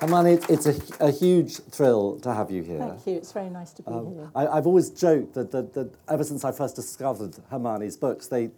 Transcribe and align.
Hermione, 0.00 0.34
it's, 0.34 0.48
it's 0.48 0.66
a, 1.00 1.06
a, 1.06 1.10
huge 1.10 1.56
thrill 1.56 2.20
to 2.20 2.32
have 2.32 2.50
you 2.50 2.62
here. 2.62 2.78
Thank 2.78 3.06
you. 3.06 3.16
It's 3.16 3.32
very 3.32 3.50
nice 3.50 3.72
to 3.72 3.82
be 3.82 3.90
um, 3.90 4.14
here. 4.14 4.30
I, 4.34 4.54
have 4.54 4.66
always 4.66 4.90
joked 4.90 5.34
that, 5.34 5.50
that, 5.50 5.74
that, 5.74 5.92
ever 6.08 6.22
since 6.22 6.44
I 6.44 6.52
first 6.52 6.76
discovered 6.76 7.34
Hermione's 7.50 7.96
books, 7.96 8.28
they, 8.28 8.50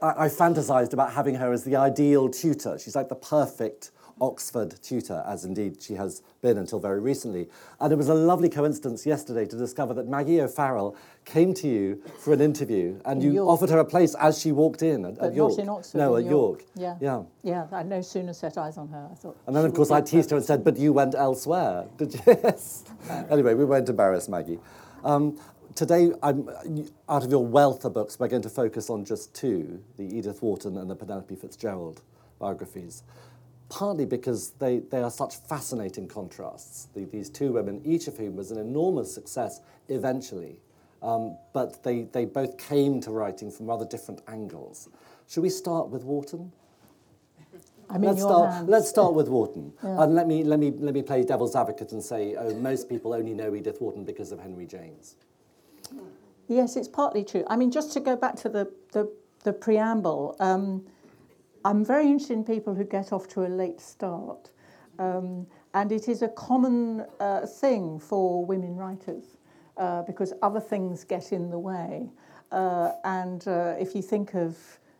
I, 0.00 0.24
I 0.24 0.28
fantasized 0.28 0.92
about 0.92 1.12
having 1.12 1.34
her 1.34 1.52
as 1.52 1.64
the 1.64 1.74
ideal 1.74 2.28
tutor. 2.28 2.78
She's 2.78 2.94
like 2.94 3.08
the 3.08 3.16
perfect 3.16 3.90
Oxford 4.22 4.80
tutor, 4.82 5.24
as 5.26 5.44
indeed 5.44 5.82
she 5.82 5.94
has 5.94 6.22
been 6.42 6.56
until 6.56 6.78
very 6.78 7.00
recently. 7.00 7.48
And 7.80 7.92
it 7.92 7.96
was 7.96 8.08
a 8.08 8.14
lovely 8.14 8.48
coincidence 8.48 9.04
yesterday 9.04 9.44
to 9.46 9.56
discover 9.56 9.92
that 9.94 10.06
Maggie 10.06 10.40
O'Farrell 10.40 10.96
came 11.24 11.52
to 11.54 11.68
you 11.68 12.00
for 12.20 12.32
an 12.32 12.40
interview 12.40 13.00
and 13.04 13.20
in 13.20 13.28
you 13.28 13.34
York. 13.34 13.48
offered 13.48 13.70
her 13.70 13.80
a 13.80 13.84
place 13.84 14.14
as 14.14 14.40
she 14.40 14.52
walked 14.52 14.82
in 14.82 15.04
at, 15.04 15.18
but 15.18 15.30
at 15.30 15.34
York. 15.34 15.50
Not 15.50 15.58
in 15.58 15.68
Oxford. 15.68 15.98
No, 15.98 16.16
at 16.16 16.24
York. 16.24 16.30
York. 16.30 16.64
Yeah. 16.76 16.96
Yeah. 17.00 17.22
Yeah, 17.42 17.66
I 17.72 17.82
no 17.82 18.00
sooner 18.00 18.32
set 18.32 18.56
eyes 18.56 18.78
on 18.78 18.88
her, 18.88 19.08
I 19.10 19.14
thought. 19.16 19.36
And 19.48 19.56
then, 19.56 19.64
of 19.64 19.74
course, 19.74 19.90
I 19.90 20.00
teased 20.00 20.30
her 20.30 20.36
and 20.36 20.46
said, 20.46 20.62
But 20.62 20.76
you 20.76 20.92
went 20.92 21.16
elsewhere. 21.16 21.86
Did 21.96 22.14
you? 22.14 22.20
yes. 22.26 22.84
anyway, 23.30 23.54
we 23.54 23.64
won't 23.64 23.88
embarrass 23.88 24.28
Maggie. 24.28 24.60
Um, 25.02 25.36
today, 25.74 26.12
I'm, 26.22 26.48
out 27.08 27.24
of 27.24 27.30
your 27.32 27.44
wealth 27.44 27.84
of 27.84 27.94
books, 27.94 28.20
we're 28.20 28.28
going 28.28 28.42
to 28.42 28.50
focus 28.50 28.88
on 28.88 29.04
just 29.04 29.34
two 29.34 29.82
the 29.96 30.04
Edith 30.04 30.42
Wharton 30.42 30.76
and 30.76 30.88
the 30.88 30.94
Penelope 30.94 31.34
Fitzgerald 31.34 32.02
biographies 32.38 33.02
partly 33.72 34.04
because 34.04 34.50
they, 34.58 34.80
they 34.90 35.02
are 35.02 35.10
such 35.10 35.36
fascinating 35.36 36.06
contrasts. 36.06 36.88
The, 36.94 37.06
these 37.06 37.30
two 37.30 37.52
women, 37.52 37.80
each 37.84 38.06
of 38.06 38.18
whom 38.18 38.36
was 38.36 38.50
an 38.50 38.58
enormous 38.58 39.12
success 39.12 39.62
eventually, 39.88 40.60
um, 41.02 41.38
but 41.54 41.82
they, 41.82 42.02
they 42.02 42.26
both 42.26 42.58
came 42.58 43.00
to 43.00 43.10
writing 43.10 43.50
from 43.50 43.66
rather 43.66 43.86
different 43.86 44.20
angles. 44.28 44.90
Should 45.26 45.42
we 45.42 45.48
start 45.48 45.88
with 45.88 46.04
Wharton? 46.04 46.52
I 47.88 47.94
mean, 47.98 48.10
let's 48.10 48.22
start. 48.22 48.52
Hands. 48.52 48.68
Let's 48.68 48.88
start 48.88 49.14
with 49.14 49.28
Wharton, 49.28 49.72
yeah. 49.82 50.02
and 50.02 50.14
let 50.14 50.26
me 50.26 50.44
let 50.44 50.58
me 50.58 50.70
let 50.70 50.94
me 50.94 51.02
play 51.02 51.24
devil's 51.24 51.54
advocate 51.54 51.92
and 51.92 52.02
say, 52.02 52.36
oh, 52.36 52.54
most 52.54 52.88
people 52.88 53.12
only 53.12 53.34
know 53.34 53.54
Edith 53.54 53.82
Wharton 53.82 54.02
because 54.04 54.32
of 54.32 54.38
Henry 54.38 54.64
James. 54.64 55.16
Yes, 56.48 56.76
it's 56.76 56.88
partly 56.88 57.22
true. 57.22 57.44
I 57.48 57.56
mean, 57.56 57.70
just 57.70 57.92
to 57.92 58.00
go 58.00 58.16
back 58.16 58.36
to 58.36 58.48
the 58.48 58.72
the, 58.92 59.12
the 59.44 59.52
preamble. 59.52 60.36
Um, 60.40 60.86
I'm 61.64 61.84
very 61.84 62.06
interested 62.06 62.34
in 62.34 62.44
people 62.44 62.74
who 62.74 62.84
get 62.84 63.12
off 63.12 63.28
to 63.28 63.46
a 63.46 63.48
late 63.48 63.80
start. 63.80 64.50
Um, 64.98 65.46
and 65.74 65.92
it 65.92 66.08
is 66.08 66.22
a 66.22 66.28
common 66.28 67.06
uh, 67.20 67.46
thing 67.46 67.98
for 67.98 68.44
women 68.44 68.76
writers 68.76 69.38
uh, 69.76 70.02
because 70.02 70.32
other 70.42 70.60
things 70.60 71.04
get 71.04 71.32
in 71.32 71.50
the 71.50 71.58
way. 71.58 72.10
Uh, 72.50 72.92
and 73.04 73.46
uh, 73.48 73.74
if 73.78 73.94
you 73.94 74.02
think 74.02 74.34
of 74.34 74.56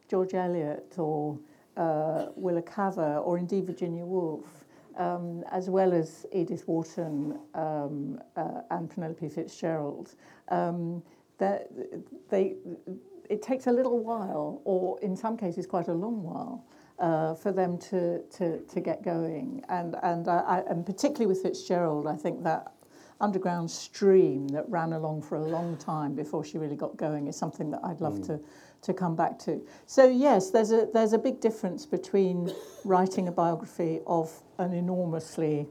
George 0.09 0.35
Eliot 0.35 0.95
or 0.99 1.39
uh, 1.77 2.27
Willa 2.37 2.63
Cather 2.63 3.19
or 3.19 3.39
indeed 3.39 3.67
Virginia 3.67 4.05
Woolf, 4.05 4.65
um, 4.97 5.43
as 5.51 5.69
well 5.69 5.93
as 5.93 6.27
Edith 6.33 6.67
Wharton 6.69 7.39
um, 7.55 8.21
uh, 8.37 8.61
and 8.71 8.89
Penelope 8.89 9.29
Fitzgerald, 9.29 10.15
um, 10.49 11.03
they, 11.39 12.55
it 13.33 13.41
takes 13.41 13.67
a 13.67 13.73
little 13.73 13.99
while, 13.99 14.61
or 14.65 15.01
in 15.01 15.17
some 15.17 15.37
cases 15.39 15.67
quite 15.67 15.89
a 15.89 15.95
long 15.95 16.23
while, 16.23 16.65
uh, 16.99 17.35
for 17.35 17.51
them 17.51 17.79
to, 17.79 18.21
to, 18.37 18.61
to 18.73 18.79
get 18.81 19.03
going. 19.03 19.65
And, 19.71 19.97
and, 20.03 20.29
I, 20.29 20.63
and 20.69 20.85
particularly 20.85 21.27
with 21.27 21.41
Fitzgerald, 21.43 22.07
I 22.07 22.15
think 22.15 22.45
that 22.45 22.75
underground 23.23 23.71
stream 23.71 24.49
that 24.49 24.69
ran 24.69 24.93
along 24.93 25.23
for 25.23 25.37
a 25.37 25.45
long 25.45 25.79
time 25.79 26.15
before 26.15 26.45
she 26.45 26.59
really 26.59 26.77
got 26.77 26.97
going 26.97 27.27
is 27.27 27.37
something 27.37 27.71
that 27.71 27.81
I'd 27.83 28.03
love 28.03 28.19
mm. 28.19 28.27
to, 28.27 28.41
to 28.83 28.93
come 28.93 29.17
back 29.17 29.39
to. 29.41 29.65
So 29.87 30.11
yes, 30.11 30.51
there's 30.51 30.73
a, 30.73 30.89
there's 30.93 31.15
a 31.15 31.19
big 31.19 31.41
difference 31.41 31.87
between 31.87 32.53
writing 32.85 33.29
a 33.29 33.33
biography 33.33 34.01
of 34.07 34.31
an 34.59 34.75
enormously 34.75 35.69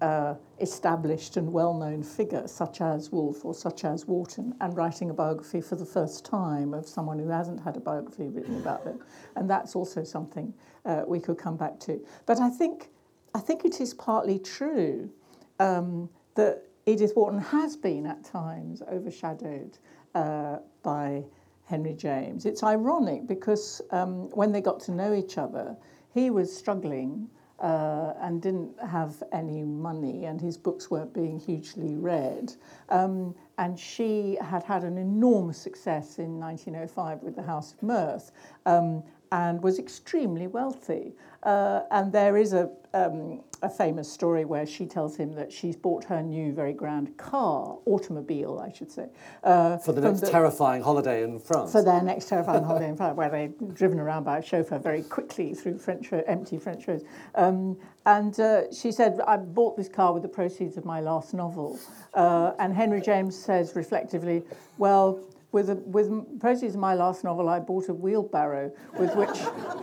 uh, 0.00 0.34
established 0.60 1.36
and 1.36 1.52
well-known 1.52 2.02
figure 2.02 2.46
such 2.46 2.80
as 2.80 3.10
Woolf 3.10 3.44
or 3.44 3.54
such 3.54 3.84
as 3.84 4.06
Wharton 4.06 4.54
and 4.60 4.76
writing 4.76 5.10
a 5.10 5.14
biography 5.14 5.60
for 5.60 5.76
the 5.76 5.84
first 5.84 6.24
time 6.24 6.74
of 6.74 6.86
someone 6.86 7.18
who 7.18 7.28
hasn't 7.28 7.62
had 7.62 7.76
a 7.76 7.80
biography 7.80 8.28
written 8.28 8.56
about 8.56 8.84
them. 8.84 9.00
And 9.36 9.48
that's 9.48 9.74
also 9.74 10.04
something 10.04 10.52
uh, 10.84 11.02
we 11.06 11.20
could 11.20 11.38
come 11.38 11.56
back 11.56 11.78
to. 11.80 12.04
But 12.26 12.40
I 12.40 12.50
think, 12.50 12.90
I 13.34 13.40
think 13.40 13.64
it 13.64 13.80
is 13.80 13.94
partly 13.94 14.38
true 14.38 15.10
um, 15.58 16.08
that 16.34 16.64
Edith 16.86 17.12
Wharton 17.16 17.40
has 17.40 17.76
been 17.76 18.06
at 18.06 18.24
times 18.24 18.82
overshadowed 18.90 19.78
uh, 20.14 20.58
by 20.82 21.24
Henry 21.64 21.92
James. 21.92 22.46
It's 22.46 22.62
ironic 22.62 23.26
because 23.26 23.82
um, 23.90 24.30
when 24.30 24.52
they 24.52 24.60
got 24.60 24.80
to 24.80 24.92
know 24.92 25.12
each 25.12 25.36
other, 25.36 25.76
he 26.14 26.30
was 26.30 26.54
struggling 26.54 27.28
uh, 27.60 28.14
and 28.20 28.40
didn't 28.40 28.80
have 28.80 29.22
any 29.32 29.62
money, 29.62 30.26
and 30.26 30.40
his 30.40 30.56
books 30.56 30.90
weren't 30.90 31.12
being 31.12 31.38
hugely 31.38 31.96
read. 31.96 32.52
Um, 32.88 33.34
and 33.58 33.78
she 33.78 34.38
had 34.40 34.62
had 34.62 34.84
an 34.84 34.96
enormous 34.96 35.58
success 35.58 36.18
in 36.18 36.38
1905 36.38 37.22
with 37.22 37.34
the 37.34 37.42
House 37.42 37.72
of 37.72 37.82
Mirth 37.82 38.30
um, 38.66 39.02
and 39.32 39.62
was 39.62 39.78
extremely 39.78 40.46
wealthy. 40.46 41.12
Uh, 41.42 41.80
and 41.90 42.12
there 42.12 42.36
is 42.36 42.52
a, 42.52 42.70
um, 42.94 43.42
a 43.62 43.68
famous 43.68 44.10
story 44.10 44.44
where 44.44 44.66
she 44.66 44.86
tells 44.86 45.16
him 45.16 45.34
that 45.34 45.52
she's 45.52 45.76
bought 45.76 46.04
her 46.04 46.22
new 46.22 46.52
very 46.52 46.72
grand 46.72 47.16
car, 47.16 47.78
automobile, 47.86 48.58
I 48.58 48.72
should 48.72 48.90
say. 48.90 49.08
Uh, 49.42 49.78
for 49.78 49.92
the 49.92 50.00
next 50.00 50.20
the, 50.20 50.30
terrifying 50.30 50.82
holiday 50.82 51.22
in 51.22 51.38
France. 51.38 51.72
For 51.72 51.82
their 51.82 52.02
next 52.02 52.28
terrifying 52.28 52.64
holiday 52.64 52.88
in 52.88 52.96
France, 52.96 53.16
where 53.16 53.30
they're 53.30 53.48
driven 53.72 53.98
around 53.98 54.24
by 54.24 54.38
a 54.38 54.42
chauffeur 54.42 54.78
very 54.78 55.02
quickly 55.02 55.54
through 55.54 55.78
French 55.78 56.12
empty 56.12 56.58
French 56.58 56.86
roads. 56.86 57.04
Um, 57.34 57.76
and 58.06 58.38
uh, 58.40 58.72
she 58.72 58.92
said, 58.92 59.20
I 59.26 59.36
bought 59.36 59.76
this 59.76 59.88
car 59.88 60.12
with 60.12 60.22
the 60.22 60.28
proceeds 60.28 60.76
of 60.76 60.84
my 60.84 61.00
last 61.00 61.34
novel. 61.34 61.78
Uh, 62.14 62.52
and 62.58 62.74
Henry 62.74 63.00
James 63.00 63.36
says 63.36 63.74
reflectively, 63.74 64.42
well, 64.78 65.20
with, 65.50 65.70
a, 65.70 65.76
with 65.76 66.40
proceeds 66.40 66.74
of 66.74 66.80
my 66.80 66.94
last 66.94 67.24
novel, 67.24 67.48
I 67.48 67.58
bought 67.58 67.88
a 67.88 67.94
wheelbarrow 67.94 68.70
with 68.98 69.14
which 69.16 69.38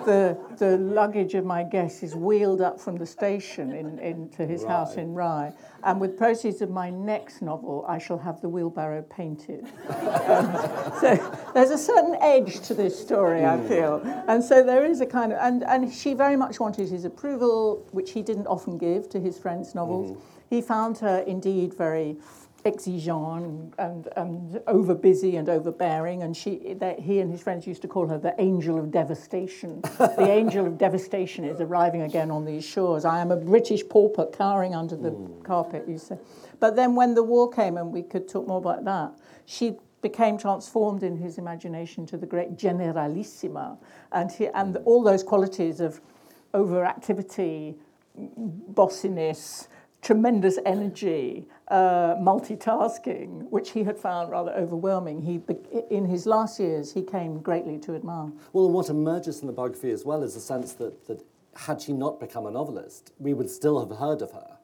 the, 0.06 0.38
the 0.58 0.78
luggage 0.78 1.34
of 1.34 1.44
my 1.44 1.64
guests 1.64 2.04
is 2.04 2.16
wheeled 2.16 2.62
up 2.62 2.80
from 2.80 2.98
the 2.98 3.06
station 3.06 3.74
in, 3.74 3.98
into 3.98 4.46
his 4.46 4.64
house 4.64 4.96
in 4.96 5.16
Rye. 5.16 5.52
And 5.84 6.00
with 6.00 6.20
proceeds 6.20 6.62
of 6.62 6.70
my 6.70 6.92
next 6.92 7.42
novel, 7.42 7.84
I 7.88 7.98
shall 7.98 8.20
have 8.20 8.42
the 8.42 8.50
wheelbarrow 8.50 9.02
painted. 9.04 9.66
um, 10.28 10.54
so 11.02 11.42
there's 11.56 11.72
a 11.72 11.80
certain 11.80 12.16
edge 12.22 12.60
to 12.68 12.76
this 12.76 13.00
story, 13.00 13.44
I 13.44 13.58
hmm. 13.58 13.68
feel. 13.68 14.24
And 14.28 14.44
so 14.44 14.64
there 14.64 14.86
is 14.86 15.02
a 15.02 15.06
kind 15.08 15.34
of, 15.34 15.40
and, 15.42 15.64
and 15.64 15.92
she 15.92 16.14
very 16.14 16.36
much 16.36 16.60
wanted 16.60 16.90
his 16.90 17.06
approval, 17.06 17.88
which 17.92 18.12
he 18.12 18.22
didn't 18.22 18.48
often 18.48 18.78
give 18.78 19.10
to 19.10 19.20
his 19.20 19.40
friends' 19.40 19.74
novels. 19.74 20.12
Mm. 20.12 20.22
He 20.48 20.62
found 20.62 21.00
her 21.00 21.20
indeed 21.20 21.74
very 21.74 22.18
exigeant 22.66 23.74
and, 23.78 24.08
and 24.16 24.62
over 24.68 24.96
busy 24.96 25.36
and 25.36 25.48
overbearing, 25.48 26.24
and 26.24 26.36
she, 26.36 26.74
that 26.74 27.00
he 27.00 27.20
and 27.20 27.32
his 27.32 27.42
friends 27.42 27.68
used 27.68 27.82
to 27.84 27.88
call 27.88 28.08
her 28.08 28.18
the 28.18 28.34
angel 28.40 28.80
of 28.80 28.92
devastation. 28.92 29.82
the 29.98 30.28
angel 30.30 30.66
of 30.66 30.78
devastation 30.78 31.46
is 31.46 31.62
arriving 31.62 32.02
again 32.02 32.32
on 32.32 32.44
these 32.44 32.66
shores. 32.66 33.06
I 33.06 33.20
am 33.20 33.32
a 33.32 33.38
British 33.38 33.88
pauper 33.88 34.26
cowering 34.26 34.74
under 34.74 34.96
the 34.96 35.12
mm. 35.12 35.44
carpet, 35.44 35.86
you 35.88 35.98
say. 35.98 36.18
But 36.60 36.76
then 36.76 36.96
when 36.96 37.14
the 37.14 37.24
war 37.24 37.50
came, 37.50 37.78
and 37.78 37.92
we 37.92 38.02
could 38.02 38.28
talk 38.28 38.48
more 38.48 38.58
about 38.58 38.84
that, 38.86 39.14
she 39.46 39.78
became 40.02 40.38
transformed 40.38 41.04
in 41.04 41.18
his 41.18 41.38
imagination 41.38 42.06
to 42.08 42.18
the 42.18 42.26
great 42.26 42.58
generalissima, 42.58 43.78
and, 44.12 44.32
he, 44.32 44.48
and 44.48 44.78
all 44.86 45.04
those 45.04 45.24
qualities 45.24 45.80
of 45.80 46.02
overactivity, 46.54 47.76
bossiness, 48.74 49.68
tremendous 50.06 50.60
energy, 50.68 51.48
uh, 51.70 52.14
multitasking, 52.16 53.50
which 53.50 53.72
he 53.72 53.84
had 53.84 53.98
found 53.98 54.30
rather 54.30 54.52
overwhelming. 54.52 55.20
He, 55.20 55.42
in 55.90 56.06
his 56.06 56.28
last 56.28 56.60
years, 56.60 56.94
he 56.94 57.02
came 57.02 57.40
greatly 57.40 57.80
to 57.80 57.96
admire. 57.96 58.32
Well, 58.54 58.66
and 58.66 58.74
what 58.74 58.90
emerges 58.90 59.40
from 59.40 59.48
the 59.48 59.54
biography 59.54 59.90
as 59.90 60.06
well 60.06 60.22
is 60.22 60.36
the 60.36 60.40
sense 60.40 60.74
that, 60.74 61.08
that 61.08 61.26
had 61.56 61.82
she 61.82 61.92
not 61.92 62.20
become 62.20 62.46
a 62.46 62.52
novelist, 62.52 63.14
we 63.18 63.34
would 63.34 63.50
still 63.50 63.80
have 63.80 63.98
heard 63.98 64.22
of 64.22 64.32
her. 64.32 64.58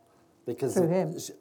Because 0.45 0.75
through 0.75 0.89
him. 0.89 1.19
She, 1.19 1.33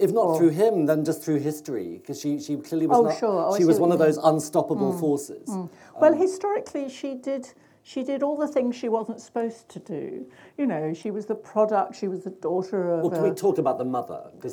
if 0.00 0.12
not 0.12 0.22
or, 0.22 0.38
through 0.38 0.50
him, 0.50 0.86
then 0.86 1.04
just 1.04 1.24
through 1.24 1.40
history, 1.40 1.98
because 1.98 2.20
she, 2.20 2.38
she 2.38 2.56
clearly 2.56 2.86
was 2.86 2.98
oh, 2.98 3.02
not, 3.02 3.18
sure. 3.18 3.46
Oh, 3.48 3.56
she 3.56 3.64
was 3.64 3.80
one 3.80 3.90
of 3.90 3.98
those 3.98 4.18
unstoppable 4.18 4.92
mm. 4.92 5.00
forces. 5.00 5.48
Mm. 5.48 5.68
Well, 6.00 6.12
um, 6.12 6.18
historically, 6.18 6.88
she 6.88 7.14
did 7.14 7.52
she 7.86 8.02
did 8.02 8.24
all 8.24 8.36
the 8.36 8.48
things 8.48 8.74
she 8.74 8.88
wasn't 8.88 9.20
supposed 9.20 9.68
to 9.68 9.78
do. 9.78 10.26
You 10.58 10.66
know, 10.66 10.92
she 10.92 11.12
was 11.12 11.26
the 11.26 11.36
product, 11.36 11.94
she 11.94 12.08
was 12.08 12.24
the 12.24 12.30
daughter 12.30 12.90
of. 12.90 13.02
Well, 13.02 13.10
can 13.10 13.20
a, 13.20 13.28
we 13.28 13.30
talk 13.30 13.58
about 13.58 13.78
the 13.78 13.84
mother? 13.84 14.24
The, 14.40 14.48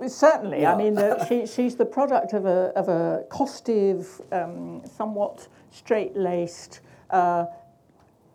the, 0.00 0.08
certainly. 0.08 0.62
Yeah. 0.62 0.74
I 0.74 0.76
mean, 0.76 0.94
the, 0.94 1.24
she, 1.28 1.46
she's 1.46 1.76
the 1.76 1.84
product 1.84 2.32
of 2.32 2.44
a, 2.44 2.72
of 2.74 2.88
a 2.88 3.22
costive, 3.30 4.20
um, 4.32 4.82
somewhat 4.84 5.46
straight 5.70 6.16
laced, 6.16 6.80
uh, 7.10 7.44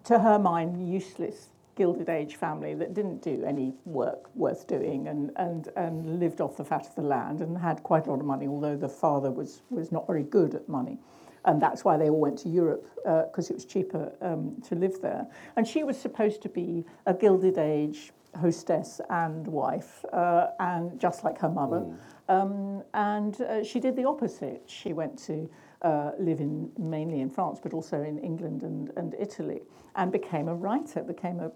to 0.06 0.18
her 0.18 0.40
mind, 0.40 0.90
useless 0.90 1.50
Gilded 1.76 2.08
Age 2.08 2.38
family 2.38 2.74
that 2.74 2.94
didn't 2.94 3.22
do 3.22 3.44
any 3.46 3.74
work 3.84 4.34
worth 4.34 4.66
doing 4.66 5.10
and, 5.10 5.30
and, 5.36 5.68
and 5.76 6.22
lived 6.22 6.40
off 6.40 6.56
the 6.56 6.64
fat 6.64 6.88
of 6.88 6.96
the 6.96 7.02
land 7.02 7.42
and 7.42 7.58
had 7.58 7.84
quite 7.84 8.08
a 8.08 8.12
lot 8.12 8.22
of 8.22 8.26
money, 8.26 8.48
although 8.48 8.78
the 8.78 8.88
father 8.88 9.30
was, 9.30 9.62
was 9.70 9.92
not 9.92 10.08
very 10.08 10.24
good 10.24 10.56
at 10.56 10.70
money. 10.70 11.00
And 11.48 11.62
that's 11.62 11.84
why 11.84 11.98
they 11.98 12.10
all 12.10 12.20
went 12.20 12.38
to 12.40 12.50
Europe 12.50 12.86
because 13.04 13.50
uh, 13.50 13.54
it 13.54 13.56
was 13.56 13.66
cheaper 13.66 14.12
um, 14.22 14.56
to 14.68 14.76
live 14.76 15.02
there. 15.02 15.26
And 15.56 15.68
she 15.68 15.84
was 15.84 16.00
supposed 16.00 16.42
to 16.44 16.50
be 16.50 16.86
a 17.06 17.14
Gilded 17.14 17.58
Age 17.58 18.12
hostess 18.40 19.02
and 19.10 19.48
wife, 19.48 20.06
uh, 20.14 20.48
and 20.60 21.00
just 21.00 21.24
like 21.24 21.40
her 21.40 21.50
mother. 21.50 21.80
Mm. 21.80 21.98
Um, 22.30 22.84
and 22.94 23.42
uh, 23.42 23.64
she 23.64 23.80
did 23.80 23.96
the 23.96 24.06
opposite. 24.06 24.64
She 24.68 24.94
went 24.94 25.18
to 25.26 25.50
uh, 25.82 26.12
live 26.20 26.40
in 26.40 26.70
mainly 26.78 27.22
in 27.22 27.30
France, 27.30 27.60
but 27.62 27.74
also 27.74 28.04
in 28.04 28.20
England 28.20 28.64
and, 28.64 28.92
and 28.98 29.16
Italy, 29.20 29.62
and 29.96 30.12
became 30.12 30.48
a 30.50 30.56
writer, 30.56 31.02
became 31.02 31.40
a 31.40 31.52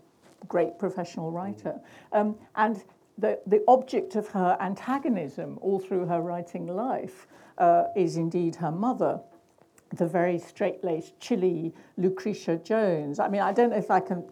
great 0.47 0.79
professional 0.79 1.31
writer. 1.31 1.79
Um, 2.13 2.35
and 2.55 2.83
the, 3.17 3.39
the 3.45 3.63
object 3.67 4.15
of 4.15 4.27
her 4.29 4.57
antagonism 4.59 5.59
all 5.61 5.79
through 5.79 6.05
her 6.05 6.21
writing 6.21 6.65
life 6.65 7.27
uh, 7.57 7.85
is 7.95 8.17
indeed 8.17 8.55
her 8.55 8.71
mother, 8.71 9.19
the 9.93 10.07
very 10.07 10.39
straight 10.39 10.83
laced, 10.83 11.19
chilly 11.19 11.73
Lucretia 11.97 12.57
Jones. 12.57 13.19
I 13.19 13.27
mean, 13.27 13.41
I 13.41 13.51
don't 13.51 13.71
know 13.71 13.77
if 13.77 13.91
I 13.91 13.99
can 13.99 14.23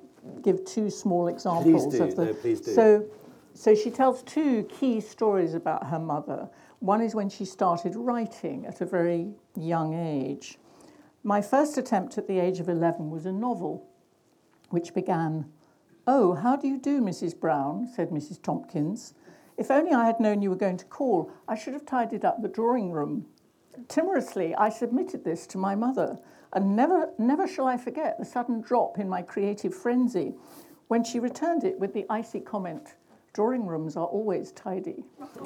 give 0.42 0.64
two 0.66 0.90
small 0.90 1.28
examples 1.28 1.86
please 1.88 1.98
do. 1.98 2.04
of 2.04 2.16
the. 2.16 2.26
No, 2.26 2.34
please 2.34 2.62
do. 2.62 2.74
So, 2.74 3.06
so 3.54 3.76
she 3.76 3.92
tells 3.92 4.24
two 4.24 4.64
key 4.64 5.02
stories 5.02 5.54
about 5.54 5.88
her 5.88 6.00
mother. 6.00 6.50
One 6.80 7.02
is 7.02 7.14
when 7.14 7.30
she 7.30 7.44
started 7.44 7.96
writing 7.96 8.66
at 8.66 8.80
a 8.80 8.86
very 8.86 9.34
young 9.56 9.94
age. 9.94 10.58
My 11.24 11.42
first 11.42 11.78
attempt 11.78 12.18
at 12.18 12.28
the 12.28 12.40
age 12.40 12.62
of 12.62 12.70
11 12.70 13.10
was 13.10 13.26
a 13.26 13.32
novel, 13.32 13.86
which 14.70 14.94
began, 14.94 15.52
Oh, 16.08 16.34
how 16.36 16.56
do 16.56 16.68
you 16.68 16.78
do, 16.78 17.02
Mrs. 17.02 17.38
Brown? 17.38 17.86
said 17.94 18.10
Mrs. 18.10 18.42
Tompkins. 18.42 19.14
If 19.58 19.70
only 19.70 19.92
I 19.92 20.06
had 20.06 20.22
known 20.22 20.42
you 20.42 20.50
were 20.50 20.56
going 20.56 20.78
to 20.78 20.86
call, 20.86 21.30
I 21.46 21.56
should 21.56 21.74
have 21.74 21.86
tidied 21.86 22.24
up 22.24 22.42
the 22.42 22.48
drawing 22.48 22.92
room. 22.92 23.26
Timorously, 23.88 24.56
I 24.56 24.70
submitted 24.70 25.24
this 25.24 25.48
to 25.48 25.58
my 25.58 25.76
mother, 25.76 26.20
and 26.54 26.76
never, 26.76 27.10
never 27.18 27.48
shall 27.48 27.68
I 27.68 27.78
forget 27.78 28.18
the 28.18 28.26
sudden 28.26 28.62
drop 28.62 29.00
in 29.00 29.08
my 29.08 29.22
creative 29.22 29.74
frenzy 29.74 30.34
when 30.90 31.04
she 31.04 31.20
returned 31.20 31.64
it 31.64 31.80
with 31.80 31.94
the 31.94 32.06
icy 32.10 32.40
comment, 32.40 32.96
drawing 33.34 33.66
rooms 33.66 33.96
are 33.96 34.08
always 34.08 34.52
tidy. 34.52 35.04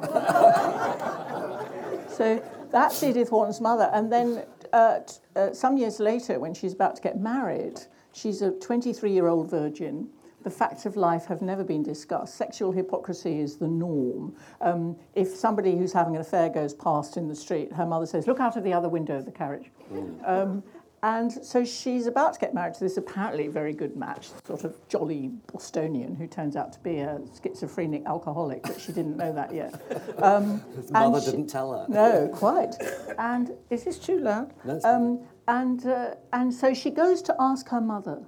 so 2.08 2.42
that's 2.72 3.02
Edith 3.02 3.30
Wharton's 3.30 3.60
mother. 3.60 3.90
And 3.92 4.10
then 4.10 4.46
uh, 4.72 5.00
t- 5.00 5.16
uh, 5.36 5.52
some 5.52 5.76
years 5.76 6.00
later, 6.00 6.40
when 6.40 6.54
she's 6.54 6.72
about 6.72 6.96
to 6.96 7.02
get 7.02 7.20
married, 7.20 7.78
she's 8.12 8.40
a 8.40 8.52
23 8.52 9.12
year 9.12 9.28
old 9.28 9.50
virgin. 9.50 10.08
The 10.44 10.50
facts 10.50 10.84
of 10.84 10.96
life 10.96 11.24
have 11.26 11.40
never 11.40 11.64
been 11.64 11.82
discussed. 11.82 12.34
Sexual 12.36 12.72
hypocrisy 12.72 13.40
is 13.40 13.56
the 13.56 13.66
norm. 13.66 14.36
Um, 14.60 14.94
if 15.14 15.28
somebody 15.28 15.76
who's 15.76 15.92
having 15.92 16.16
an 16.16 16.20
affair 16.20 16.50
goes 16.50 16.74
past 16.74 17.16
in 17.16 17.28
the 17.28 17.34
street, 17.34 17.72
her 17.72 17.86
mother 17.86 18.04
says, 18.04 18.26
Look 18.26 18.40
out 18.40 18.56
of 18.56 18.62
the 18.62 18.72
other 18.72 18.90
window 18.90 19.16
of 19.16 19.24
the 19.24 19.32
carriage. 19.32 19.70
Mm. 19.90 20.28
Um, 20.28 20.62
and 21.02 21.30
so 21.30 21.64
she's 21.64 22.06
about 22.06 22.32
to 22.34 22.40
get 22.40 22.54
married 22.54 22.74
to 22.74 22.80
this 22.80 22.96
apparently 22.96 23.48
very 23.48 23.74
good 23.74 23.94
match, 23.94 24.30
sort 24.46 24.64
of 24.64 24.76
jolly 24.88 25.32
Bostonian 25.52 26.14
who 26.14 26.26
turns 26.26 26.56
out 26.56 26.72
to 26.72 26.78
be 26.78 27.00
a 27.00 27.20
schizophrenic 27.42 28.04
alcoholic, 28.06 28.62
but 28.62 28.80
she 28.80 28.90
didn't 28.92 29.18
know 29.18 29.32
that 29.32 29.54
yet. 29.54 29.80
Um, 30.18 30.62
mother 30.90 31.20
she, 31.20 31.32
didn't 31.32 31.48
tell 31.48 31.72
her. 31.72 31.86
No, 31.88 32.28
quite. 32.28 32.74
And 33.18 33.50
is 33.68 33.84
this 33.84 33.98
too 33.98 34.18
loud? 34.18 34.54
No, 34.64 34.80
um, 34.84 35.20
and, 35.48 35.86
uh, 35.86 36.14
and 36.32 36.54
so 36.54 36.72
she 36.72 36.90
goes 36.90 37.20
to 37.22 37.36
ask 37.38 37.68
her 37.68 37.80
mother 37.80 38.22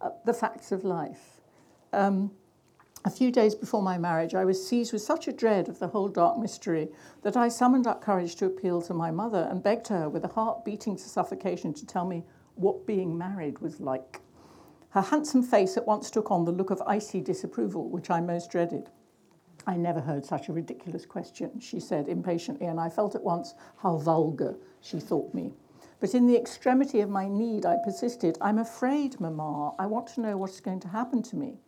uh, 0.00 0.10
the 0.24 0.34
facts 0.34 0.72
of 0.72 0.82
life. 0.82 1.35
Um, 1.96 2.30
a 3.06 3.10
few 3.10 3.30
days 3.30 3.54
before 3.54 3.80
my 3.80 3.96
marriage, 3.96 4.34
I 4.34 4.44
was 4.44 4.68
seized 4.68 4.92
with 4.92 5.00
such 5.00 5.28
a 5.28 5.32
dread 5.32 5.68
of 5.70 5.78
the 5.78 5.88
whole 5.88 6.08
dark 6.08 6.38
mystery 6.38 6.88
that 7.22 7.38
I 7.38 7.48
summoned 7.48 7.86
up 7.86 8.02
courage 8.02 8.36
to 8.36 8.44
appeal 8.46 8.82
to 8.82 8.92
my 8.92 9.10
mother 9.10 9.48
and 9.50 9.62
begged 9.62 9.88
her, 9.88 10.06
with 10.10 10.22
a 10.22 10.28
heart 10.28 10.62
beating 10.62 10.96
to 10.96 11.08
suffocation, 11.08 11.72
to 11.72 11.86
tell 11.86 12.04
me 12.04 12.24
what 12.54 12.86
being 12.86 13.16
married 13.16 13.60
was 13.60 13.80
like. 13.80 14.20
Her 14.90 15.00
handsome 15.00 15.42
face 15.42 15.78
at 15.78 15.86
once 15.86 16.10
took 16.10 16.30
on 16.30 16.44
the 16.44 16.52
look 16.52 16.70
of 16.70 16.82
icy 16.86 17.22
disapproval, 17.22 17.88
which 17.88 18.10
I 18.10 18.20
most 18.20 18.50
dreaded. 18.50 18.90
I 19.66 19.76
never 19.76 20.00
heard 20.00 20.26
such 20.26 20.50
a 20.50 20.52
ridiculous 20.52 21.06
question, 21.06 21.60
she 21.60 21.80
said 21.80 22.08
impatiently, 22.08 22.66
and 22.66 22.78
I 22.78 22.90
felt 22.90 23.14
at 23.14 23.24
once 23.24 23.54
how 23.78 23.96
vulgar 23.96 24.56
she 24.82 25.00
thought 25.00 25.32
me. 25.32 25.54
But 25.98 26.14
in 26.14 26.26
the 26.26 26.36
extremity 26.36 27.00
of 27.00 27.08
my 27.08 27.26
need, 27.26 27.64
I 27.64 27.76
persisted. 27.82 28.36
I'm 28.42 28.58
afraid, 28.58 29.18
Mamma. 29.18 29.72
I 29.78 29.86
want 29.86 30.08
to 30.08 30.20
know 30.20 30.36
what 30.36 30.50
is 30.50 30.60
going 30.60 30.80
to 30.80 30.88
happen 30.88 31.22
to 31.22 31.36
me. 31.36 31.58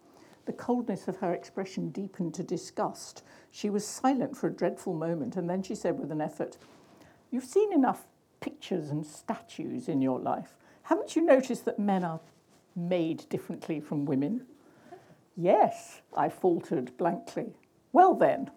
The 0.48 0.54
coldness 0.54 1.08
of 1.08 1.18
her 1.18 1.34
expression 1.34 1.90
deepened 1.90 2.32
to 2.32 2.42
disgust. 2.42 3.22
She 3.50 3.68
was 3.68 3.86
silent 3.86 4.34
for 4.34 4.46
a 4.46 4.50
dreadful 4.50 4.94
moment, 4.94 5.36
and 5.36 5.48
then 5.48 5.62
she 5.62 5.74
said 5.74 5.98
with 5.98 6.10
an 6.10 6.22
effort, 6.22 6.56
You've 7.30 7.44
seen 7.44 7.70
enough 7.70 8.06
pictures 8.40 8.88
and 8.88 9.04
statues 9.04 9.90
in 9.90 10.00
your 10.00 10.18
life. 10.18 10.56
Haven't 10.84 11.14
you 11.14 11.20
noticed 11.20 11.66
that 11.66 11.78
men 11.78 12.02
are 12.02 12.20
made 12.74 13.28
differently 13.28 13.78
from 13.78 14.06
women? 14.06 14.46
Yes, 15.36 16.00
I 16.16 16.30
faltered 16.30 16.96
blankly. 16.96 17.52
Well, 17.92 18.14
then, 18.14 18.50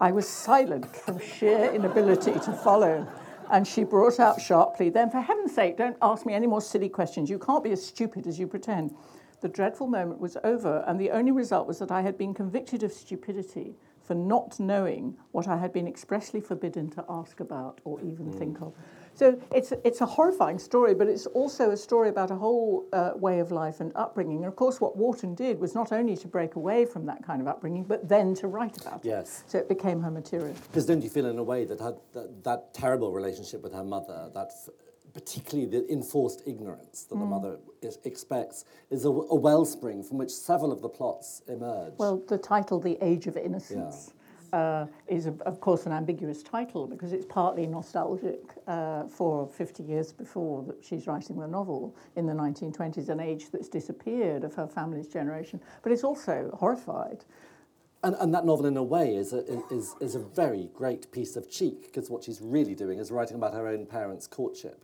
I 0.00 0.12
was 0.12 0.26
silent 0.26 0.96
from 0.96 1.20
sheer 1.20 1.70
inability 1.74 2.32
to 2.32 2.58
follow. 2.64 3.06
And 3.50 3.68
she 3.68 3.84
brought 3.84 4.18
out 4.18 4.40
sharply, 4.40 4.88
Then, 4.88 5.10
for 5.10 5.20
heaven's 5.20 5.54
sake, 5.54 5.76
don't 5.76 5.98
ask 6.00 6.24
me 6.24 6.32
any 6.32 6.46
more 6.46 6.62
silly 6.62 6.88
questions. 6.88 7.28
You 7.28 7.38
can't 7.38 7.62
be 7.62 7.72
as 7.72 7.84
stupid 7.84 8.26
as 8.26 8.38
you 8.38 8.46
pretend. 8.46 8.96
The 9.42 9.48
dreadful 9.48 9.88
moment 9.88 10.20
was 10.20 10.36
over, 10.44 10.84
and 10.86 11.00
the 11.00 11.10
only 11.10 11.32
result 11.32 11.66
was 11.66 11.80
that 11.80 11.90
I 11.90 12.00
had 12.00 12.16
been 12.16 12.32
convicted 12.32 12.84
of 12.84 12.92
stupidity 12.92 13.74
for 14.00 14.14
not 14.14 14.60
knowing 14.60 15.16
what 15.32 15.48
I 15.48 15.56
had 15.56 15.72
been 15.72 15.88
expressly 15.88 16.40
forbidden 16.40 16.88
to 16.90 17.04
ask 17.08 17.40
about 17.40 17.80
or 17.84 18.00
even 18.00 18.26
mm. 18.26 18.38
think 18.38 18.62
of. 18.62 18.72
So 19.14 19.40
it's, 19.52 19.72
it's 19.84 20.00
a 20.00 20.06
horrifying 20.06 20.60
story, 20.60 20.94
but 20.94 21.08
it's 21.08 21.26
also 21.26 21.72
a 21.72 21.76
story 21.76 22.08
about 22.08 22.30
a 22.30 22.36
whole 22.36 22.86
uh, 22.92 23.12
way 23.16 23.40
of 23.40 23.50
life 23.50 23.80
and 23.80 23.92
upbringing. 23.96 24.38
And 24.38 24.46
of 24.46 24.54
course, 24.54 24.80
what 24.80 24.96
Wharton 24.96 25.34
did 25.34 25.58
was 25.58 25.74
not 25.74 25.92
only 25.92 26.16
to 26.16 26.28
break 26.28 26.54
away 26.54 26.86
from 26.86 27.04
that 27.06 27.26
kind 27.26 27.40
of 27.40 27.48
upbringing, 27.48 27.82
but 27.84 28.08
then 28.08 28.34
to 28.36 28.46
write 28.46 28.80
about 28.80 29.04
it. 29.04 29.08
yes. 29.08 29.42
it. 29.46 29.50
So 29.50 29.58
it 29.58 29.68
became 29.68 30.00
her 30.02 30.10
material. 30.10 30.54
Because 30.68 30.86
don't 30.86 31.02
you 31.02 31.10
feel, 31.10 31.26
in 31.26 31.38
a 31.38 31.42
way, 31.42 31.64
that 31.64 31.80
her, 31.80 31.96
that, 32.14 32.44
that 32.44 32.74
terrible 32.74 33.12
relationship 33.12 33.60
with 33.62 33.72
her 33.72 33.84
mother, 33.84 34.30
that 34.34 34.50
f- 34.50 34.74
particularly 35.14 35.70
the 35.70 35.90
enforced 35.92 36.42
ignorance 36.46 37.04
that 37.04 37.14
mm. 37.14 37.20
the 37.20 37.26
mother 37.26 37.58
is, 37.82 37.98
expects, 38.04 38.64
is 38.90 39.04
a, 39.04 39.08
a, 39.08 39.34
wellspring 39.34 40.02
from 40.02 40.18
which 40.18 40.30
several 40.30 40.72
of 40.72 40.80
the 40.82 40.88
plots 40.88 41.42
emerge. 41.48 41.92
Well, 41.98 42.22
the 42.28 42.38
title, 42.38 42.80
The 42.80 42.98
Age 43.02 43.26
of 43.26 43.36
Innocence, 43.36 44.12
yeah. 44.52 44.58
uh, 44.58 44.86
is, 45.08 45.26
of, 45.26 45.40
of 45.42 45.60
course, 45.60 45.86
an 45.86 45.92
ambiguous 45.92 46.42
title 46.42 46.86
because 46.86 47.12
it's 47.12 47.26
partly 47.26 47.66
nostalgic 47.66 48.40
uh, 48.66 49.04
for 49.04 49.46
50 49.48 49.82
years 49.82 50.12
before 50.12 50.62
that 50.64 50.76
she's 50.82 51.06
writing 51.06 51.38
the 51.38 51.48
novel 51.48 51.94
in 52.16 52.26
the 52.26 52.34
1920s, 52.34 53.08
an 53.08 53.20
age 53.20 53.50
that's 53.50 53.68
disappeared 53.68 54.44
of 54.44 54.54
her 54.54 54.66
family's 54.66 55.08
generation, 55.08 55.60
but 55.82 55.92
it's 55.92 56.04
also 56.04 56.50
horrified. 56.58 57.24
And, 58.04 58.16
and 58.18 58.34
that 58.34 58.44
novel, 58.44 58.66
in 58.66 58.76
a 58.76 58.82
way, 58.82 59.14
is 59.14 59.32
a, 59.32 59.44
is, 59.72 59.94
is 60.00 60.16
a 60.16 60.18
very 60.18 60.70
great 60.74 61.12
piece 61.12 61.36
of 61.36 61.48
cheek 61.48 61.84
because 61.84 62.10
what 62.10 62.24
she's 62.24 62.40
really 62.42 62.74
doing 62.74 62.98
is 62.98 63.12
writing 63.12 63.36
about 63.36 63.54
her 63.54 63.68
own 63.68 63.86
parents' 63.86 64.26
courtship 64.26 64.82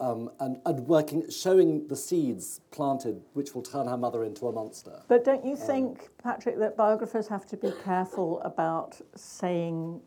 um, 0.00 0.30
and, 0.40 0.60
and 0.64 0.86
working, 0.86 1.28
showing 1.30 1.86
the 1.88 1.96
seeds 1.96 2.60
planted 2.70 3.22
which 3.32 3.54
will 3.54 3.62
turn 3.62 3.86
her 3.86 3.96
mother 3.96 4.24
into 4.24 4.46
a 4.46 4.52
monster. 4.52 5.02
But 5.08 5.24
don't 5.24 5.44
you 5.44 5.52
um, 5.52 5.58
think, 5.58 6.08
Patrick, 6.22 6.58
that 6.58 6.76
biographers 6.76 7.28
have 7.28 7.46
to 7.46 7.56
be 7.56 7.72
careful 7.84 8.40
about 8.42 9.00
saying 9.14 10.00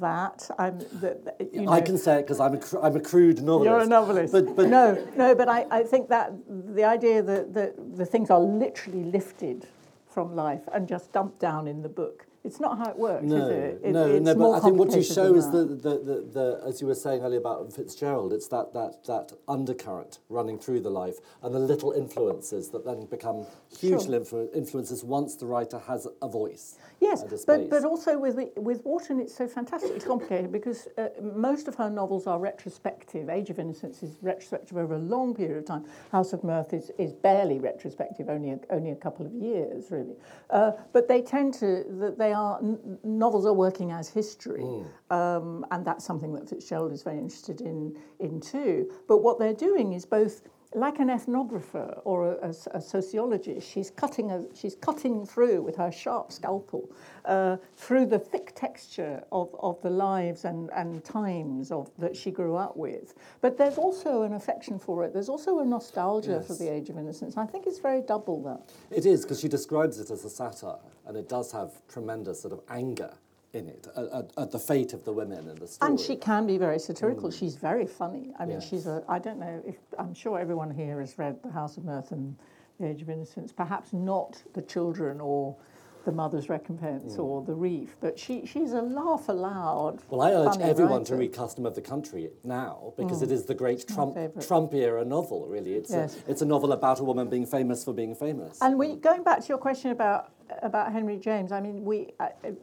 that. 0.00 0.50
I'm, 0.58 0.78
that, 1.00 1.36
you 1.52 1.62
know, 1.62 1.72
I 1.72 1.80
can 1.80 1.98
say 1.98 2.18
it 2.18 2.22
because 2.22 2.40
I'm 2.40 2.54
a, 2.54 2.80
I'm 2.82 2.96
a 2.96 3.00
crude 3.00 3.42
novelist. 3.42 3.64
You're 3.64 3.80
a 3.80 3.86
novelist. 3.86 4.32
But, 4.32 4.56
but 4.56 4.68
no, 4.68 5.06
no, 5.16 5.34
but 5.34 5.48
I, 5.48 5.66
I 5.70 5.82
think 5.82 6.08
that 6.08 6.32
the 6.48 6.84
idea 6.84 7.22
that, 7.22 7.54
that 7.54 7.96
the 7.96 8.04
things 8.04 8.30
are 8.30 8.40
literally 8.40 9.04
lifted 9.04 9.66
from 10.08 10.34
life 10.34 10.62
and 10.72 10.88
just 10.88 11.12
dumped 11.12 11.38
down 11.38 11.68
in 11.68 11.82
the 11.82 11.88
book 11.88 12.26
it's 12.48 12.60
not 12.60 12.78
how 12.78 12.90
it 12.90 12.98
works, 12.98 13.24
no, 13.24 13.36
is 13.36 13.48
it? 13.50 13.80
it 13.84 13.92
no, 13.92 14.18
no. 14.18 14.34
But 14.34 14.50
I 14.52 14.60
think 14.60 14.76
what 14.76 14.90
you 14.96 15.02
show 15.02 15.34
is 15.34 15.50
the, 15.50 15.64
the, 15.64 15.98
the, 15.98 16.28
the, 16.32 16.62
as 16.66 16.80
you 16.80 16.86
were 16.86 16.94
saying 16.94 17.20
earlier 17.22 17.38
about 17.38 17.70
Fitzgerald, 17.72 18.32
it's 18.32 18.48
that, 18.48 18.72
that, 18.72 19.04
that 19.04 19.32
undercurrent 19.46 20.20
running 20.30 20.58
through 20.58 20.80
the 20.80 20.90
life 20.90 21.16
and 21.42 21.54
the 21.54 21.58
little 21.58 21.92
influences 21.92 22.70
that 22.70 22.86
then 22.86 23.04
become 23.06 23.44
huge 23.78 24.04
sure. 24.04 24.20
influ- 24.20 24.48
influences 24.54 25.04
once 25.04 25.36
the 25.36 25.44
writer 25.44 25.78
has 25.78 26.08
a 26.22 26.28
voice. 26.28 26.78
Yes, 27.00 27.22
but, 27.46 27.68
but 27.70 27.84
also 27.84 28.18
with, 28.18 28.36
with 28.56 28.82
Wharton, 28.84 29.20
it's 29.20 29.36
so 29.36 29.46
fantastically 29.46 30.00
complicated 30.00 30.50
because 30.50 30.88
uh, 30.96 31.08
most 31.22 31.68
of 31.68 31.74
her 31.76 31.90
novels 31.90 32.26
are 32.26 32.38
retrospective. 32.38 33.28
Age 33.28 33.50
of 33.50 33.58
Innocence 33.58 34.02
is 34.02 34.16
retrospective 34.22 34.76
over 34.76 34.94
a 34.94 34.98
long 34.98 35.34
period 35.34 35.58
of 35.58 35.66
time. 35.66 35.84
House 36.10 36.32
of 36.32 36.42
Mirth 36.42 36.72
is, 36.72 36.90
is 36.98 37.12
barely 37.12 37.60
retrospective, 37.60 38.28
only 38.28 38.52
a, 38.52 38.58
only 38.70 38.90
a 38.90 38.96
couple 38.96 39.26
of 39.26 39.32
years, 39.34 39.90
really. 39.90 40.16
Uh, 40.50 40.72
but 40.92 41.06
they 41.08 41.20
tend 41.20 41.52
to, 41.54 41.84
that 42.00 42.16
they 42.18 42.32
are, 42.38 42.60
novels 43.04 43.46
are 43.46 43.52
working 43.52 43.90
as 43.92 44.08
history. 44.08 44.62
Mm. 44.62 44.86
Um, 45.10 45.66
and 45.70 45.84
that's 45.84 46.04
something 46.04 46.32
that 46.34 46.48
Fitzgerald 46.48 46.92
is 46.92 47.02
very 47.02 47.18
interested 47.18 47.60
in, 47.60 47.96
in 48.20 48.40
too. 48.40 48.90
But 49.06 49.18
what 49.18 49.38
they're 49.38 49.54
doing 49.54 49.92
is 49.92 50.04
both 50.06 50.42
like 50.74 50.98
an 50.98 51.08
ethnographer 51.08 52.00
or 52.04 52.32
a, 52.32 52.48
a, 52.48 52.76
a, 52.76 52.80
sociologist, 52.80 53.66
she's 53.66 53.90
cutting, 53.90 54.30
a, 54.30 54.44
she's 54.54 54.74
cutting 54.74 55.24
through 55.24 55.62
with 55.62 55.76
her 55.76 55.90
sharp 55.90 56.30
scalpel 56.30 56.90
uh, 57.24 57.56
through 57.76 58.04
the 58.04 58.18
thick 58.18 58.52
texture 58.54 59.22
of, 59.32 59.54
of 59.60 59.80
the 59.80 59.88
lives 59.88 60.44
and, 60.44 60.68
and 60.74 61.02
times 61.04 61.70
of, 61.72 61.90
that 61.98 62.14
she 62.14 62.30
grew 62.30 62.54
up 62.54 62.76
with. 62.76 63.14
But 63.40 63.56
there's 63.56 63.78
also 63.78 64.22
an 64.22 64.34
affection 64.34 64.78
for 64.78 65.04
it. 65.04 65.14
There's 65.14 65.30
also 65.30 65.60
a 65.60 65.64
nostalgia 65.64 66.32
yes. 66.32 66.46
for 66.46 66.54
the 66.54 66.70
Age 66.70 66.90
of 66.90 66.98
Innocence. 66.98 67.38
I 67.38 67.46
think 67.46 67.66
it's 67.66 67.78
very 67.78 68.02
double 68.02 68.42
that. 68.42 68.74
It 68.94 69.06
is, 69.06 69.22
because 69.22 69.40
she 69.40 69.48
describes 69.48 69.98
it 69.98 70.10
as 70.10 70.24
a 70.24 70.30
satire, 70.30 70.76
and 71.08 71.16
it 71.16 71.28
does 71.28 71.50
have 71.50 71.72
tremendous 71.88 72.40
sort 72.40 72.52
of 72.52 72.60
anger 72.68 73.12
in 73.54 73.66
it 73.66 73.88
at, 73.96 74.30
at, 74.36 74.50
the 74.50 74.58
fate 74.58 74.92
of 74.92 75.04
the 75.04 75.12
women 75.12 75.48
in 75.48 75.54
the 75.56 75.66
story. 75.66 75.90
And 75.90 75.98
she 75.98 76.16
can 76.16 76.46
be 76.46 76.58
very 76.58 76.78
satirical. 76.78 77.30
Mm. 77.30 77.38
She's 77.38 77.56
very 77.56 77.86
funny. 77.86 78.30
I 78.38 78.44
mean, 78.44 78.60
yes. 78.60 78.68
she's 78.68 78.86
a. 78.86 79.02
I 79.08 79.18
don't 79.18 79.38
know 79.38 79.62
if 79.66 79.76
I'm 79.98 80.12
sure 80.14 80.38
everyone 80.38 80.70
here 80.70 81.00
has 81.00 81.18
read 81.18 81.42
The 81.42 81.50
House 81.50 81.78
of 81.78 81.84
Mirth 81.84 82.12
and 82.12 82.36
The 82.78 82.88
Age 82.88 83.00
of 83.00 83.08
Innocence. 83.08 83.50
Perhaps 83.52 83.94
not 83.94 84.42
The 84.52 84.60
Children 84.60 85.18
or 85.18 85.56
The 86.04 86.12
Mother's 86.12 86.50
Recompense 86.50 87.14
mm. 87.14 87.20
or 87.20 87.42
The 87.42 87.54
Reef, 87.54 87.96
but 88.02 88.18
she 88.18 88.44
she's 88.44 88.72
a 88.72 88.82
laugh 88.82 89.30
aloud. 89.30 90.02
Well, 90.10 90.20
I 90.20 90.32
urge 90.32 90.60
everyone 90.60 90.98
writer. 90.98 91.14
to 91.14 91.16
read 91.16 91.32
Custom 91.32 91.64
of 91.64 91.74
the 91.74 91.80
Country 91.80 92.28
now 92.44 92.92
because 92.98 93.20
mm. 93.20 93.24
it 93.24 93.32
is 93.32 93.46
the 93.46 93.54
great 93.54 93.88
Trump 93.88 94.18
Trump 94.46 94.74
era 94.74 95.06
novel. 95.06 95.46
Really, 95.48 95.72
it's 95.72 95.90
yes. 95.90 96.16
a, 96.16 96.30
it's 96.30 96.42
a 96.42 96.46
novel 96.46 96.72
about 96.72 97.00
a 97.00 97.04
woman 97.04 97.30
being 97.30 97.46
famous 97.46 97.82
for 97.82 97.94
being 97.94 98.14
famous. 98.14 98.58
And 98.60 98.78
we, 98.78 98.96
going 98.96 99.22
back 99.22 99.40
to 99.40 99.48
your 99.48 99.58
question 99.58 99.90
about 99.90 100.32
about 100.62 100.92
Henry 100.92 101.16
James, 101.18 101.52
I 101.52 101.60
mean, 101.60 101.84
we 101.84 102.08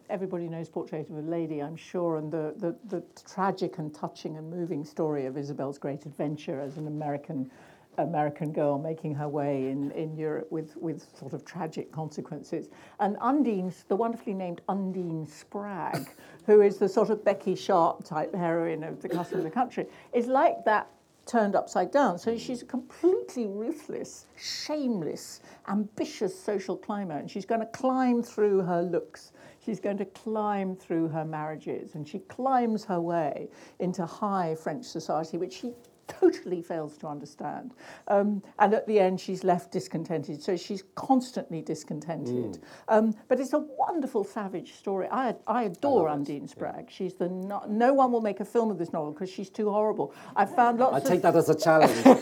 everybody 0.10 0.48
knows 0.48 0.70
Portrait 0.70 1.10
of 1.10 1.18
a 1.18 1.22
Lady, 1.22 1.62
I'm 1.62 1.75
sure, 1.75 2.18
and 2.18 2.32
the, 2.32 2.54
the, 2.58 2.75
the 2.89 3.04
tragic 3.30 3.77
and 3.77 3.94
touching 3.94 4.38
and 4.38 4.50
moving 4.50 4.84
story 4.84 5.25
of 5.25 5.38
Isabel's 5.38 5.77
great 5.77 6.06
adventure 6.06 6.60
as 6.60 6.77
an 6.77 6.88
American 6.88 7.50
American 7.98 8.51
girl 8.51 8.77
making 8.77 9.15
her 9.15 9.27
way 9.27 9.70
in, 9.70 9.89
in 9.92 10.18
Europe 10.18 10.51
with, 10.51 10.75
with 10.77 11.06
sort 11.18 11.32
of 11.32 11.46
tragic 11.46 11.92
consequences. 11.94 12.68
And 13.00 13.15
Undine, 13.22 13.74
the 13.88 13.96
wonderfully 13.96 14.34
named 14.34 14.60
Undine 14.68 15.25
Spragg, 15.25 16.10
who 16.46 16.62
is 16.62 16.77
the 16.77 16.89
sort 16.89 17.10
of 17.10 17.24
Becky 17.24 17.56
Sharp 17.56 18.04
type 18.04 18.36
heroine 18.36 18.84
of 18.84 19.01
the 19.01 19.08
Custom 19.08 19.38
of 19.38 19.44
the 19.46 19.50
Country, 19.50 19.86
is 20.13 20.27
like 20.27 20.65
that 20.65 20.89
turned 21.25 21.55
upside 21.55 21.91
down. 21.91 22.17
So 22.17 22.38
she's 22.38 22.62
a 22.62 22.65
completely 22.65 23.48
ruthless, 23.48 24.27
shameless, 24.36 25.41
ambitious 25.67 26.38
social 26.38 26.77
climber, 26.77 27.15
and 27.15 27.29
she's 27.29 27.46
going 27.46 27.62
to 27.62 27.67
climb 27.67 28.22
through 28.22 28.62
her 28.62 28.82
looks. 28.82 29.32
She's 29.65 29.79
going 29.79 29.98
to 29.98 30.05
climb 30.05 30.75
through 30.75 31.08
her 31.10 31.25
marriages, 31.25 31.96
and 31.96 32.08
she 32.08 32.20
climbs 32.20 32.86
her 32.86 33.01
way 33.01 33.50
into 33.79 34.05
high 34.05 34.55
French 34.55 34.86
society, 34.86 35.38
which 35.38 35.53
she 35.53 35.74
totally 36.07 36.62
fails 36.62 36.97
to 36.97 37.07
understand. 37.07 37.74
Um, 38.07 38.43
and 38.59 38.74
at 38.74 38.88
the 38.88 39.00
end, 39.00 39.19
she's 39.19 39.43
left 39.43 39.71
discontented. 39.71 40.41
So 40.41 40.55
she's 40.57 40.83
constantly 40.95 41.62
discontented. 41.62 42.53
Mm. 42.53 42.59
Um, 42.88 43.15
but 43.27 43.39
it's 43.39 43.53
a 43.53 43.59
wonderful 43.59 44.24
savage 44.24 44.74
story. 44.74 45.07
I, 45.12 45.35
I 45.47 45.63
adore 45.63 46.09
I 46.09 46.13
Undine 46.13 46.47
Spragg. 46.47 46.85
Yeah. 46.85 46.95
She's 46.95 47.13
the 47.13 47.29
no, 47.29 47.63
no, 47.67 47.93
one 47.93 48.12
will 48.12 48.21
make 48.21 48.39
a 48.39 48.45
film 48.45 48.71
of 48.71 48.77
this 48.77 48.93
novel 48.93 49.12
because 49.12 49.29
she's 49.29 49.50
too 49.50 49.69
horrible. 49.69 50.13
I've 50.35 50.53
found 50.55 50.79
lots. 50.79 51.05
I 51.05 51.09
take 51.09 51.21
that 51.21 51.35
as 51.35 51.50
a 51.50 51.55
challenge. 51.55 52.05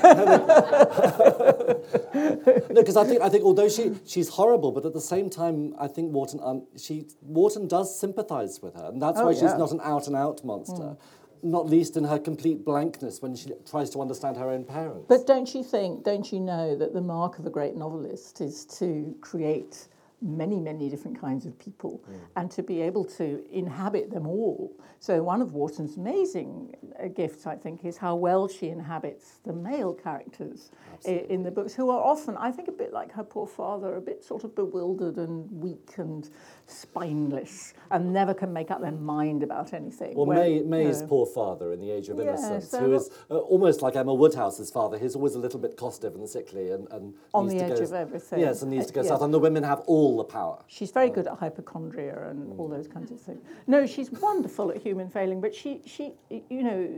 no, 2.14 2.82
because 2.82 2.98
I 2.98 3.04
think 3.06 3.22
I 3.22 3.30
think 3.30 3.44
although 3.44 3.70
she 3.70 3.92
she's 4.06 4.30
horrible, 4.30 4.72
but 4.72 4.86
at 4.86 4.94
the 4.94 5.02
same 5.02 5.30
time, 5.30 5.74
I 5.80 5.88
think 5.88 6.12
Wharton 6.12 6.40
um, 6.44 6.68
she 6.78 7.08
Wharton 7.22 7.68
does 7.68 8.00
sympathise 8.00 8.60
with 8.62 8.76
her, 8.76 8.90
and 8.92 9.02
that's 9.02 9.20
oh, 9.20 9.26
why 9.26 9.32
yeah. 9.32 9.40
she's 9.42 9.56
not 9.58 9.72
an 9.72 9.82
out 9.84 10.08
and 10.08 10.16
out 10.16 10.44
monster. 10.44 10.74
Mm 10.74 10.98
not 11.44 11.68
least 11.68 11.98
in 11.98 12.04
her 12.06 12.18
complete 12.18 12.64
blankness 12.64 13.22
when 13.22 13.36
she 13.36 13.52
tries 13.70 13.90
to 13.92 14.02
understand 14.02 14.38
her 14.38 14.50
own 14.50 14.64
parents. 14.64 15.06
But 15.08 15.28
don't 15.28 15.54
you 15.54 15.64
think, 15.64 16.04
don't 16.04 16.32
you 16.32 16.40
know 16.40 16.76
that 16.76 16.94
the 16.94 17.02
mark 17.02 17.40
of 17.40 17.46
a 17.46 17.50
great 17.50 17.76
novelist 17.76 18.42
is 18.42 18.66
to 18.78 19.16
create 19.22 19.88
many, 20.24 20.60
many 20.60 20.90
different 20.90 21.20
kinds 21.20 21.46
of 21.46 21.58
people 21.60 22.02
mm. 22.10 22.18
and 22.38 22.50
to 22.50 22.64
be 22.64 22.82
able 22.82 23.04
to 23.04 23.44
inhabit 23.52 24.10
them 24.10 24.26
all. 24.26 24.74
So, 25.00 25.22
one 25.22 25.42
of 25.42 25.52
Wharton's 25.52 25.98
amazing 25.98 26.76
uh, 26.98 27.10
gifts, 27.10 27.46
I 27.46 27.56
think, 27.56 27.84
is 27.84 27.98
how 27.98 28.16
well 28.16 28.48
she 28.48 28.70
inhabits 28.70 29.40
the 29.44 29.52
male 29.52 29.94
characters 29.94 30.72
in 31.06 31.44
the 31.44 31.52
books, 31.52 31.74
who 31.74 31.90
are 31.90 32.02
often, 32.02 32.38
I 32.38 32.52
think, 32.52 32.70
a 32.70 32.72
bit 32.72 32.94
like 32.94 33.12
her 33.12 33.24
poor 33.24 33.46
father, 33.46 33.96
a 33.96 34.02
bit 34.02 34.24
sort 34.24 34.46
of 34.46 34.56
bewildered 34.56 35.18
and 35.18 35.52
weak 35.52 35.96
and 35.98 36.30
spineless 36.68 37.74
and 37.92 38.12
never 38.14 38.34
can 38.34 38.52
make 38.52 38.72
up 38.72 38.82
their 38.82 38.92
mind 38.92 39.44
about 39.44 39.74
anything. 39.74 40.16
Well, 40.16 40.26
May, 40.26 40.62
May's 40.62 41.02
know, 41.02 41.08
poor 41.08 41.26
father 41.26 41.74
in 41.74 41.82
The 41.82 41.92
Age 41.92 42.10
of 42.10 42.20
Innocence, 42.20 42.70
yeah, 42.72 42.80
so 42.80 42.86
who 42.86 42.94
is 42.94 43.10
uh, 43.30 43.38
almost 43.38 43.82
like 43.82 43.96
Emma 43.96 44.14
Woodhouse's 44.14 44.72
father. 44.72 44.98
He's 44.98 45.16
always 45.16 45.36
a 45.36 45.40
little 45.40 45.60
bit 45.60 45.78
costive 45.78 46.16
and 46.16 46.28
sickly 46.28 46.72
and, 46.72 46.88
and 46.92 47.14
on 47.34 47.48
the 47.48 47.58
edge 47.58 47.78
go, 47.78 47.84
of 47.84 47.94
everything. 47.94 48.40
Yes, 48.40 48.62
and 48.62 48.72
needs 48.72 48.88
to 48.88 48.94
go 48.94 49.02
uh, 49.02 49.06
south. 49.06 49.22
And 49.22 49.34
the 49.34 49.40
women 49.40 49.64
have 49.64 49.82
all 49.82 50.18
the 50.18 50.24
power. 50.24 50.64
She's 50.68 50.92
very 50.92 51.10
good 51.10 51.28
at 51.28 51.38
hypochondria 51.38 52.30
and 52.30 52.54
mm. 52.54 52.60
all 52.60 52.68
those 52.68 52.88
kinds 52.88 53.12
of 53.12 53.20
things. 53.20 53.42
No, 53.68 53.86
she's 53.86 54.12
wonderful 54.12 54.72
at 54.72 54.78
human 54.78 55.10
failing, 55.10 55.42
but 55.42 55.54
she, 55.54 55.82
she, 55.86 56.14
you 56.30 56.64
know, 56.64 56.90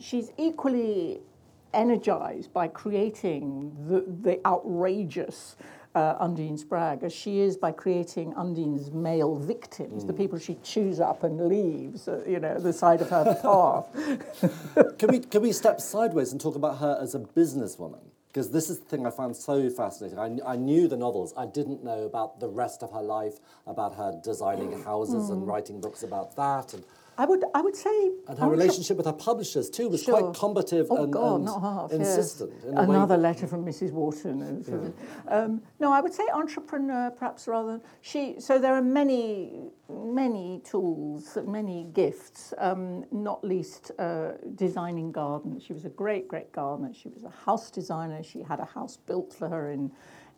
she's 0.00 0.32
equally 0.38 1.20
energized 1.74 2.52
by 2.52 2.68
creating 2.68 3.74
the, 3.88 4.04
the 4.22 4.40
outrageous 4.46 5.56
uh, 5.94 6.16
Undine 6.18 6.56
Spragg 6.56 7.02
as 7.02 7.12
she 7.12 7.40
is 7.40 7.56
by 7.56 7.72
creating 7.72 8.32
Undine's 8.36 8.90
male 8.90 9.36
victims, 9.36 10.04
mm. 10.04 10.06
the 10.06 10.12
people 10.12 10.38
she 10.38 10.54
chews 10.62 11.00
up 11.00 11.22
and 11.22 11.48
leaves, 11.48 12.08
uh, 12.08 12.22
you 12.26 12.40
know, 12.40 12.58
the 12.58 12.72
side 12.72 13.00
of 13.00 13.10
her 13.10 13.24
path. 13.42 14.98
can 14.98 15.10
we 15.10 15.20
can 15.20 15.42
we 15.42 15.52
step 15.52 15.80
sideways 15.80 16.32
and 16.32 16.40
talk 16.40 16.56
about 16.56 16.78
her 16.78 16.98
as 17.00 17.14
a 17.14 17.18
businesswoman? 17.18 18.00
Because 18.28 18.50
this 18.50 18.70
is 18.70 18.78
the 18.78 18.86
thing 18.86 19.06
I 19.06 19.10
found 19.10 19.36
so 19.36 19.68
fascinating. 19.68 20.18
I, 20.18 20.52
I 20.52 20.56
knew 20.56 20.88
the 20.88 20.96
novels. 20.96 21.34
I 21.36 21.44
didn't 21.44 21.84
know 21.84 22.04
about 22.04 22.40
the 22.40 22.48
rest 22.48 22.82
of 22.82 22.90
her 22.92 23.02
life, 23.02 23.34
about 23.66 23.94
her 23.96 24.18
designing 24.24 24.82
houses 24.84 25.28
mm. 25.28 25.32
and 25.32 25.46
writing 25.46 25.82
books 25.82 26.02
about 26.02 26.34
that. 26.36 26.72
And 26.72 26.82
I 27.18 27.26
would, 27.26 27.44
I 27.54 27.60
would 27.60 27.76
say. 27.76 28.10
And 28.26 28.38
her 28.38 28.48
relationship 28.48 28.96
with 28.96 29.04
her 29.06 29.12
publishers 29.12 29.68
too 29.68 29.88
was 29.88 30.02
sure. 30.02 30.18
quite 30.18 30.34
combative 30.34 30.86
oh, 30.90 31.04
and, 31.04 31.12
God, 31.12 31.36
and 31.36 31.44
not 31.44 31.60
half, 31.60 31.92
insistent. 31.92 32.52
Yes. 32.64 32.74
Another 32.76 33.16
letter 33.18 33.46
from 33.46 33.64
Mrs. 33.64 33.92
Wharton. 33.92 34.64
Yeah. 34.66 35.34
Um, 35.34 35.62
no, 35.78 35.92
I 35.92 36.00
would 36.00 36.14
say 36.14 36.24
entrepreneur, 36.32 37.10
perhaps 37.10 37.46
rather. 37.46 37.80
She. 38.00 38.36
So 38.40 38.58
there 38.58 38.74
are 38.74 38.82
many, 38.82 39.70
many 39.90 40.62
tools, 40.64 41.36
many 41.46 41.86
gifts. 41.92 42.54
Um, 42.56 43.04
not 43.12 43.44
least 43.44 43.90
uh, 43.98 44.32
designing 44.54 45.12
gardens. 45.12 45.62
She 45.64 45.74
was 45.74 45.84
a 45.84 45.90
great, 45.90 46.28
great 46.28 46.50
gardener. 46.52 46.94
She 46.94 47.08
was 47.08 47.24
a 47.24 47.30
house 47.30 47.70
designer. 47.70 48.22
She 48.22 48.42
had 48.42 48.58
a 48.58 48.64
house 48.64 48.96
built 48.96 49.32
for 49.32 49.48
her 49.48 49.70
in. 49.70 49.90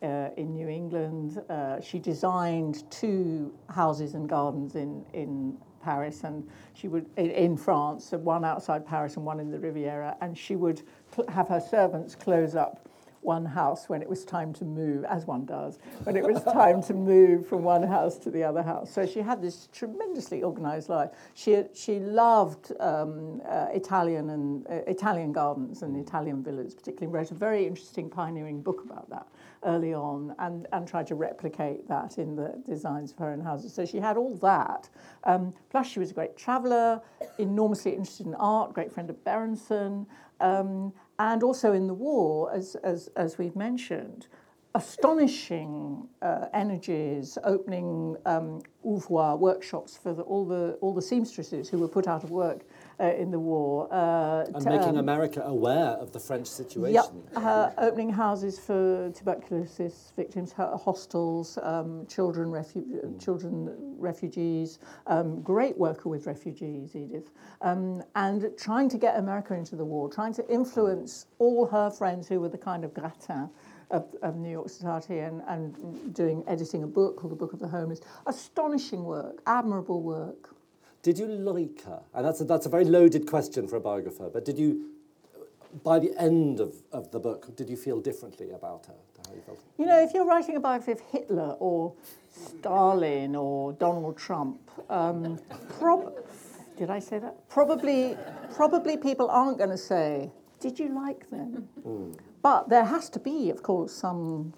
Uh, 0.02 0.28
in 0.37 0.52
New 0.52 0.69
England, 0.69 1.40
uh, 1.49 1.81
she 1.81 1.99
designed 1.99 2.83
two 2.90 3.54
houses 3.71 4.14
and 4.14 4.28
gardens 4.28 4.75
in 4.75 5.02
in 5.14 5.57
Paris, 5.84 6.24
and 6.24 6.48
she 6.72 6.88
would 6.88 7.06
in, 7.16 7.56
France, 7.56 8.12
one 8.12 8.44
outside 8.44 8.86
Paris 8.86 9.16
and 9.16 9.24
one 9.24 9.40
in 9.40 9.50
the 9.50 9.58
Riviera, 9.58 10.16
and 10.20 10.36
she 10.36 10.56
would 10.56 10.82
cl- 11.14 11.28
have 11.28 11.48
her 11.48 11.60
servants 11.60 12.14
close 12.14 12.54
up 12.54 12.88
one 13.24 13.46
house 13.46 13.88
when 13.88 14.02
it 14.02 14.08
was 14.08 14.24
time 14.24 14.52
to 14.52 14.64
move, 14.64 15.02
as 15.04 15.26
one 15.26 15.46
does, 15.46 15.78
when 16.04 16.14
it 16.14 16.22
was 16.22 16.42
time 16.52 16.82
to 16.82 16.92
move 16.92 17.46
from 17.46 17.62
one 17.62 17.82
house 17.82 18.18
to 18.18 18.30
the 18.30 18.42
other 18.44 18.62
house. 18.62 18.90
So 18.92 19.06
she 19.06 19.20
had 19.20 19.40
this 19.40 19.68
tremendously 19.72 20.42
organised 20.42 20.88
life. 20.88 21.10
She 21.34 21.62
she 21.74 21.98
loved 22.00 22.72
um, 22.80 23.40
uh, 23.48 23.66
Italian 23.72 24.30
and 24.30 24.66
uh, 24.66 24.74
Italian 24.86 25.32
gardens 25.32 25.82
and 25.82 25.96
Italian 25.96 26.42
villas, 26.42 26.74
particularly. 26.74 27.12
Wrote 27.12 27.30
a 27.30 27.34
very 27.34 27.66
interesting 27.66 28.10
pioneering 28.10 28.60
book 28.60 28.82
about 28.84 29.08
that 29.10 29.26
early 29.64 29.94
on, 29.94 30.35
and 30.38 30.66
and 30.73 30.87
tried 30.87 31.06
to 31.09 31.14
replicate 31.14 31.88
that 31.88 32.18
in 32.18 32.37
the 32.37 32.62
designs 32.66 33.12
of 33.12 33.18
her 33.18 33.30
own 33.30 33.40
houses. 33.40 33.73
So 33.73 33.85
she 33.85 33.99
had 33.99 34.16
all 34.16 34.37
that. 34.37 34.88
Um, 35.25 35.54
plus, 35.71 35.87
she 35.87 35.99
was 35.99 36.11
a 36.11 36.14
great 36.14 36.37
traveller, 36.37 37.00
enormously 37.38 37.92
interested 37.92 38.26
in 38.26 38.35
art, 38.35 38.73
great 38.73 38.92
friend 38.92 39.11
of 39.11 39.23
Berenson. 39.25 40.06
Um, 40.40 40.92
and 41.18 41.42
also 41.42 41.73
in 41.73 41.87
the 41.87 41.94
war, 41.94 42.52
as, 42.52 42.76
as, 42.76 43.09
as 43.16 43.38
we've 43.38 43.54
mentioned, 43.54 44.26
astonishing 44.75 46.09
uh, 46.23 46.47
energies, 46.52 47.38
opening 47.44 48.16
um, 48.26 48.61
ouvroir 48.85 49.37
workshops 49.37 49.97
for 49.97 50.12
the, 50.12 50.23
all, 50.23 50.44
the, 50.44 50.76
all 50.80 50.92
the 50.92 51.02
seamstresses 51.02 51.68
who 51.68 51.78
were 51.78 51.88
put 51.88 52.09
out 52.09 52.25
of 52.25 52.30
work 52.30 52.62
uh, 53.00 53.12
in 53.14 53.30
the 53.30 53.38
war. 53.38 53.88
Uh, 53.92 54.44
and 54.46 54.62
to, 54.62 54.70
making 54.70 54.90
um, 54.90 54.96
America 54.98 55.42
aware 55.44 55.90
of 56.00 56.12
the 56.12 56.20
French 56.20 56.46
situation. 56.46 56.94
Yep, 56.94 57.12
uh, 57.36 57.70
opening 57.78 58.10
houses 58.10 58.58
for 58.58 59.10
tuberculosis 59.14 60.12
victims, 60.16 60.52
hostels, 60.52 61.58
um, 61.62 62.06
children, 62.06 62.48
refu 62.48 62.84
mm. 62.84 63.22
children 63.22 63.94
refugees, 63.98 64.78
um, 65.06 65.40
great 65.42 65.76
worker 65.78 66.08
with 66.08 66.26
refugees, 66.26 66.94
Edith, 66.94 67.30
um, 67.62 68.02
and 68.14 68.50
trying 68.58 68.88
to 68.88 68.98
get 68.98 69.16
America 69.16 69.54
into 69.54 69.76
the 69.76 69.84
war, 69.84 70.10
trying 70.10 70.34
to 70.34 70.48
influence 70.50 71.26
all 71.38 71.66
her 71.66 71.90
friends 71.90 72.28
who 72.28 72.40
were 72.40 72.48
the 72.48 72.58
kind 72.58 72.84
of 72.84 72.92
gratin 72.94 73.48
of, 73.90 74.14
of 74.22 74.36
New 74.36 74.50
York 74.50 74.68
Society 74.68 75.18
and, 75.20 75.42
and 75.46 76.14
doing 76.14 76.44
editing 76.46 76.82
a 76.82 76.86
book 76.86 77.16
called 77.16 77.32
The 77.32 77.36
Book 77.36 77.52
of 77.52 77.60
the 77.60 77.68
Homeless. 77.68 78.00
Astonishing 78.26 79.04
work, 79.04 79.42
admirable 79.46 80.02
work. 80.02 80.53
Did 81.04 81.18
you 81.18 81.26
like 81.26 81.84
her? 81.84 82.00
And 82.14 82.25
that's 82.25 82.40
a, 82.40 82.44
that's 82.44 82.64
a 82.64 82.70
very 82.70 82.87
loaded 82.87 83.26
question 83.26 83.68
for 83.68 83.76
a 83.76 83.80
biographer, 83.80 84.30
but 84.32 84.44
did 84.44 84.58
you 84.58 84.90
by 85.82 85.99
the 85.99 86.16
end 86.18 86.61
of, 86.61 86.76
of 86.92 87.11
the 87.11 87.18
book, 87.18 87.54
did 87.56 87.68
you 87.68 87.76
feel 87.76 88.00
differently 88.00 88.52
about 88.52 88.87
her? 88.87 88.94
How 89.26 89.34
you 89.34 89.42
felt? 89.42 89.58
You 89.76 89.87
know, 89.87 90.00
if 90.00 90.14
you're 90.14 90.25
writing 90.25 90.56
a 90.56 90.61
biography 90.61 90.92
of 90.92 91.00
Hitler 91.00 91.56
or 91.58 91.92
Stalin 92.30 93.34
or 93.34 93.73
Donald 93.73 94.16
Trump, 94.16 94.61
um, 94.88 95.38
prob- 95.78 96.14
did 96.78 96.90
I 96.90 97.00
say 97.00 97.18
that? 97.18 97.49
Probably, 97.49 98.16
probably 98.54 98.96
people 98.96 99.28
aren't 99.28 99.58
going 99.58 99.70
to 99.70 99.76
say, 99.76 100.30
"Did 100.61 100.78
you 100.78 100.94
like 100.94 101.28
them?" 101.30 101.68
Mm. 101.87 102.18
But 102.40 102.68
there 102.68 102.84
has 102.84 103.11
to 103.11 103.18
be, 103.18 103.50
of 103.50 103.62
course, 103.62 103.92
some 103.92 104.54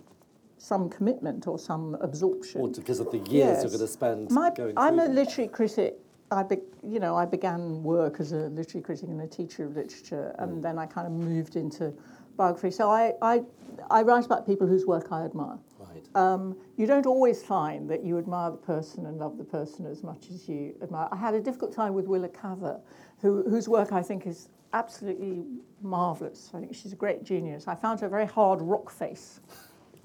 some 0.59 0.89
commitment 0.89 1.47
or 1.47 1.59
some 1.59 1.97
absorption. 2.01 2.61
Or 2.61 2.69
because 2.69 3.01
of 3.01 3.11
the 3.11 3.19
years 3.19 3.31
yes. 3.31 3.63
you're 3.63 3.71
going 3.71 3.81
to 3.81 3.89
spend 3.89 4.31
My, 4.31 4.53
I'm 4.77 4.99
a 4.99 5.07
literary 5.07 5.49
critic. 5.49 5.99
I 6.31 6.43
be, 6.43 6.57
you 6.83 6.99
know, 6.99 7.15
I 7.15 7.25
began 7.25 7.83
work 7.83 8.21
as 8.21 8.33
a 8.33 8.49
literary 8.49 8.83
critic 8.83 9.09
and 9.09 9.21
a 9.21 9.27
teacher 9.27 9.65
of 9.65 9.77
literature, 9.77 10.35
and 10.39 10.59
mm. 10.59 10.63
then 10.63 10.79
I 10.79 10.87
kind 10.87 11.07
of 11.07 11.13
moved 11.13 11.57
into 11.57 11.93
biography. 12.37 12.71
So 12.71 12.91
I, 12.91 13.13
I, 13.23 13.43
I 13.91 14.03
write 14.03 14.27
about 14.27 14.47
people 14.47 14.67
whose 14.67 14.87
work 14.87 15.13
I 15.13 15.25
admire. 15.25 15.59
Right. 15.79 16.05
Um, 16.15 16.57
you 16.77 16.87
don't 16.87 17.07
always 17.07 17.43
find 17.43 17.89
that 17.91 18.05
you 18.05 18.19
admire 18.19 18.51
the 18.51 18.57
person 18.57 19.07
and 19.07 19.19
love 19.19 19.39
the 19.39 19.45
person 19.45 19.87
as 19.87 20.03
much 20.03 20.29
as 20.31 20.49
you 20.49 20.75
admire. 20.83 21.09
I 21.13 21.17
had 21.17 21.35
a 21.35 21.41
difficult 21.41 21.73
time 21.73 21.95
with 21.95 22.07
Willa 22.07 22.29
Cather, 22.29 22.81
who, 23.21 23.49
whose 23.49 23.69
work 23.69 23.93
I 23.93 24.03
think 24.03 24.27
is 24.27 24.49
absolutely 24.73 25.45
marvellous. 25.81 26.51
I 26.55 26.61
think 26.61 26.75
she's 26.75 26.93
a 26.93 26.97
great 26.97 27.23
genius. 27.23 27.69
I 27.69 27.75
found 27.75 28.01
her 28.01 28.07
a 28.07 28.11
very 28.11 28.27
hard 28.27 28.61
rock 28.61 28.91
face 28.91 29.41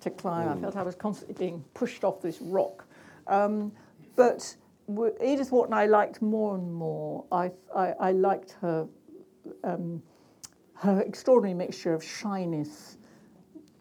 to 0.01 0.09
climb. 0.09 0.47
Mm. 0.47 0.57
I 0.57 0.61
felt 0.61 0.75
I 0.75 0.83
was 0.83 0.95
constantly 0.95 1.35
being 1.35 1.63
pushed 1.73 2.03
off 2.03 2.21
this 2.21 2.41
rock. 2.41 2.85
Um, 3.27 3.71
but 4.15 4.55
Edith 5.23 5.51
Wharton 5.51 5.73
I 5.73 5.85
liked 5.85 6.21
more 6.21 6.55
and 6.55 6.73
more. 6.73 7.25
I, 7.31 7.51
I, 7.75 7.93
I 7.99 8.11
liked 8.11 8.55
her, 8.61 8.87
um, 9.63 10.01
her 10.75 11.01
extraordinary 11.01 11.53
mixture 11.53 11.93
of 11.93 12.03
shyness, 12.03 12.97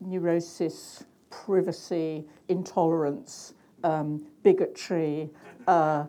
neurosis, 0.00 1.04
privacy, 1.30 2.24
intolerance, 2.48 3.54
um, 3.84 4.26
bigotry, 4.42 5.30
uh, 5.66 6.06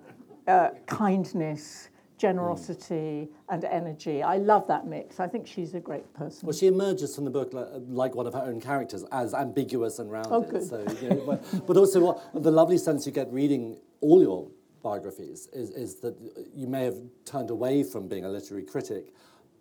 uh, 0.48 0.70
kindness, 0.88 1.90
generosity, 2.18 3.30
and 3.50 3.64
energy. 3.66 4.22
I 4.22 4.38
love 4.38 4.68
that 4.68 4.86
mix. 4.86 5.20
I 5.20 5.28
think 5.28 5.48
she's 5.48 5.74
a 5.74 5.80
great 5.80 6.12
person. 6.14 6.46
Well, 6.46 6.56
she 6.56 6.68
emerges 6.68 7.16
from 7.16 7.26
the 7.26 7.32
book 7.32 7.54
like, 7.54 7.68
like 7.88 8.16
one 8.16 8.28
of 8.28 8.34
her 8.34 8.42
own 8.42 8.62
characters, 8.62 9.04
as 9.12 9.34
ambiguous 9.34 10.00
and 10.00 10.12
rounded. 10.12 10.32
Oh, 10.32 10.42
good. 10.42 10.64
So, 10.64 10.86
you 11.02 11.10
know, 11.10 11.24
but, 11.26 11.68
but, 11.68 11.78
also, 11.78 12.00
what, 12.00 12.44
the 12.44 12.52
lovely 12.52 12.78
sense 12.78 13.06
you 13.06 13.12
get 13.12 13.32
reading 13.32 13.78
all 14.02 14.22
your 14.22 14.48
biographies 14.82 15.48
is, 15.54 15.70
is 15.72 15.96
that 16.02 16.16
you 16.56 16.68
may 16.68 16.84
have 16.84 16.98
turned 17.26 17.50
away 17.50 17.84
from 17.84 18.08
being 18.08 18.26
a 18.26 18.30
literary 18.30 18.64
critic, 18.64 19.14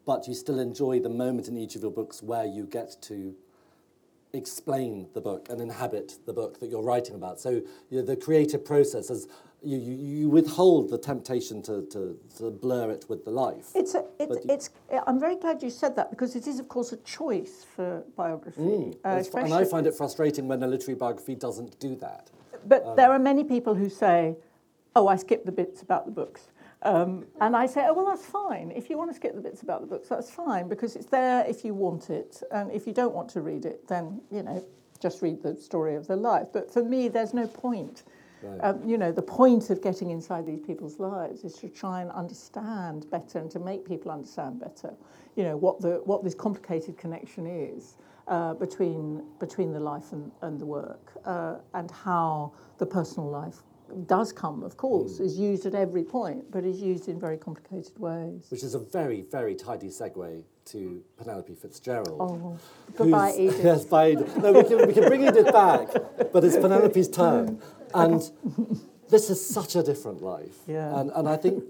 but 0.07 0.27
you 0.27 0.35
still 0.35 0.59
enjoy 0.59 1.01
the 1.01 1.09
moment 1.09 1.49
in 1.49 1.57
each 1.57 1.77
of 1.77 1.83
your 1.83 1.91
books 1.91 2.23
where 2.23 2.45
you 2.45 2.67
get 2.67 2.97
to 3.03 3.35
explain 4.33 5.09
the 5.15 5.21
book 5.21 5.49
and 5.51 5.61
inhabit 5.61 6.19
the 6.27 6.33
book 6.33 6.61
that 6.61 6.69
you're 6.69 6.83
writing 6.83 7.15
about. 7.15 7.41
So 7.41 7.51
you 7.51 7.65
know, 7.99 8.03
the 8.03 8.17
creative 8.17 8.65
process 8.65 9.11
is 9.11 9.27
you, 9.63 9.77
you, 9.77 9.95
you, 9.95 10.29
withhold 10.31 10.89
the 10.89 10.97
temptation 10.97 11.63
to, 11.63 11.83
to, 11.91 12.19
to, 12.39 12.51
blur 12.51 12.91
it 12.91 13.05
with 13.09 13.27
the 13.27 13.31
life. 13.31 13.67
It's, 13.75 13.95
a, 13.95 14.05
it's, 14.19 14.47
it's, 14.49 14.71
I'm 15.07 15.21
very 15.21 15.37
glad 15.37 15.63
you 15.63 15.69
said 15.69 15.97
that 15.97 16.11
because 16.11 16.35
it 16.35 16.47
is, 16.47 16.59
of 16.59 16.69
course, 16.69 16.93
a 16.93 16.97
choice 16.99 17.67
for 17.77 18.03
biography. 18.17 18.61
Mm, 18.61 18.97
uh, 19.05 19.23
and 19.39 19.53
I 19.53 19.65
find 19.65 19.87
it 19.87 19.95
frustrating 19.95 20.49
when 20.49 20.63
a 20.63 20.67
literary 20.67 20.97
biography 20.97 21.35
doesn't 21.35 21.79
do 21.79 21.95
that. 21.97 22.31
But 22.67 22.87
um, 22.87 22.97
there 22.97 23.11
are 23.11 23.19
many 23.19 23.45
people 23.45 23.75
who 23.75 23.91
say, 23.91 24.37
oh, 24.97 25.09
I 25.09 25.17
skipped 25.17 25.47
the 25.47 25.53
bits 25.53 25.83
about 25.83 26.07
the 26.07 26.13
books. 26.13 26.49
Um, 26.83 27.27
and 27.41 27.55
I 27.55 27.67
say, 27.67 27.85
oh, 27.87 27.93
well, 27.93 28.07
that's 28.07 28.25
fine. 28.25 28.73
If 28.75 28.89
you 28.89 28.97
want 28.97 29.11
to 29.11 29.15
skip 29.15 29.35
the 29.35 29.41
bits 29.41 29.63
about 29.63 29.83
the 29.83 29.87
books, 29.87 30.09
that's 30.09 30.31
fine 30.31 30.69
because 30.69 30.97
it's 30.97 31.07
there 31.07 31.45
if 31.47 31.65
you 31.65 31.75
want 31.75 32.09
it. 32.09 32.43
And 32.51 32.71
if 32.73 32.87
you 32.87 32.93
don't 32.93 33.15
want 33.15 33.29
to 33.31 33.43
read 33.43 33.67
it, 33.67 33.87
then, 33.87 34.23
you 34.31 34.43
know, 34.43 34.65
just 34.99 35.21
read 35.23 35.43
the 35.43 35.57
story 35.57 35.95
of 35.95 36.07
their 36.07 36.17
life. 36.17 36.49
But 36.53 36.73
for 36.73 36.83
me, 36.83 37.09
there's 37.09 37.35
no 37.35 37.47
point. 37.47 38.05
Right. 38.43 38.59
Um, 38.63 38.89
you 38.89 38.97
know, 38.97 39.13
the 39.13 39.23
point 39.23 39.69
of 39.69 39.83
getting 39.83 40.11
inside 40.11 40.47
these 40.47 40.61
people's 40.61 40.99
lives 40.99 41.45
is 41.45 41.55
to 41.57 41.69
try 41.69 42.01
and 42.01 42.11
understand 42.13 43.11
better 43.11 43.39
and 43.39 43.51
to 43.51 43.59
make 43.59 43.87
people 43.87 44.11
understand 44.11 44.61
better, 44.61 44.95
you 45.37 45.45
know, 45.45 45.59
what, 45.59 45.83
the, 45.83 46.01
what 46.07 46.25
this 46.25 46.35
complicated 46.35 46.97
connection 46.97 47.47
is 47.47 47.97
uh, 48.29 48.55
between, 48.55 49.23
between 49.39 49.73
the 49.73 49.81
life 49.81 50.13
and, 50.13 50.33
and 50.41 50.59
the 50.59 50.65
work 50.65 51.13
uh, 51.27 51.57
and 51.75 51.91
how 51.91 52.53
the 52.79 52.87
personal 52.87 53.29
life 53.29 53.59
does 54.07 54.33
come, 54.33 54.63
of 54.63 54.77
course, 54.77 55.19
mm. 55.19 55.25
is 55.25 55.39
used 55.39 55.67
at 55.67 55.75
every 55.75 56.03
point, 56.03 56.51
but 56.51 56.65
is 56.65 56.81
used 56.81 57.09
in 57.09 57.19
very 57.19 57.37
complicated 57.37 57.99
ways. 57.99 58.47
Which 58.51 58.63
is 58.63 58.75
a 58.75 58.79
very, 58.79 59.23
very 59.23 59.55
tidy 59.55 59.89
segue 59.89 60.43
to 60.67 61.03
Penelope 61.17 61.55
Fitzgerald. 61.55 62.21
Oh, 62.21 62.59
goodbye, 62.97 63.35
Edith. 63.37 63.61
Yes, 63.65 63.85
bye, 63.85 64.13
Edith. 64.13 64.37
No, 64.37 64.53
we 64.53 64.65
can, 64.65 64.87
we 64.87 64.93
can 64.93 65.09
bring 65.09 65.27
Edith 65.27 65.53
back, 65.53 65.89
but 66.33 66.45
it's 66.45 66.57
Penelope's 66.57 67.09
turn. 67.09 67.61
And 67.95 68.23
this 69.09 69.31
is 69.31 69.45
such 69.45 69.77
a 69.77 69.83
different 69.83 70.23
life. 70.23 70.59
Yeah. 70.67 70.99
And, 70.99 71.11
and 71.11 71.29
I 71.29 71.37
think 71.37 71.65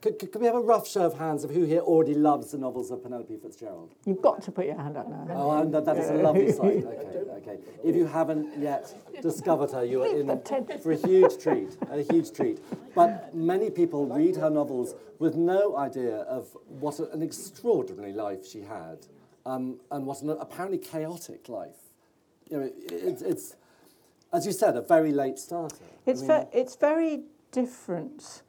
could, 0.00 0.18
could, 0.18 0.36
we 0.36 0.46
have 0.46 0.54
a 0.54 0.60
rough 0.60 0.88
show 0.88 1.02
of 1.02 1.18
hands 1.18 1.42
of 1.42 1.50
who 1.50 1.64
here 1.64 1.80
already 1.80 2.14
loves 2.14 2.52
the 2.52 2.58
novels 2.58 2.90
of 2.90 3.02
Penelope 3.02 3.36
Fitzgerald? 3.36 3.94
You've 4.04 4.22
got 4.22 4.42
to 4.42 4.52
put 4.52 4.66
your 4.66 4.76
hand 4.76 4.96
up 4.96 5.08
now. 5.08 5.26
Oh, 5.30 5.68
that, 5.68 5.84
that 5.84 5.96
is 5.96 6.10
a 6.10 6.14
lovely 6.14 6.52
sight. 6.52 6.84
Okay, 6.84 7.18
okay. 7.30 7.58
If 7.82 7.96
you 7.96 8.06
haven't 8.06 8.58
yet 8.58 8.94
discovered 9.20 9.72
her, 9.72 9.84
you 9.84 10.02
are 10.02 10.06
in 10.06 10.40
for 10.80 10.92
a 10.92 10.96
huge 10.96 11.42
treat, 11.42 11.76
a 11.90 12.02
huge 12.02 12.32
treat. 12.32 12.60
But 12.94 13.34
many 13.34 13.70
people 13.70 14.06
read 14.06 14.36
her 14.36 14.50
novels 14.50 14.94
with 15.18 15.34
no 15.34 15.76
idea 15.76 16.18
of 16.18 16.46
what 16.68 17.00
an 17.00 17.22
extraordinary 17.22 18.12
life 18.12 18.46
she 18.46 18.60
had, 18.60 19.06
um, 19.46 19.80
and 19.90 20.06
what 20.06 20.22
an 20.22 20.30
apparently 20.30 20.78
chaotic 20.78 21.48
life. 21.48 21.76
You 22.48 22.56
know, 22.56 22.62
it, 22.64 22.92
it, 22.92 23.22
it's, 23.22 23.56
as 24.32 24.46
you 24.46 24.52
said, 24.52 24.76
a 24.76 24.82
very 24.82 25.10
late 25.10 25.38
starter. 25.38 25.76
It's, 26.06 26.22
I 26.22 26.26
mean, 26.26 26.46
ve- 26.52 26.58
it's 26.58 26.76
very 26.76 27.22
different 27.50 28.42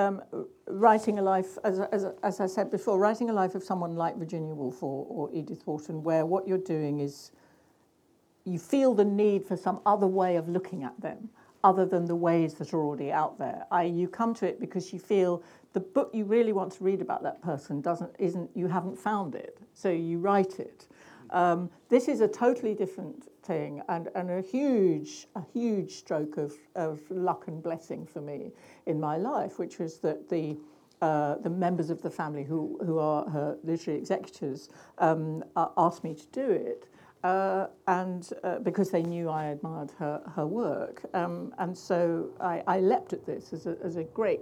um, 0.00 0.22
writing 0.66 1.18
a 1.18 1.22
life, 1.22 1.58
as, 1.64 1.80
as, 1.80 2.06
as 2.22 2.40
I 2.40 2.46
said 2.46 2.70
before, 2.70 2.98
writing 2.98 3.30
a 3.30 3.32
life 3.32 3.54
of 3.54 3.62
someone 3.62 3.96
like 3.96 4.16
Virginia 4.16 4.54
Woolf 4.54 4.82
or, 4.82 5.06
or 5.08 5.30
Edith 5.32 5.66
Wharton, 5.66 6.02
where 6.02 6.26
what 6.26 6.46
you're 6.48 6.58
doing 6.58 7.00
is 7.00 7.32
you 8.44 8.58
feel 8.58 8.94
the 8.94 9.04
need 9.04 9.44
for 9.44 9.56
some 9.56 9.80
other 9.86 10.06
way 10.06 10.36
of 10.36 10.48
looking 10.48 10.82
at 10.82 10.98
them 11.00 11.28
other 11.62 11.84
than 11.84 12.06
the 12.06 12.14
ways 12.14 12.54
that 12.54 12.72
are 12.72 12.82
already 12.82 13.12
out 13.12 13.38
there. 13.38 13.66
I, 13.70 13.84
you 13.84 14.08
come 14.08 14.34
to 14.34 14.46
it 14.46 14.58
because 14.58 14.92
you 14.92 14.98
feel 14.98 15.42
the 15.72 15.80
book 15.80 16.10
you 16.14 16.24
really 16.24 16.52
want 16.52 16.72
to 16.72 16.84
read 16.84 17.00
about 17.00 17.22
that 17.22 17.42
person 17.42 17.80
doesn't 17.80 18.14
isn't 18.18 18.50
you 18.54 18.66
haven't 18.66 18.98
found 18.98 19.34
it, 19.34 19.58
so 19.74 19.90
you 19.90 20.18
write 20.18 20.58
it. 20.58 20.86
Um, 21.30 21.70
this 21.88 22.08
is 22.08 22.20
a 22.20 22.28
totally 22.28 22.74
different 22.74 23.28
thing 23.42 23.82
and, 23.88 24.08
and 24.14 24.30
a 24.30 24.40
huge 24.40 25.26
a 25.36 25.42
huge 25.52 25.92
stroke 25.92 26.36
of, 26.36 26.54
of 26.74 27.00
luck 27.10 27.44
and 27.46 27.62
blessing 27.62 28.06
for 28.06 28.20
me 28.20 28.52
in 28.86 29.00
my 29.00 29.16
life, 29.16 29.58
which 29.58 29.78
was 29.78 29.98
that 29.98 30.28
the 30.28 30.56
uh, 31.02 31.36
the 31.36 31.48
members 31.48 31.88
of 31.88 32.02
the 32.02 32.10
family 32.10 32.44
who, 32.44 32.78
who 32.84 32.98
are 32.98 33.28
her 33.30 33.56
literary 33.64 33.98
executors 33.98 34.68
um, 34.98 35.42
asked 35.78 36.04
me 36.04 36.14
to 36.14 36.26
do 36.26 36.50
it. 36.50 36.88
Uh, 37.24 37.66
and 37.86 38.30
uh, 38.44 38.58
because 38.60 38.90
they 38.90 39.02
knew 39.02 39.28
I 39.28 39.46
admired 39.46 39.90
her, 39.98 40.22
her 40.34 40.46
work. 40.46 41.02
Um, 41.12 41.54
and 41.58 41.76
so 41.76 42.30
I, 42.40 42.62
I 42.66 42.80
leapt 42.80 43.12
at 43.12 43.26
this 43.26 43.52
as 43.52 43.66
a, 43.66 43.76
as 43.84 43.96
a 43.96 44.04
great 44.04 44.40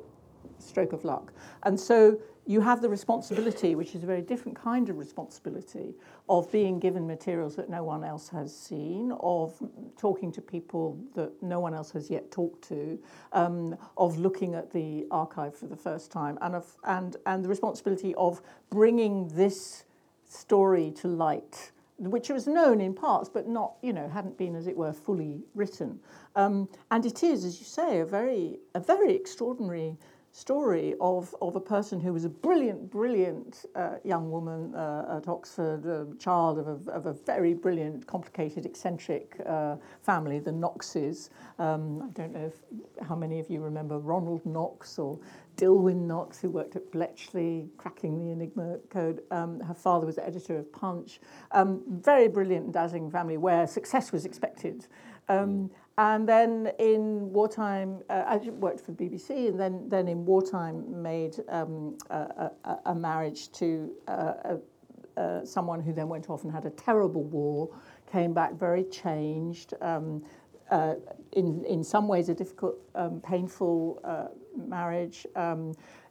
stroke 0.59 0.93
of 0.93 1.05
luck. 1.05 1.33
And 1.63 1.79
so 1.79 2.19
you 2.47 2.63
have 2.63 2.81
the 2.81 2.89
responsibility, 2.89 3.75
which 3.75 3.95
is 3.95 4.03
a 4.03 4.07
very 4.07 4.23
different 4.23 4.59
kind 4.59 4.89
of 4.89 4.97
responsibility, 4.97 5.95
of 6.31 6.51
being 6.51 6.79
given 6.79 7.07
materials 7.07 7.55
that 7.57 7.69
no 7.69 7.85
one 7.85 8.03
else 8.03 8.31
has 8.31 8.57
seen, 8.57 9.13
of 9.21 9.55
talking 9.99 10.33
to 10.33 10.41
people 10.41 10.99
that 11.15 11.31
no 11.43 11.61
one 11.61 11.75
else 11.75 11.91
has 11.91 12.09
yet 12.09 12.31
talked 12.31 12.67
to, 12.69 12.99
um, 13.33 13.77
of 13.99 14.19
looking 14.19 14.55
at 14.55 14.73
the 14.73 15.07
archive 15.11 15.55
for 15.55 15.67
the 15.67 15.77
first 15.77 16.11
time, 16.11 16.39
and, 16.41 16.55
of, 16.55 16.75
and, 16.85 17.19
and 17.27 17.45
the 17.45 17.49
responsibility 17.49 18.15
of 18.15 18.41
bringing 18.71 19.29
this 19.29 19.85
story 20.25 20.91
to 20.93 21.07
light 21.07 21.71
which 21.99 22.29
was 22.29 22.47
known 22.47 22.81
in 22.81 22.95
parts, 22.95 23.29
but 23.29 23.49
not, 23.49 23.75
you 23.83 23.93
know, 23.93 24.09
hadn't 24.09 24.39
been, 24.39 24.55
as 24.55 24.69
it 24.69 24.77
were, 24.77 24.93
fully 24.93 25.43
written. 25.55 25.99
Um, 26.37 26.69
and 26.93 27.05
it 27.05 27.25
is, 27.25 27.45
as 27.45 27.59
you 27.59 27.67
say, 27.67 27.99
a 27.99 28.07
very, 28.07 28.61
a 28.75 28.81
very 28.81 29.15
extraordinary 29.15 29.97
story 30.39 30.95
of, 31.01 31.35
of 31.43 31.57
a 31.57 31.61
person 31.61 31.99
who 31.99 32.13
was 32.13 32.25
a 32.25 32.29
brilliant, 32.29 32.89
brilliant 32.91 33.67
uh, 33.75 33.97
young 34.05 34.31
woman 34.31 34.73
uh, 34.73 35.17
at 35.17 35.27
Oxford, 35.27 35.85
a 35.85 36.07
child 36.19 36.59
of 36.59 36.69
a, 36.69 36.93
of 36.93 37.07
a 37.07 37.13
very 37.13 37.55
brilliant, 37.55 38.07
complicated, 38.07 38.65
eccentric 38.65 39.37
uh, 39.47 39.75
family, 40.03 40.39
the 40.39 40.53
Knoxes. 40.53 41.31
Um, 41.59 42.03
I 42.03 42.11
don't 42.13 42.33
know 42.33 42.53
if, 42.53 43.07
how 43.07 43.17
many 43.17 43.41
of 43.41 43.51
you 43.51 43.61
remember 43.61 43.99
Ronald 43.99 44.47
Knox 44.47 44.97
or 44.97 45.19
Dillwyn 45.57 46.07
Knox, 46.07 46.41
who 46.41 46.51
worked 46.51 46.77
at 46.77 46.89
Bletchley, 46.93 47.69
cracking 47.77 48.25
the 48.25 48.31
Enigma 48.31 48.79
code. 48.91 49.23
Um, 49.33 49.59
her 49.59 49.75
father 49.75 50.07
was 50.07 50.15
the 50.15 50.27
editor 50.27 50.57
of 50.57 50.73
Punch. 50.73 51.19
Um, 51.51 51.83
very 51.89 52.29
brilliant 52.29 52.67
and 52.67 52.73
dazzling 52.73 53.11
family 53.11 53.39
where 53.39 53.67
success 53.67 54.13
was 54.13 54.25
expected. 54.25 54.87
Um, 55.29 55.71
and 55.99 56.29
then 56.29 56.71
in 56.79 57.33
wartime, 57.33 58.03
uh, 58.09 58.23
I 58.25 58.37
worked 58.37 58.81
for 58.81 58.93
BBC, 58.93 59.49
and 59.49 59.59
then, 59.59 59.89
then 59.89 60.07
in 60.07 60.25
wartime 60.25 61.03
made 61.03 61.35
um, 61.49 61.99
a, 62.09 62.51
a, 62.65 62.79
a, 62.87 62.95
marriage 62.95 63.51
to 63.53 63.91
uh, 64.07 64.33
a, 64.45 65.21
uh, 65.21 65.45
someone 65.45 65.81
who 65.81 65.93
then 65.93 66.09
went 66.09 66.31
off 66.31 66.45
and 66.45 66.53
had 66.53 66.67
a 66.67 66.71
terrible 66.71 67.25
war, 67.25 67.69
came 68.13 68.33
back 68.33 68.55
very 68.55 68.85
changed. 68.85 69.75
Um, 69.81 70.23
uh, 70.71 70.95
in, 71.33 71.65
in 71.65 71.83
some 71.83 72.07
ways, 72.07 72.29
a 72.29 72.35
difficult, 72.35 72.77
um, 72.95 73.21
painful 73.21 74.01
uh, 74.05 74.29
marriage. 74.57 75.27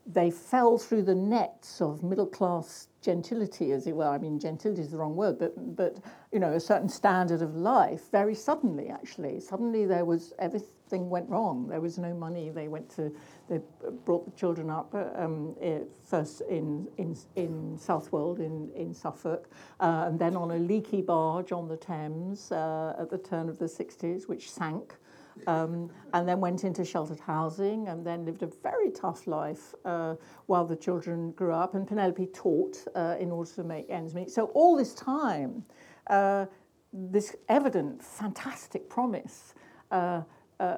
They 0.10 0.32
fell 0.32 0.78
through 0.78 1.04
the 1.04 1.15
nets 1.15 1.82
of 1.82 2.02
middle 2.02 2.28
class 2.28 2.88
gentility, 3.02 3.72
as 3.72 3.88
it 3.88 3.96
were. 3.96 4.08
I 4.08 4.17
mean, 4.17 4.39
gentility 4.39 4.82
is 4.82 4.91
the 4.91 4.98
wrong 4.98 5.15
word, 5.15 5.38
but, 5.38 5.76
but 5.76 5.98
you 6.32 6.39
know, 6.39 6.54
a 6.54 6.60
certain 6.60 6.89
standard 6.89 7.41
of 7.41 7.56
life 7.56 8.10
very 8.12 8.34
suddenly, 8.36 8.88
actually. 8.89 9.39
Suddenly 9.39 9.86
there 9.86 10.06
was 10.06 10.34
everything 10.39 11.10
went 11.10 11.30
wrong. 11.30 11.67
There 11.67 11.82
was 11.82 11.98
no 11.98 12.13
money. 12.13 12.50
They 12.50 12.67
went 12.67 12.89
to, 12.96 13.13
they 13.50 13.60
brought 14.06 14.26
the 14.26 14.32
children 14.32 14.70
up 14.70 14.93
uh, 14.93 15.08
um, 15.15 15.56
eh, 15.62 15.80
first 16.04 16.41
in, 16.50 16.88
in, 16.98 17.15
in 17.36 17.78
Southwold 17.78 18.39
in, 18.39 18.70
in 18.76 18.93
Suffolk, 18.93 19.50
uh, 19.80 20.06
and 20.08 20.17
then 20.17 20.36
on 20.36 20.52
a 20.52 20.58
leaky 20.58 21.02
barge 21.02 21.52
on 21.52 21.67
the 21.67 21.78
Thames 21.78 22.52
uh, 22.52 22.96
at 23.00 23.10
the 23.10 23.17
turn 23.17 23.50
of 23.50 23.58
the 23.60 23.65
60s, 23.65 24.28
which 24.28 24.50
sank. 24.52 24.96
Um, 25.45 25.89
and 26.13 26.28
then 26.28 26.39
went 26.39 26.63
into 26.63 26.84
sheltered 26.84 27.19
housing 27.19 27.88
and 27.89 28.06
then 28.06 28.26
lived 28.26 28.43
a 28.43 28.50
very 28.63 28.91
tough 28.91 29.28
life 29.28 29.76
uh, 29.86 30.15
while 30.47 30.65
the 30.65 30.76
children 30.76 31.32
grew 31.32 31.54
up. 31.54 31.76
And 31.76 31.88
Penelope 31.88 32.28
taught 32.28 32.84
uh, 32.95 33.15
in 33.19 33.32
order 33.32 33.52
to 33.52 33.63
make 33.63 33.89
ends 33.89 34.15
meet. 34.15 34.32
So 34.32 34.45
all 34.56 34.76
this 34.76 34.93
time, 34.93 35.63
uh, 36.08 36.45
this 36.93 37.36
evident, 37.50 38.04
fantastic 38.04 38.89
promise, 38.89 39.54
uh, 39.91 40.21
uh, 40.60 40.78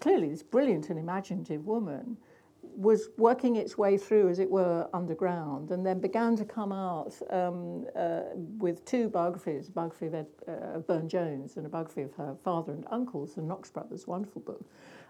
clearly 0.00 0.28
this 0.28 0.42
brilliant 0.42 0.90
and 0.90 0.98
imaginative 0.98 1.66
woman, 1.66 2.16
was 2.76 3.08
working 3.16 3.56
its 3.56 3.76
way 3.78 3.96
through, 3.96 4.28
as 4.28 4.38
it 4.38 4.50
were, 4.50 4.88
underground, 4.92 5.70
and 5.70 5.84
then 5.84 6.00
began 6.00 6.36
to 6.36 6.44
come 6.44 6.72
out 6.72 7.14
um, 7.30 7.86
uh, 7.96 8.22
with 8.58 8.84
two 8.84 9.08
biographies: 9.08 9.68
a 9.68 9.72
biography 9.72 10.06
of 10.06 10.14
Ed, 10.14 10.26
uh, 10.48 10.78
Burne 10.78 11.08
Jones 11.08 11.56
and 11.56 11.66
a 11.66 11.68
biography 11.68 12.02
of 12.02 12.14
her 12.14 12.36
father 12.44 12.72
and 12.72 12.84
uncles, 12.90 13.34
the 13.34 13.42
Knox 13.42 13.70
brothers, 13.70 14.06
wonderful 14.06 14.42
book. 14.42 14.64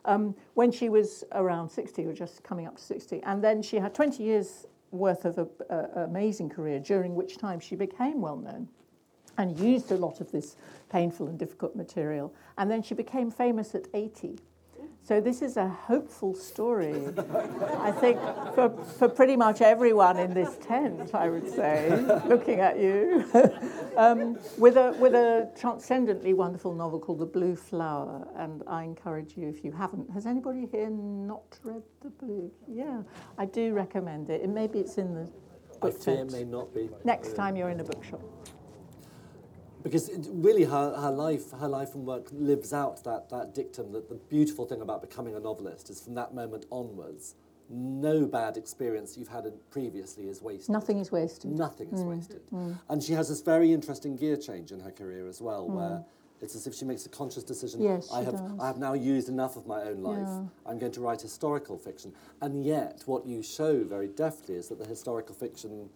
Um, 0.05 0.35
when 0.55 0.71
she 0.71 0.89
was 0.89 1.25
around 1.33 1.71
60 1.71 2.05
or 2.05 2.13
just 2.13 2.43
coming 2.43 2.67
up 2.67 2.77
to 2.77 2.83
60, 2.83 3.23
and 3.23 3.43
then 3.43 3.63
she 3.63 3.77
had 3.77 3.95
20 3.95 4.23
years 4.23 4.67
worth 4.91 5.25
of 5.25 5.39
an 5.39 5.49
amazing 5.97 6.51
career, 6.51 6.79
during 6.79 7.15
which 7.15 7.39
time 7.39 7.59
she 7.59 7.75
became 7.75 8.21
well 8.21 8.37
known 8.37 8.69
and 9.39 9.59
used 9.59 9.91
a 9.91 9.97
lot 9.97 10.21
of 10.21 10.31
this 10.31 10.57
painful 10.91 11.27
and 11.27 11.39
difficult 11.39 11.75
material. 11.75 12.33
And 12.59 12.71
then 12.71 12.83
she 12.83 12.95
became 12.95 13.31
famous 13.31 13.75
at 13.75 13.89
80 13.95 14.39
so 15.07 15.21
this 15.21 15.43
is 15.43 15.59
a 15.59 15.69
hopeful 15.69 16.35
story, 16.35 16.95
I 17.79 17.93
think, 17.93 18.19
for, 18.55 18.71
for 18.99 19.07
pretty 19.07 19.37
much 19.37 19.61
everyone 19.61 20.17
in 20.17 20.33
this 20.33 20.57
tent, 20.63 21.15
I 21.15 21.29
would 21.29 21.47
say, 21.47 21.91
looking 22.27 22.61
at 22.61 22.81
you, 22.81 23.23
um, 23.99 24.39
with, 24.57 24.79
a, 24.79 24.97
with 24.99 25.15
a 25.15 25.51
transcendently 25.61 26.33
wonderful 26.33 26.75
novel 26.75 26.99
called 26.99 27.19
The 27.19 27.27
Blue 27.27 27.55
Flower. 27.55 28.27
And 28.37 28.63
I 28.67 28.85
encourage 28.85 29.37
you, 29.37 29.47
if 29.47 29.63
you 29.63 29.73
haven't, 29.73 30.11
has 30.11 30.25
anybody 30.25 30.67
here 30.73 30.89
not 30.89 31.59
read 31.63 31.83
The 32.01 32.09
Blue? 32.09 32.51
Yeah, 32.67 33.03
I 33.37 33.45
do 33.45 33.75
recommend 33.75 34.31
it. 34.31 34.41
And 34.41 34.55
maybe 34.55 34.79
it's 34.79 34.97
in 34.97 35.13
the 35.13 35.31
book 35.81 35.97
I 36.01 36.03
tent. 36.03 36.33
may 36.33 36.45
not 36.45 36.75
be. 36.75 36.89
Next 37.05 37.37
time 37.37 37.57
you're 37.57 37.69
in 37.69 37.81
a 37.81 37.85
bookshop. 37.85 38.23
Because 39.85 40.09
it, 40.09 40.27
really, 40.31 40.65
her, 40.65 40.97
her 40.97 41.11
life, 41.11 41.53
her 41.61 41.69
life 41.69 41.95
and 41.95 42.07
work 42.07 42.29
lives 42.33 42.73
out 42.73 43.05
that, 43.05 43.29
that 43.29 43.55
dictum 43.55 43.93
that 43.93 44.09
the 44.09 44.15
beautiful 44.15 44.65
thing 44.65 44.81
about 44.81 45.03
becoming 45.03 45.37
a 45.37 45.41
novelist 45.41 45.91
is 45.91 46.01
from 46.01 46.15
that 46.15 46.35
moment 46.35 46.65
onwards, 46.71 47.35
no 47.69 48.27
bad 48.27 48.57
experience 48.57 49.17
you've 49.19 49.29
had 49.29 49.45
previously 49.71 50.29
is 50.29 50.41
wasted. 50.41 50.71
Nothing 50.71 50.99
is 50.99 51.13
wasted. 51.13 51.51
Nothing 51.53 51.89
is 51.93 52.01
mm, 52.01 52.17
wasted. 52.17 52.41
Mm. 52.51 52.79
And 52.89 53.03
she 53.03 53.13
has 53.13 53.29
this 53.29 53.43
very 53.43 53.73
interesting 53.73 54.17
gear 54.17 54.39
change 54.39 54.73
in 54.73 54.81
her 54.81 54.91
career 54.91 55.29
as 55.29 55.43
well, 55.43 55.69
mm. 55.69 55.75
where 55.75 56.05
it's 56.41 56.55
as 56.55 56.67
if 56.67 56.75
she 56.75 56.87
makes 56.87 57.05
a 57.05 57.11
conscious 57.11 57.45
decision. 57.45 57.83
Yes, 57.83 58.11
I 58.11 58.23
have, 58.23 58.33
does. 58.33 58.61
I 58.61 58.67
have 58.67 58.79
now 58.79 58.95
used 58.95 59.29
enough 59.29 59.57
of 59.57 59.67
my 59.67 59.83
own 59.83 60.03
life. 60.03 60.27
Yeah. 60.27 60.45
I'm 60.67 60.79
going 60.79 60.93
to 60.93 61.01
write 61.01 61.21
historical 61.21 61.77
fiction. 61.77 62.13
And 62.41 62.65
yet, 62.65 63.03
what 63.05 63.27
you 63.27 63.43
show 63.43 63.85
very 63.85 64.09
deftly 64.09 64.55
is 64.55 64.69
that 64.69 64.79
the 64.79 64.87
historical 64.87 65.35
fiction 65.35 65.91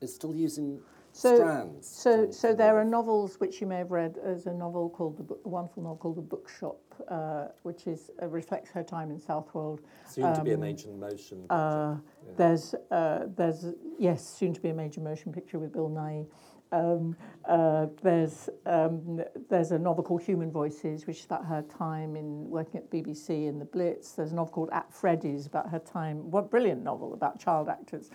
is 0.00 0.14
still 0.14 0.34
using 0.34 0.80
So, 1.12 1.36
strands. 1.36 1.88
so, 1.88 2.30
so 2.30 2.54
there 2.54 2.78
are 2.78 2.84
novels 2.84 3.40
which 3.40 3.60
you 3.60 3.66
may 3.66 3.78
have 3.78 3.90
read. 3.90 4.14
There's 4.22 4.46
a 4.46 4.52
novel 4.52 4.88
called 4.88 5.16
the 5.16 5.22
Book, 5.22 5.40
a 5.44 5.48
wonderful 5.48 5.82
novel 5.82 5.96
called 5.96 6.16
The 6.16 6.22
Bookshop, 6.22 6.78
uh, 7.08 7.46
which 7.62 7.86
is 7.86 8.10
uh, 8.22 8.26
reflects 8.26 8.70
her 8.70 8.82
time 8.82 9.10
in 9.10 9.20
Southwold. 9.20 9.80
Soon 10.08 10.34
to 10.34 10.44
be 10.44 10.52
a 10.52 10.54
um, 10.54 10.60
major 10.60 10.88
motion. 10.90 11.46
Uh, 11.50 11.96
Yeah. 12.24 12.32
There's, 12.36 12.74
uh, 12.90 13.26
there's 13.36 13.66
yes, 13.98 14.24
soon 14.24 14.54
to 14.54 14.60
be 14.60 14.68
a 14.68 14.74
major 14.74 15.00
motion 15.00 15.32
picture 15.32 15.58
with 15.58 15.72
Bill 15.72 15.90
Nighy. 15.90 16.26
Um, 16.72 17.16
uh, 17.48 17.86
there's 18.02 18.48
um, 18.66 19.20
there's 19.48 19.72
a 19.72 19.78
novel 19.78 20.04
called 20.04 20.22
Human 20.22 20.52
Voices, 20.52 21.06
which 21.06 21.18
is 21.18 21.24
about 21.24 21.44
her 21.46 21.62
time 21.62 22.14
in 22.16 22.48
working 22.48 22.80
at 22.80 22.90
BBC 22.90 23.48
in 23.48 23.58
the 23.58 23.64
Blitz. 23.64 24.12
There's 24.12 24.32
a 24.32 24.34
novel 24.34 24.52
called 24.52 24.70
At 24.72 24.92
Freddy's 24.92 25.46
about 25.46 25.68
her 25.70 25.78
time. 25.78 26.30
What 26.30 26.50
brilliant 26.50 26.82
novel 26.82 27.14
about 27.14 27.40
child 27.40 27.68
actors. 27.68 28.10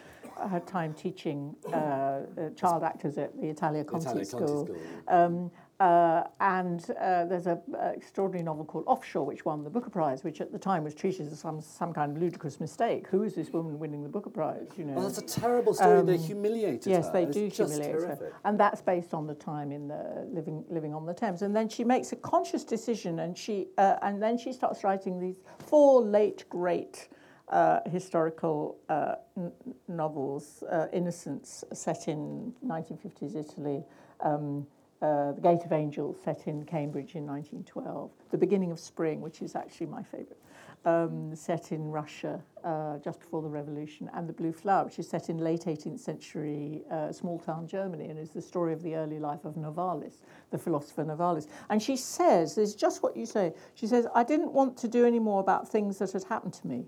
Her 0.49 0.59
time 0.59 0.93
teaching 0.93 1.55
uh, 1.71 1.75
uh, 1.75 2.49
child 2.55 2.83
actors 2.83 3.17
at 3.17 3.39
the 3.39 3.47
Italia 3.47 3.83
Conti 3.83 4.07
Italia 4.07 4.25
Conti 4.25 4.45
School. 4.45 4.65
School. 4.65 4.77
Um, 5.07 5.51
uh, 5.79 6.23
and 6.39 6.89
uh, 7.01 7.25
there's 7.25 7.47
an 7.47 7.59
extraordinary 7.93 8.43
novel 8.43 8.63
called 8.63 8.85
Offshore, 8.87 9.25
which 9.25 9.43
won 9.43 9.63
the 9.63 9.69
Booker 9.69 9.89
Prize, 9.89 10.23
which 10.23 10.39
at 10.39 10.51
the 10.51 10.59
time 10.59 10.83
was 10.83 10.95
treated 10.95 11.27
as 11.31 11.39
some, 11.39 11.59
some 11.61 11.93
kind 11.93 12.15
of 12.15 12.21
ludicrous 12.21 12.59
mistake. 12.61 13.07
Who 13.07 13.23
is 13.23 13.35
this 13.35 13.49
woman 13.51 13.77
winning 13.77 14.01
the 14.03 14.09
Booker 14.09 14.29
Prize? 14.29 14.69
You 14.77 14.85
know. 14.85 14.93
Well, 14.93 15.03
that's 15.09 15.17
a 15.17 15.39
terrible 15.41 15.73
story. 15.73 16.01
they 16.03 16.15
Um, 16.15 16.19
humiliated 16.19 16.87
Yes, 16.87 17.07
her. 17.07 17.13
they 17.13 17.25
do 17.25 17.47
humiliate 17.47 17.91
horrific. 17.91 18.19
her, 18.19 18.33
and 18.45 18.57
that's 18.59 18.81
based 18.81 19.13
on 19.13 19.27
the 19.27 19.35
time 19.35 19.71
in 19.71 19.87
the 19.87 20.25
living 20.31 20.63
living 20.69 20.93
on 20.93 21.05
the 21.05 21.13
Thames. 21.13 21.41
And 21.41 21.55
then 21.55 21.67
she 21.67 21.83
makes 21.83 22.11
a 22.13 22.15
conscious 22.15 22.63
decision, 22.63 23.19
and 23.19 23.37
she 23.37 23.67
uh, 23.77 23.97
and 24.01 24.21
then 24.23 24.37
she 24.37 24.53
starts 24.53 24.83
writing 24.83 25.19
these 25.19 25.41
four 25.59 26.01
late 26.01 26.45
great 26.49 27.09
uh, 27.49 27.81
historical 27.87 28.77
uh, 28.89 29.15
n- 29.37 29.51
novels. 29.89 30.63
Uh, 30.63 30.87
Innocence, 30.93 31.63
set 31.73 32.07
in 32.07 32.53
1950s 32.65 33.35
Italy. 33.35 33.83
Um, 34.21 34.65
uh, 35.01 35.33
the 35.33 35.41
Gate 35.41 35.63
of 35.65 35.71
Angels, 35.71 36.17
set 36.23 36.47
in 36.47 36.63
Cambridge 36.65 37.15
in 37.15 37.25
1912. 37.25 38.11
The 38.31 38.37
Beginning 38.37 38.71
of 38.71 38.79
Spring, 38.79 39.21
which 39.21 39.41
is 39.41 39.55
actually 39.55 39.87
my 39.87 40.03
favourite 40.03 40.37
um, 40.85 41.35
set 41.35 41.71
in 41.71 41.91
Russia 41.91 42.41
uh, 42.63 42.97
just 42.99 43.19
before 43.19 43.41
the 43.41 43.49
revolution, 43.49 44.09
and 44.13 44.29
The 44.29 44.33
Blue 44.33 44.51
Flower, 44.51 44.85
which 44.85 44.99
is 44.99 45.09
set 45.09 45.29
in 45.29 45.39
late 45.39 45.61
18th 45.61 45.99
century 45.99 46.83
uh, 46.91 47.11
small 47.11 47.39
town 47.39 47.67
Germany 47.67 48.05
and 48.05 48.19
is 48.19 48.29
the 48.29 48.41
story 48.41 48.71
of 48.71 48.81
the 48.83 48.95
early 48.95 49.19
life 49.19 49.45
of 49.45 49.55
Novalis, 49.55 50.21
the 50.51 50.57
philosopher 50.57 51.03
Novalis. 51.03 51.47
And 51.69 51.81
she 51.81 51.97
says, 51.97 52.55
this 52.55 52.69
is 52.69 52.75
just 52.75 53.03
what 53.03 53.17
you 53.17 53.25
say, 53.25 53.53
she 53.73 53.87
says, 53.87 54.07
I 54.13 54.23
didn't 54.23 54.51
want 54.51 54.77
to 54.77 54.87
do 54.87 55.05
any 55.05 55.19
more 55.19 55.39
about 55.39 55.67
things 55.67 55.97
that 55.99 56.11
had 56.11 56.23
happened 56.23 56.53
to 56.53 56.67
me, 56.67 56.85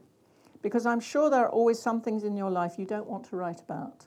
because 0.61 0.85
I'm 0.85 0.99
sure 0.99 1.29
there 1.29 1.45
are 1.45 1.49
always 1.49 1.79
some 1.79 2.01
things 2.01 2.23
in 2.23 2.35
your 2.37 2.51
life 2.51 2.75
you 2.77 2.85
don't 2.85 3.07
want 3.07 3.25
to 3.29 3.35
write 3.35 3.61
about. 3.61 4.05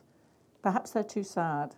Perhaps 0.61 0.91
they're 0.91 1.03
too 1.03 1.23
sad. 1.23 1.75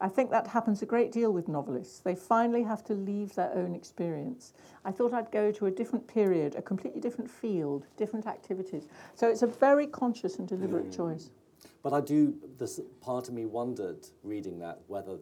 I 0.00 0.08
think 0.08 0.30
that 0.30 0.46
happens 0.46 0.80
a 0.80 0.86
great 0.86 1.12
deal 1.12 1.30
with 1.30 1.46
novelists. 1.46 1.98
They 2.00 2.14
finally 2.14 2.62
have 2.62 2.82
to 2.84 2.94
leave 2.94 3.34
their 3.34 3.52
own 3.54 3.74
experience. 3.74 4.54
I 4.84 4.92
thought 4.92 5.12
I'd 5.12 5.30
go 5.30 5.52
to 5.52 5.66
a 5.66 5.70
different 5.70 6.08
period, 6.08 6.54
a 6.54 6.62
completely 6.62 7.00
different 7.00 7.30
field, 7.30 7.86
different 7.98 8.26
activities. 8.26 8.86
So 9.14 9.28
it's 9.28 9.42
a 9.42 9.46
very 9.46 9.86
conscious 9.86 10.38
and 10.38 10.48
deliberate 10.48 10.90
mm. 10.90 10.96
choice. 10.96 11.30
But 11.82 11.92
I 11.92 12.00
do, 12.00 12.34
this 12.58 12.80
part 13.00 13.28
of 13.28 13.34
me 13.34 13.44
wondered 13.44 14.06
reading 14.22 14.58
that 14.60 14.80
whether 14.86 15.18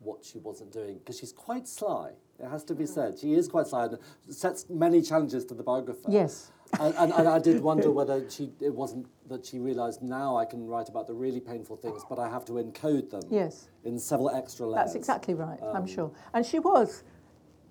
what 0.00 0.24
she 0.24 0.38
wasn't 0.38 0.72
doing, 0.72 0.98
because 0.98 1.18
she's 1.18 1.32
quite 1.32 1.66
sly, 1.66 2.12
it 2.38 2.48
has 2.48 2.64
to 2.64 2.74
be 2.74 2.86
said. 2.86 3.18
She 3.18 3.34
is 3.34 3.48
quite 3.48 3.66
sly 3.66 3.86
and 3.86 3.98
sets 4.28 4.66
many 4.68 5.00
challenges 5.02 5.44
to 5.46 5.54
the 5.54 5.62
biographer. 5.62 6.08
Yes. 6.10 6.52
And, 6.80 6.94
and, 6.96 7.12
and 7.12 7.28
I 7.28 7.38
did 7.38 7.62
wonder 7.62 7.90
whether 7.98 8.28
she, 8.28 8.50
it 8.60 8.74
wasn't 8.74 9.06
that 9.28 9.46
she 9.46 9.58
realised 9.58 10.02
now 10.02 10.36
I 10.36 10.44
can 10.44 10.66
write 10.66 10.88
about 10.88 11.06
the 11.06 11.14
really 11.14 11.40
painful 11.40 11.76
things, 11.76 12.02
but 12.08 12.18
I 12.18 12.28
have 12.28 12.44
to 12.46 12.52
encode 12.54 13.10
them 13.10 13.22
Yes. 13.30 13.68
in 13.84 13.98
several 13.98 14.30
extra 14.30 14.66
layers. 14.66 14.86
That's 14.86 14.94
exactly 14.96 15.34
right, 15.34 15.58
I'm 15.62 15.76
Um, 15.76 15.86
sure. 15.86 16.10
And 16.34 16.44
she 16.44 16.58
was, 16.58 17.04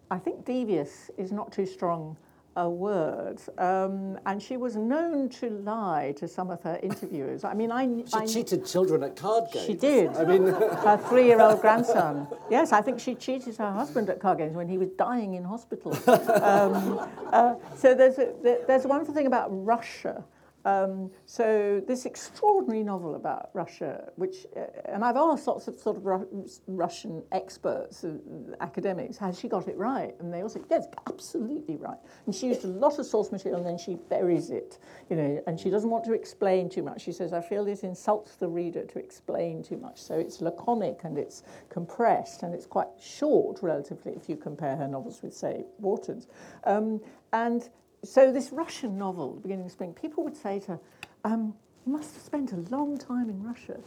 I 0.09 0.17
think 0.17 0.45
devious 0.45 1.11
is 1.17 1.31
not 1.31 1.51
too 1.51 1.65
strong 1.65 2.17
a 2.55 2.69
word. 2.69 3.41
Um, 3.57 4.17
and 4.25 4.41
she 4.41 4.55
was 4.57 4.75
known 4.75 5.29
to 5.29 5.49
lie 5.49 6.13
to 6.17 6.27
some 6.27 6.49
of 6.49 6.61
her 6.63 6.79
interviewers. 6.81 7.43
I 7.43 7.53
mean, 7.53 7.71
I, 7.71 7.85
She 7.85 8.13
I 8.13 8.25
cheated 8.25 8.65
children 8.65 9.03
at 9.03 9.15
card 9.15 9.45
games. 9.51 9.65
She 9.65 9.73
did. 9.73 10.15
I 10.15 10.23
mean, 10.23 10.47
her 10.47 10.97
three-year-old 11.09 11.59
grandson. 11.61 12.27
Yes, 12.49 12.71
I 12.71 12.81
think 12.81 12.99
she 12.99 13.15
cheated 13.15 13.57
her 13.57 13.71
husband 13.71 14.09
at 14.09 14.19
card 14.19 14.37
games 14.37 14.55
when 14.55 14.67
he 14.69 14.77
was 14.77 14.89
dying 14.91 15.35
in 15.35 15.43
hospital. 15.43 15.97
Um, 16.45 16.99
uh, 17.31 17.55
so 17.75 17.93
there's 17.93 18.17
a, 18.17 18.33
there's 18.67 18.85
a 18.85 18.87
wonderful 18.87 19.13
thing 19.13 19.25
about 19.27 19.47
Russia. 19.51 20.23
Um, 20.65 21.11
so 21.27 21.81
this 21.87 22.05
extraordinary 22.05 22.83
novel 22.83 23.15
about 23.15 23.51
Russia, 23.53 24.11
which, 24.15 24.47
uh, 24.57 24.61
and 24.85 25.05
I've 25.05 25.15
asked 25.15 25.45
lots 25.45 25.67
of 25.67 25.75
sort 25.75 25.97
of 25.97 26.05
Ru- 26.05 26.49
Russian 26.65 27.23
experts, 27.31 28.03
uh, 28.03 28.17
academics, 28.61 29.15
has 29.17 29.39
she 29.39 29.47
got 29.47 29.67
it 29.67 29.77
right? 29.77 30.15
And 30.19 30.33
they 30.33 30.41
all 30.41 30.49
say, 30.49 30.61
yes, 30.69 30.87
absolutely 31.07 31.77
right. 31.77 31.99
And 32.25 32.33
she 32.33 32.47
used 32.47 32.65
a 32.65 32.67
lot 32.67 32.97
of 32.97 33.05
source 33.05 33.31
material 33.31 33.59
and 33.59 33.67
then 33.67 33.77
she 33.77 33.95
buries 34.09 34.49
it, 34.49 34.79
you 35.09 35.15
know, 35.15 35.43
and 35.45 35.59
she 35.59 35.69
doesn't 35.69 35.89
want 35.89 36.03
to 36.05 36.13
explain 36.13 36.67
too 36.67 36.81
much. 36.81 37.01
She 37.01 37.11
says, 37.11 37.31
I 37.31 37.41
feel 37.41 37.63
this 37.63 37.83
insults 37.83 38.35
the 38.35 38.47
reader 38.47 38.85
to 38.85 38.97
explain 38.99 39.61
too 39.61 39.77
much. 39.77 40.01
So 40.01 40.15
it's 40.15 40.41
laconic 40.41 41.01
and 41.03 41.19
it's 41.19 41.43
compressed 41.69 42.41
and 42.41 42.55
it's 42.55 42.65
quite 42.65 42.87
short 42.99 43.59
relatively 43.61 44.13
if 44.13 44.27
you 44.27 44.35
compare 44.35 44.75
her 44.75 44.87
novels 44.87 45.21
with, 45.21 45.35
say, 45.35 45.65
Wharton's. 45.77 46.27
Um, 46.63 47.01
and 47.33 47.69
so 48.05 48.31
this 48.31 48.51
Russian 48.51 48.97
novel, 48.97 49.33
The 49.33 49.41
beginning 49.41 49.65
of 49.65 49.71
spring, 49.71 49.93
people 49.93 50.23
would 50.23 50.37
say 50.37 50.59
to 50.61 50.73
her, 50.73 50.79
um, 51.23 51.53
you 51.85 51.91
must 51.91 52.13
have 52.13 52.23
spent 52.23 52.51
a 52.51 52.57
long 52.75 52.97
time 52.97 53.29
in 53.29 53.43
Russia. 53.43 53.79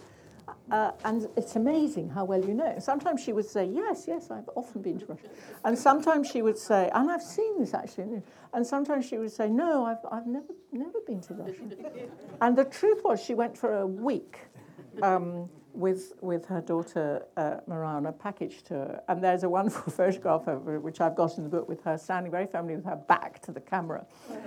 Uh, 0.71 0.93
and 1.05 1.29
it's 1.37 1.57
amazing 1.57 2.09
how 2.09 2.25
well 2.25 2.43
you 2.43 2.55
know. 2.55 2.77
Sometimes 2.79 3.23
she 3.23 3.33
would 3.33 3.45
say, 3.45 3.67
yes, 3.67 4.05
yes, 4.07 4.31
I've 4.31 4.49
often 4.55 4.83
been 4.83 4.99
to 4.99 5.07
Russia. 5.07 5.29
And 5.65 5.79
sometimes 5.79 6.31
she 6.31 6.43
would 6.43 6.59
say, 6.59 6.91
and 6.95 7.11
I've 7.11 7.23
seen 7.23 7.59
this 7.59 7.75
actually. 7.75 8.23
And 8.55 8.67
sometimes 8.67 9.07
she 9.07 9.19
would 9.19 9.33
say, 9.33 9.49
no, 9.49 9.85
I've, 9.85 10.05
I've 10.11 10.27
never, 10.27 10.55
never 10.73 11.01
been 11.07 11.21
to 11.23 11.35
Russia. 11.35 11.63
and 12.41 12.57
the 12.57 12.65
truth 12.65 13.03
was 13.05 13.23
she 13.23 13.35
went 13.35 13.57
for 13.59 13.79
a 13.79 13.87
week. 13.87 14.39
Um, 15.03 15.49
with 15.79 16.13
with 16.21 16.45
her 16.47 16.61
daughter 16.61 17.25
uh, 17.37 17.59
Mariana 17.69 18.13
package 18.13 18.63
to 18.65 18.75
her. 18.75 19.03
And 19.09 19.23
there's 19.23 19.45
a 19.45 19.49
wonderful 19.49 19.93
photograph 20.01 20.49
of 20.49 20.65
her, 20.65 20.81
which 20.81 21.01
I've 21.01 21.15
got 21.15 21.39
in 21.39 21.45
the 21.45 21.49
book 21.49 21.69
with 21.69 21.83
her 21.85 21.97
standing 21.97 22.33
very 22.33 22.47
firmly 22.47 22.75
with 22.75 22.85
her 22.85 22.97
back 22.97 23.41
to 23.43 23.53
the 23.53 23.61
camera, 23.61 24.05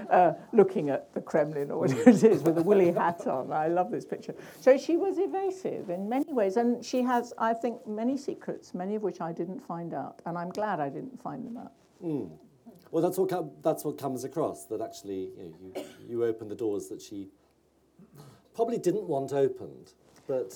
uh, 0.10 0.34
looking 0.52 0.89
at 0.89 1.13
the 1.13 1.22
Kremlin 1.22 1.72
or 1.72 1.80
whatever 1.80 2.10
it 2.10 2.24
is 2.24 2.44
with 2.44 2.58
a 2.58 2.62
woolly 2.62 2.91
hat 2.91 3.26
on. 3.28 3.52
I 3.52 3.67
love 3.70 3.91
this 3.91 4.06
picture. 4.06 4.36
So 4.60 4.78
she 4.78 4.98
was 4.98 5.17
evasive 5.17 5.89
in 5.89 6.10
many 6.10 6.34
ways, 6.34 6.58
and 6.58 6.84
she 6.84 7.02
has, 7.04 7.34
I 7.38 7.54
think, 7.54 7.88
many 7.88 8.17
secrets, 8.17 8.74
many 8.74 8.96
of 8.96 9.02
which 9.02 9.22
I 9.22 9.32
didn't 9.32 9.62
find 9.62 9.94
out, 9.94 10.22
and 10.26 10.38
I'm 10.38 10.50
glad 10.50 10.82
I 10.82 10.89
didn't 10.89 11.22
find 11.22 11.46
them 11.46 11.58
out. 11.58 11.72
Mm. 12.04 12.30
Well, 12.91 13.02
that's 13.02 13.17
what 13.17 13.30
com- 13.30 13.52
that's 13.63 13.86
what 13.86 13.98
comes 13.98 14.26
across. 14.26 14.65
That 14.65 14.82
actually, 14.82 15.32
you, 15.38 15.44
know, 15.44 15.56
you 15.62 15.86
you 16.10 16.26
open 16.26 16.50
the 16.50 16.56
doors 16.56 16.89
that 16.89 17.02
she 17.02 17.30
probably 18.54 18.78
didn't 18.78 19.06
want 19.06 19.32
opened, 19.32 19.94
but 20.28 20.54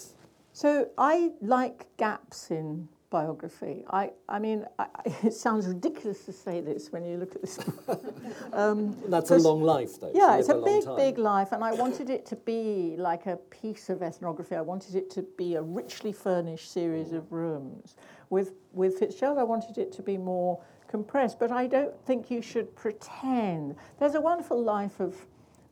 so 0.56 0.90
I 0.98 1.32
like 1.42 1.86
gaps 1.98 2.50
in 2.50 2.88
biography. 3.10 3.84
I, 3.90 4.12
I 4.30 4.40
mean, 4.40 4.66
I, 4.80 4.88
it 5.24 5.34
sounds 5.34 5.68
ridiculous 5.68 6.24
to 6.28 6.32
say 6.32 6.62
this 6.62 6.94
when 6.94 7.04
you 7.04 7.18
look 7.18 7.36
at 7.36 7.42
this. 7.42 7.60
um, 8.54 8.96
That's 9.10 9.32
a 9.32 9.38
long 9.38 9.62
life, 9.62 10.00
though. 10.00 10.14
Yeah, 10.16 10.38
it's 10.38 10.48
a, 10.48 10.58
a 10.58 10.64
big, 10.64 10.86
big 10.96 11.18
life, 11.18 11.52
and 11.52 11.62
I 11.62 11.74
wanted 11.74 12.10
it 12.10 12.26
to 12.28 12.38
be 12.38 12.96
like 12.98 13.26
a 13.26 13.36
piece 13.36 13.90
of 13.90 14.02
ethnography. 14.02 14.56
I 14.56 14.62
wanted 14.62 14.96
it 14.96 15.10
to 15.12 15.24
be 15.38 15.56
a 15.56 15.62
richly 15.62 16.14
furnished 16.14 16.72
series 16.72 17.12
of 17.12 17.34
rooms. 17.34 17.98
With 18.30 18.54
with 18.72 18.98
Fitzgerald, 18.98 19.38
I 19.38 19.44
wanted 19.44 19.78
it 19.78 19.92
to 19.92 20.02
be 20.02 20.18
more 20.18 20.62
compressed, 20.88 21.38
but 21.38 21.52
I 21.52 21.68
don't 21.68 22.00
think 22.06 22.32
you 22.32 22.42
should 22.42 22.74
pretend. 22.78 23.76
There's 24.00 24.16
a 24.16 24.22
wonderful 24.22 24.64
life 24.64 25.02
of 25.02 25.16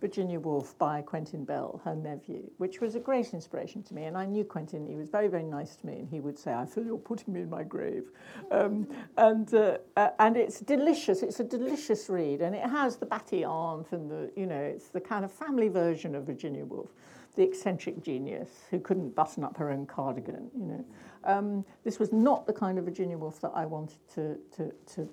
Virginia 0.03 0.37
Woolf 0.37 0.77
by 0.77 1.01
Quentin 1.01 1.45
Bell, 1.45 1.79
her 1.85 1.95
nephew, 1.95 2.43
which 2.57 2.81
was 2.81 2.95
a 2.95 2.99
great 2.99 3.33
inspiration 3.33 3.81
to 3.83 3.93
me. 3.93 4.03
And 4.03 4.17
I 4.17 4.25
knew 4.25 4.43
Quentin, 4.43 4.85
he 4.85 4.95
was 4.95 5.07
very, 5.07 5.29
very 5.29 5.45
nice 5.45 5.77
to 5.77 5.85
me, 5.85 5.93
and 5.93 6.09
he 6.09 6.19
would 6.19 6.37
say, 6.37 6.53
I 6.53 6.65
feel 6.65 6.83
you're 6.83 6.97
putting 6.97 7.33
me 7.33 7.39
in 7.39 7.49
my 7.49 7.63
grave. 7.63 8.11
Um, 8.51 8.85
and, 9.17 9.53
uh, 9.53 9.77
uh, 9.95 10.09
and 10.19 10.35
it's 10.35 10.59
delicious, 10.59 11.23
it's 11.23 11.39
a 11.39 11.43
delicious 11.45 12.09
read, 12.09 12.41
and 12.41 12.53
it 12.53 12.69
has 12.69 12.97
the 12.97 13.05
batty 13.05 13.45
aunt 13.45 13.93
and 13.93 14.11
the, 14.11 14.29
you 14.35 14.45
know, 14.45 14.59
it's 14.59 14.89
the 14.89 14.99
kind 14.99 15.23
of 15.23 15.31
family 15.31 15.69
version 15.69 16.15
of 16.15 16.25
Virginia 16.25 16.65
Woolf, 16.65 16.89
the 17.37 17.43
eccentric 17.43 18.03
genius 18.03 18.49
who 18.71 18.81
couldn't 18.81 19.15
button 19.15 19.45
up 19.45 19.55
her 19.55 19.71
own 19.71 19.85
cardigan, 19.85 20.51
you 20.53 20.65
know. 20.65 20.85
Um, 21.23 21.63
this 21.85 21.97
was 21.97 22.11
not 22.11 22.45
the 22.45 22.51
kind 22.51 22.77
of 22.77 22.83
Virginia 22.83 23.17
Woolf 23.17 23.39
that 23.39 23.53
I 23.55 23.65
wanted 23.65 24.05
to, 24.15 24.37
to, 24.57 24.73
to 24.95 25.09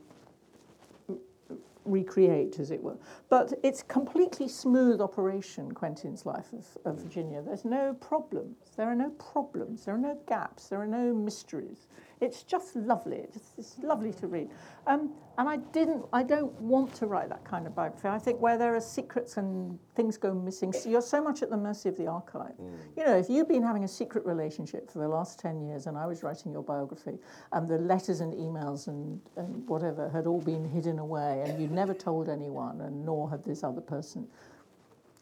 recreate, 1.85 2.59
as 2.59 2.71
it 2.71 2.83
were. 2.83 2.97
But 3.29 3.53
it's 3.63 3.83
completely 3.83 4.49
smooth 4.49 5.01
operation, 5.01 5.73
Quentin's 5.73 6.27
life 6.27 6.53
of, 6.53 6.67
of 6.85 6.99
Virginia. 7.03 7.43
There's 7.43 7.65
no 7.65 7.95
problems. 7.95 8.57
There 8.77 8.87
are 8.87 8.95
no 8.95 9.11
problems. 9.11 9.85
There 9.85 9.95
are 9.95 9.99
no 9.99 10.19
gaps. 10.27 10.69
There 10.69 10.81
are 10.81 10.87
no 10.87 11.15
mysteries. 11.15 11.87
It's 12.21 12.43
just 12.43 12.77
lovely. 12.77 13.19
It's, 13.19 13.53
it's 13.57 13.79
lovely 13.83 14.13
to 14.15 14.27
read. 14.27 14.51
Um, 14.87 15.11
and 15.39 15.49
I 15.49 15.57
didn't, 15.57 16.05
I 16.13 16.23
don't 16.23 16.53
want 16.61 16.93
to 16.97 17.07
write 17.07 17.31
that 17.31 17.45
kind 17.45 17.67
of 17.67 17.75
biography. 17.75 18.09
I 18.09 18.19
think 18.19 18.41
where 18.41 18.59
there 18.59 18.77
are 18.77 18.81
secrets 18.81 19.39
and 19.39 19.79
things 19.95 20.19
go 20.19 20.35
missing, 20.35 20.71
so 20.71 20.91
you're 20.91 21.01
so 21.01 21.23
much 21.23 21.43
at 21.43 21.49
the 21.49 21.57
mercy 21.57 21.89
of 21.89 21.97
the 21.97 22.07
archive. 22.07 22.53
Mm. 22.61 22.79
You 22.97 23.05
know, 23.07 23.17
if 23.17 23.31
you've 23.31 23.49
been 23.49 23.63
having 23.63 23.85
a 23.85 23.89
secret 23.89 24.27
relationship 24.27 24.91
for 24.91 24.99
the 24.99 25.09
last 25.09 25.41
10 25.41 25.63
years 25.63 25.87
and 25.87 25.97
I 25.97 26.07
was 26.07 26.23
writing 26.23 26.53
your 26.53 26.63
biography, 26.63 27.19
and 27.53 27.67
the 27.67 27.79
letters 27.79 28.21
and 28.21 28.35
emails 28.35 28.89
and, 28.89 29.19
and 29.37 29.67
whatever 29.67 30.11
had 30.11 30.27
all 30.27 30.43
been 30.43 30.69
hidden 30.69 30.99
away 30.99 31.43
and 31.47 31.59
you'd 31.59 31.71
never 31.71 31.95
told 31.95 32.29
anyone, 32.29 32.83
and 32.83 33.07
nor 33.07 33.31
had 33.31 33.43
this 33.43 33.65
other 33.65 33.81
person, 33.81 34.29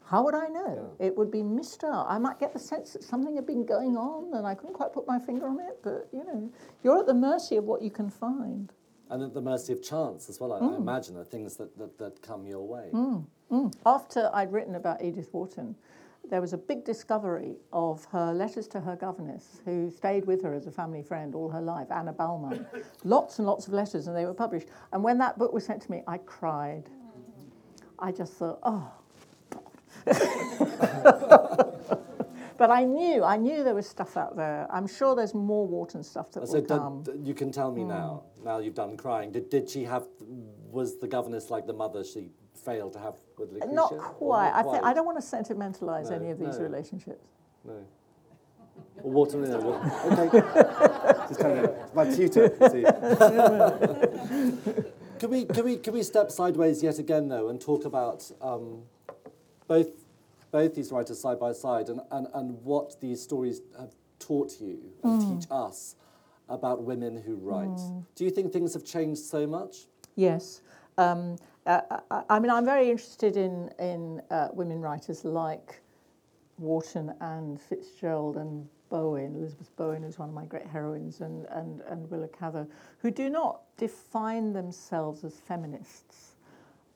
how 0.09 0.23
would 0.23 0.33
I 0.33 0.47
know? 0.47 0.91
Yeah. 0.99 1.07
It 1.07 1.17
would 1.17 1.29
be 1.29 1.43
missed 1.43 1.83
out. 1.83 2.07
I 2.09 2.17
might 2.17 2.39
get 2.39 2.51
the 2.51 2.59
sense 2.59 2.93
that 2.93 3.03
something 3.03 3.35
had 3.35 3.45
been 3.45 3.63
going 3.63 3.95
on 3.95 4.35
and 4.35 4.47
I 4.47 4.55
couldn't 4.55 4.73
quite 4.73 4.91
put 4.91 5.07
my 5.07 5.19
finger 5.19 5.47
on 5.47 5.59
it, 5.59 5.77
but 5.83 6.07
you 6.11 6.23
know, 6.23 6.51
you're 6.83 6.99
at 6.99 7.05
the 7.05 7.13
mercy 7.13 7.57
of 7.57 7.65
what 7.65 7.83
you 7.83 7.91
can 7.91 8.09
find. 8.09 8.73
And 9.11 9.21
at 9.21 9.33
the 9.33 9.41
mercy 9.41 9.71
of 9.73 9.83
chance 9.83 10.27
as 10.29 10.39
well, 10.39 10.53
I, 10.53 10.59
mm. 10.59 10.73
I 10.73 10.77
imagine, 10.77 11.15
are 11.17 11.23
things 11.23 11.57
that, 11.57 11.77
that, 11.77 11.97
that 11.99 12.21
come 12.23 12.47
your 12.47 12.67
way. 12.67 12.89
Mm. 12.91 13.25
Mm. 13.51 13.73
After 13.85 14.31
I'd 14.33 14.51
written 14.51 14.75
about 14.75 15.03
Edith 15.03 15.29
Wharton, 15.31 15.75
there 16.29 16.41
was 16.41 16.53
a 16.53 16.57
big 16.57 16.85
discovery 16.85 17.55
of 17.71 18.05
her 18.05 18.33
letters 18.33 18.67
to 18.69 18.79
her 18.79 18.95
governess, 18.95 19.61
who 19.65 19.89
stayed 19.89 20.25
with 20.25 20.43
her 20.43 20.53
as 20.53 20.67
a 20.67 20.71
family 20.71 21.01
friend 21.01 21.33
all 21.33 21.49
her 21.49 21.61
life, 21.61 21.87
Anna 21.91 22.13
Bahlmann. 22.13 22.65
lots 23.03 23.39
and 23.39 23.47
lots 23.47 23.67
of 23.67 23.73
letters, 23.73 24.07
and 24.07 24.15
they 24.15 24.25
were 24.25 24.33
published. 24.33 24.67
And 24.91 25.03
when 25.03 25.17
that 25.19 25.37
book 25.37 25.53
was 25.53 25.65
sent 25.65 25.81
to 25.83 25.91
me, 25.91 26.03
I 26.07 26.17
cried. 26.19 26.89
I 27.97 28.11
just 28.11 28.33
thought, 28.33 28.59
oh, 28.63 28.91
but 32.57 32.69
I 32.69 32.83
knew, 32.83 33.23
I 33.23 33.37
knew 33.37 33.63
there 33.63 33.73
was 33.73 33.87
stuff 33.87 34.17
out 34.17 34.35
there. 34.35 34.67
I'm 34.69 34.87
sure 34.87 35.15
there's 35.15 35.33
more 35.33 35.65
Wharton 35.67 36.03
stuff 36.03 36.31
that 36.31 36.47
so 36.47 36.59
will 36.59 36.65
come. 36.65 37.03
you 37.23 37.33
can 37.33 37.51
tell 37.51 37.71
me 37.71 37.83
mm. 37.83 37.87
now. 37.87 38.23
Now 38.43 38.59
you've 38.59 38.75
done 38.75 38.97
crying. 38.97 39.31
Did 39.31 39.49
did 39.49 39.69
she 39.69 39.85
have? 39.85 40.05
Was 40.71 40.99
the 40.99 41.07
governess 41.07 41.49
like 41.49 41.65
the 41.65 41.73
mother 41.73 42.03
she 42.03 42.29
failed 42.53 42.93
to 42.93 42.99
have 42.99 43.15
with 43.37 43.51
Lucretia? 43.51 43.73
Not 43.73 43.97
quite. 43.97 44.51
Not 44.51 44.67
I 44.67 44.71
think 44.71 44.85
I 44.85 44.93
don't 44.93 45.05
want 45.05 45.17
to 45.17 45.25
sentimentalise 45.25 46.09
no, 46.09 46.15
any 46.15 46.31
of 46.31 46.39
these 46.39 46.57
no. 46.57 46.63
relationships. 46.63 47.27
No. 47.65 47.85
Or 49.03 49.11
Wharton, 49.11 49.41
no, 49.43 49.81
okay. 50.05 50.41
Just 51.27 51.39
kind 51.39 51.59
of 51.59 51.95
my 51.95 52.13
tutor. 52.13 52.49
can 55.19 55.29
we 55.29 55.45
can 55.45 55.65
we 55.65 55.77
can 55.77 55.93
we 55.93 56.03
step 56.03 56.29
sideways 56.31 56.83
yet 56.83 56.99
again 56.99 57.29
though 57.29 57.47
and 57.49 57.61
talk 57.61 57.85
about? 57.85 58.29
Um, 58.41 58.83
both, 59.69 59.87
both 60.51 60.75
these 60.75 60.91
writers 60.91 61.21
side 61.21 61.39
by 61.39 61.53
side 61.53 61.87
and, 61.87 62.01
and, 62.11 62.27
and 62.33 62.61
what 62.63 62.99
these 62.99 63.21
stories 63.21 63.61
have 63.79 63.93
taught 64.19 64.59
you 64.59 64.79
and 65.03 65.21
mm. 65.21 65.39
teach 65.39 65.47
us 65.49 65.95
about 66.49 66.83
women 66.83 67.15
who 67.15 67.35
write. 67.35 67.69
Mm. 67.69 68.05
Do 68.15 68.25
you 68.25 68.31
think 68.31 68.51
things 68.51 68.73
have 68.73 68.83
changed 68.83 69.21
so 69.21 69.47
much? 69.47 69.85
Yes. 70.15 70.61
Um, 70.97 71.37
uh, 71.65 71.81
I, 72.09 72.23
I, 72.29 72.39
mean, 72.39 72.49
I'm 72.49 72.65
very 72.65 72.89
interested 72.89 73.37
in, 73.37 73.69
in 73.79 74.21
uh, 74.31 74.49
women 74.51 74.81
writers 74.81 75.23
like 75.23 75.79
Wharton 76.57 77.13
and 77.21 77.61
Fitzgerald 77.61 78.37
and 78.37 78.67
Bowen, 78.89 79.35
Elizabeth 79.35 79.69
Bowen 79.75 80.03
is 80.03 80.17
one 80.17 80.29
of 80.29 80.35
my 80.35 80.45
great 80.45 80.65
heroines, 80.65 81.21
and, 81.21 81.45
and, 81.51 81.81
and 81.81 82.09
Willa 82.09 82.27
Cather, 82.27 82.67
who 82.97 83.11
do 83.11 83.29
not 83.29 83.61
define 83.77 84.51
themselves 84.51 85.23
as 85.23 85.39
feminists. 85.39 86.28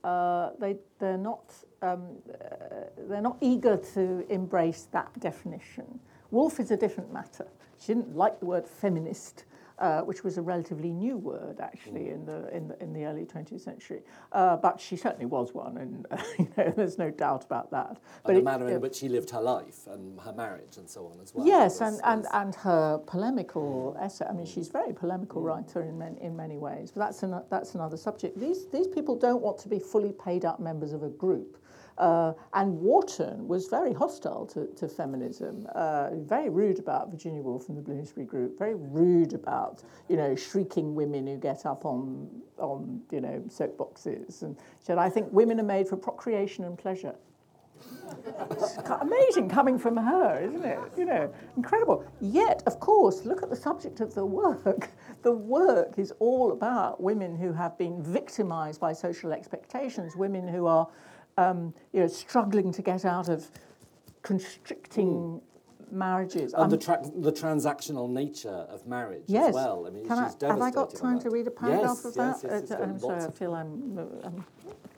Uh, 0.03 0.49
they, 0.59 0.75
they're 0.99 1.17
not 1.17 1.53
um, 1.81 2.17
uh, 2.29 2.85
they're 3.09 3.21
not 3.21 3.37
eager 3.41 3.77
to 3.77 4.25
embrace 4.29 4.87
that 4.91 5.17
definition. 5.19 5.99
Woolf 6.31 6.59
is 6.59 6.71
a 6.71 6.77
different 6.77 7.11
matter. 7.13 7.47
She 7.79 7.87
didn't 7.87 8.15
like 8.15 8.39
the 8.39 8.45
word 8.45 8.67
feminist, 8.67 9.45
uh, 9.83 9.99
which 10.01 10.23
was 10.23 10.37
a 10.37 10.41
relatively 10.41 10.91
new 10.93 11.17
word 11.17 11.59
actually 11.59 12.09
in 12.09 12.25
the 12.25 12.47
in 12.55 12.69
the, 12.69 12.81
in 12.81 12.93
the 12.93 13.03
early 13.03 13.25
20th 13.25 13.59
century. 13.59 14.01
Uh, 14.31 14.55
but 14.55 14.79
she 14.79 14.95
certainly 14.95 15.25
was 15.25 15.53
one, 15.53 15.77
and 15.77 16.07
uh, 16.09 16.23
you 16.39 16.47
know, 16.57 16.73
there's 16.77 16.97
no 16.97 17.11
doubt 17.11 17.43
about 17.43 17.69
that. 17.69 17.99
But 18.23 18.35
and 18.35 18.37
the 18.37 18.43
manner 18.43 18.69
in 18.69 18.79
which 18.79 18.95
she 18.95 19.09
lived 19.09 19.29
her 19.31 19.41
life 19.41 19.79
and 19.87 20.17
her 20.21 20.31
marriage 20.31 20.77
and 20.77 20.89
so 20.89 21.07
on 21.07 21.19
as 21.21 21.35
well. 21.35 21.45
Yes, 21.45 21.81
was, 21.81 21.99
and, 21.99 22.01
and, 22.05 22.27
and 22.31 22.55
her 22.55 22.97
polemical 22.99 23.97
essay. 23.99 24.25
I 24.25 24.31
mean, 24.31 24.45
she's 24.45 24.69
a 24.69 24.71
very 24.71 24.93
polemical 24.93 25.41
mm. 25.41 25.47
writer 25.47 25.81
in 25.81 25.97
many, 25.97 26.21
in 26.21 26.33
many 26.33 26.57
ways. 26.57 26.89
But 26.89 27.01
that's 27.01 27.23
an, 27.23 27.41
that's 27.49 27.75
another 27.75 27.97
subject. 27.97 28.39
These 28.39 28.67
these 28.69 28.87
people 28.87 29.17
don't 29.17 29.41
want 29.41 29.57
to 29.59 29.67
be 29.67 29.79
fully 29.79 30.13
paid 30.13 30.45
up 30.45 30.61
members 30.61 30.93
of 30.93 31.03
a 31.03 31.09
group. 31.09 31.57
Uh, 31.97 32.33
and 32.53 32.79
Wharton 32.79 33.47
was 33.47 33.67
very 33.67 33.93
hostile 33.93 34.45
to, 34.47 34.67
to 34.75 34.87
feminism, 34.87 35.67
uh, 35.75 36.09
very 36.15 36.49
rude 36.49 36.79
about 36.79 37.11
Virginia 37.11 37.41
Woolf 37.41 37.69
and 37.69 37.77
the 37.77 37.81
Bloomsbury 37.81 38.25
Group, 38.25 38.57
very 38.57 38.75
rude 38.75 39.33
about, 39.33 39.83
you 40.09 40.17
know, 40.17 40.35
shrieking 40.35 40.95
women 40.95 41.27
who 41.27 41.37
get 41.37 41.65
up 41.65 41.85
on, 41.85 42.29
on 42.57 43.01
you 43.11 43.21
know, 43.21 43.43
soapboxes. 43.47 44.41
And 44.41 44.57
said, 44.79 44.97
I 44.97 45.09
think 45.09 45.31
women 45.31 45.59
are 45.59 45.63
made 45.63 45.87
for 45.87 45.97
procreation 45.97 46.63
and 46.63 46.77
pleasure. 46.77 47.15
It's 48.51 48.77
amazing 49.01 49.49
coming 49.49 49.77
from 49.77 49.97
her, 49.97 50.41
isn't 50.41 50.63
it? 50.63 50.79
You 50.97 51.05
know, 51.05 51.33
incredible. 51.57 52.05
Yet, 52.21 52.63
of 52.65 52.79
course, 52.79 53.25
look 53.25 53.43
at 53.43 53.49
the 53.49 53.55
subject 53.55 53.99
of 53.99 54.13
the 54.13 54.25
work. 54.25 54.89
The 55.21 55.31
work 55.31 55.97
is 55.97 56.13
all 56.19 56.51
about 56.51 57.01
women 57.01 57.35
who 57.35 57.53
have 57.53 57.77
been 57.77 58.01
victimized 58.03 58.79
by 58.79 58.93
social 58.93 59.33
expectations, 59.33 60.15
women 60.15 60.47
who 60.47 60.65
are, 60.65 60.87
um, 61.37 61.73
you 61.91 61.99
know, 62.01 62.07
struggling 62.07 62.71
to 62.73 62.81
get 62.81 63.05
out 63.05 63.29
of 63.29 63.49
constricting 64.21 65.41
marriages. 65.91 66.53
And 66.53 66.71
the, 66.71 66.77
tra- 66.77 67.01
the 67.15 67.31
transactional 67.31 68.09
nature 68.09 68.49
of 68.49 68.87
marriage 68.87 69.23
Yes. 69.27 69.49
as 69.49 69.55
well. 69.55 69.85
I 69.87 69.91
mean, 69.91 70.07
Can 70.07 70.25
she's 70.25 70.43
I, 70.43 70.47
have 70.47 70.61
I 70.61 70.71
got 70.71 70.95
time 70.95 71.19
to 71.19 71.29
read 71.29 71.47
a 71.47 71.51
paragraph 71.51 72.01
yes, 72.03 72.05
of 72.05 72.15
yes, 72.15 72.41
that? 72.41 72.61
Yes, 72.61 72.71
Uh, 72.71 72.83
I'm 72.83 72.99
sorry, 72.99 73.23
I 73.23 73.31
feel 73.31 73.53
I'm, 73.53 73.97
uh, 74.23 74.27
I'm 74.27 74.45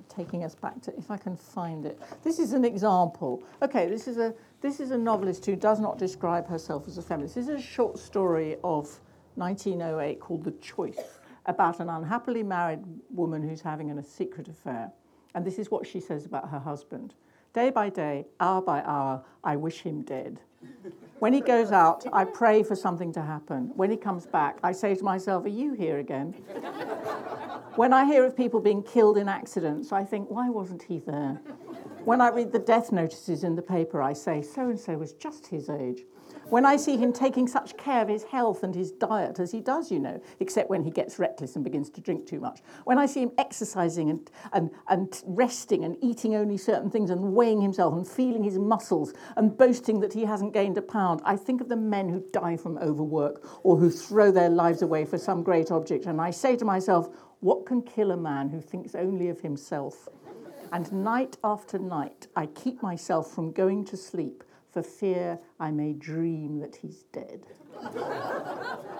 taking 0.07 0.43
us 0.43 0.55
back 0.55 0.81
to 0.83 0.97
if 0.97 1.11
I 1.11 1.17
can 1.17 1.35
find 1.35 1.85
it. 1.85 2.01
This 2.23 2.39
is 2.39 2.53
an 2.53 2.63
example. 2.63 3.43
Okay, 3.61 3.87
this 3.87 4.07
is 4.07 4.17
a 4.17 4.33
this 4.61 4.79
is 4.79 4.91
a 4.91 4.97
novelist 4.97 5.45
who 5.45 5.55
does 5.55 5.79
not 5.79 5.97
describe 5.99 6.47
herself 6.47 6.87
as 6.87 6.97
a 6.97 7.01
feminist. 7.01 7.35
This 7.35 7.49
is 7.49 7.59
a 7.59 7.61
short 7.61 7.99
story 7.99 8.55
of 8.63 8.99
1908 9.35 10.19
called 10.19 10.43
The 10.43 10.51
Choice 10.53 11.19
about 11.45 11.79
an 11.79 11.89
unhappily 11.89 12.41
married 12.41 12.79
woman 13.11 13.47
who's 13.47 13.61
having 13.61 13.91
an, 13.91 13.99
a 13.99 14.03
secret 14.03 14.47
affair. 14.47 14.91
And 15.35 15.45
this 15.45 15.59
is 15.59 15.69
what 15.69 15.85
she 15.85 15.99
says 15.99 16.25
about 16.25 16.49
her 16.49 16.59
husband. 16.59 17.13
Day 17.53 17.69
by 17.69 17.89
day, 17.89 18.25
hour 18.39 18.61
by 18.61 18.81
hour, 18.81 19.23
I 19.43 19.57
wish 19.57 19.81
him 19.81 20.01
dead. 20.01 20.39
When 21.19 21.33
he 21.33 21.41
goes 21.41 21.71
out, 21.71 22.05
I 22.11 22.23
pray 22.23 22.63
for 22.63 22.75
something 22.75 23.11
to 23.13 23.21
happen. 23.21 23.71
When 23.75 23.91
he 23.91 23.97
comes 23.97 24.25
back, 24.25 24.57
I 24.63 24.71
say 24.71 24.95
to 24.95 25.03
myself, 25.03 25.45
Are 25.45 25.49
you 25.49 25.73
here 25.73 25.99
again? 25.99 26.31
when 27.75 27.93
I 27.93 28.05
hear 28.05 28.25
of 28.25 28.35
people 28.35 28.59
being 28.59 28.81
killed 28.81 29.17
in 29.17 29.29
accidents, 29.29 29.91
I 29.91 30.03
think, 30.03 30.29
Why 30.31 30.49
wasn't 30.49 30.83
he 30.83 30.99
there? 30.99 31.41
When 32.05 32.21
I 32.21 32.29
read 32.29 32.51
the 32.51 32.59
death 32.59 32.91
notices 32.91 33.43
in 33.43 33.55
the 33.55 33.61
paper, 33.61 34.01
I 34.01 34.13
say, 34.13 34.41
So 34.41 34.69
and 34.69 34.79
so 34.79 34.97
was 34.97 35.13
just 35.13 35.47
his 35.47 35.69
age. 35.69 36.03
When 36.49 36.63
I 36.63 36.75
see 36.75 36.95
him 36.95 37.11
taking 37.11 37.47
such 37.47 37.75
care 37.75 38.03
of 38.03 38.07
his 38.07 38.23
health 38.23 38.61
and 38.61 38.75
his 38.75 38.91
diet 38.91 39.39
as 39.39 39.51
he 39.51 39.61
does, 39.61 39.91
you 39.91 39.97
know, 39.97 40.21
except 40.39 40.69
when 40.69 40.83
he 40.83 40.91
gets 40.91 41.17
reckless 41.17 41.55
and 41.55 41.63
begins 41.63 41.89
to 41.91 42.01
drink 42.01 42.27
too 42.27 42.39
much. 42.39 42.61
When 42.83 42.99
I 42.99 43.07
see 43.07 43.23
him 43.23 43.31
exercising 43.39 44.11
and, 44.11 44.29
and, 44.53 44.69
and 44.87 45.23
resting 45.25 45.83
and 45.83 45.97
eating 46.01 46.35
only 46.35 46.57
certain 46.57 46.91
things 46.91 47.09
and 47.09 47.33
weighing 47.33 47.61
himself 47.61 47.95
and 47.95 48.07
feeling 48.07 48.43
his 48.43 48.59
muscles 48.59 49.13
and 49.37 49.57
boasting 49.57 49.99
that 50.01 50.13
he 50.13 50.23
hasn't 50.23 50.53
gained 50.53 50.77
a 50.77 50.83
pound, 50.83 51.21
I 51.25 51.35
think 51.35 51.61
of 51.61 51.69
the 51.69 51.75
men 51.75 52.09
who 52.09 52.23
die 52.31 52.57
from 52.57 52.77
overwork 52.77 53.65
or 53.65 53.77
who 53.77 53.89
throw 53.89 54.31
their 54.31 54.49
lives 54.49 54.83
away 54.83 55.05
for 55.05 55.17
some 55.17 55.41
great 55.41 55.71
object. 55.71 56.05
And 56.05 56.21
I 56.21 56.29
say 56.29 56.55
to 56.57 56.65
myself, 56.65 57.09
what 57.39 57.65
can 57.65 57.81
kill 57.81 58.11
a 58.11 58.17
man 58.17 58.49
who 58.49 58.61
thinks 58.61 58.93
only 58.93 59.29
of 59.29 59.41
himself? 59.41 60.07
And 60.71 60.91
night 60.91 61.37
after 61.43 61.79
night, 61.79 62.27
I 62.35 62.45
keep 62.47 62.83
myself 62.83 63.31
from 63.31 63.51
going 63.51 63.85
to 63.85 63.97
sleep 63.97 64.43
for 64.75 64.83
fear 64.83 65.39
I 65.57 65.71
may 65.71 65.93
dream 65.93 66.59
that 66.59 66.75
he's 66.75 67.03
dead. 67.13 67.45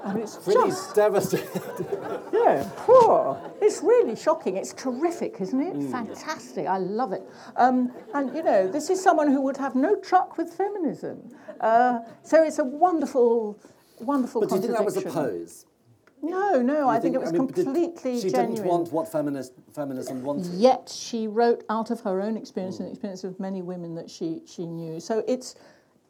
and 0.06 0.18
it's 0.18 0.38
Pretty 0.38 0.70
just, 0.70 0.96
devastating. 0.96 1.50
yeah, 2.34 2.66
poor. 2.78 3.42
It's 3.62 3.82
really 3.84 4.16
shocking. 4.16 4.56
It's 4.56 4.72
terrific, 4.72 5.42
isn't 5.42 5.62
it? 5.62 5.76
Mm. 5.76 5.92
Fantastic. 5.92 6.66
I 6.68 6.78
love 6.78 7.12
it. 7.12 7.24
Um, 7.58 7.92
and, 8.14 8.34
you 8.34 8.42
know, 8.42 8.72
this 8.72 8.90
is 8.90 9.04
someone 9.04 9.30
who 9.30 9.42
would 9.42 9.58
have 9.58 9.76
no 9.76 9.98
truck 9.98 10.38
with 10.38 10.54
feminism. 10.54 11.36
Uh, 11.60 12.00
so 12.24 12.42
it's 12.42 12.60
a 12.60 12.64
wonderful, 12.64 13.60
wonderful 14.00 14.40
But 14.42 14.52
do 14.52 14.56
you 14.56 14.62
think 14.62 14.78
that 14.78 14.86
was 14.86 14.96
a 14.96 15.02
pose? 15.02 15.66
No, 16.30 16.62
no, 16.62 16.88
I 16.90 16.96
You 16.96 17.02
think, 17.02 17.16
it 17.16 17.20
was 17.22 17.30
I 17.30 17.32
mean, 17.34 17.48
did- 17.48 17.66
completely 17.66 18.20
She 18.22 18.30
genuine. 18.30 18.56
didn't 18.56 18.68
want 18.68 18.92
what 18.92 19.08
feminist, 19.12 19.54
feminism 19.74 20.24
wanted. 20.24 20.48
Yet 20.54 20.90
she 20.90 21.28
wrote 21.28 21.64
out 21.70 21.92
of 21.92 22.02
her 22.02 22.22
own 22.22 22.36
experience 22.38 22.80
and 22.80 22.88
the 22.88 22.92
experience 22.92 23.24
of 23.24 23.40
many 23.40 23.62
women 23.62 23.96
that 23.96 24.10
she, 24.10 24.42
she 24.46 24.66
knew. 24.66 25.00
So 25.00 25.24
it's, 25.28 25.56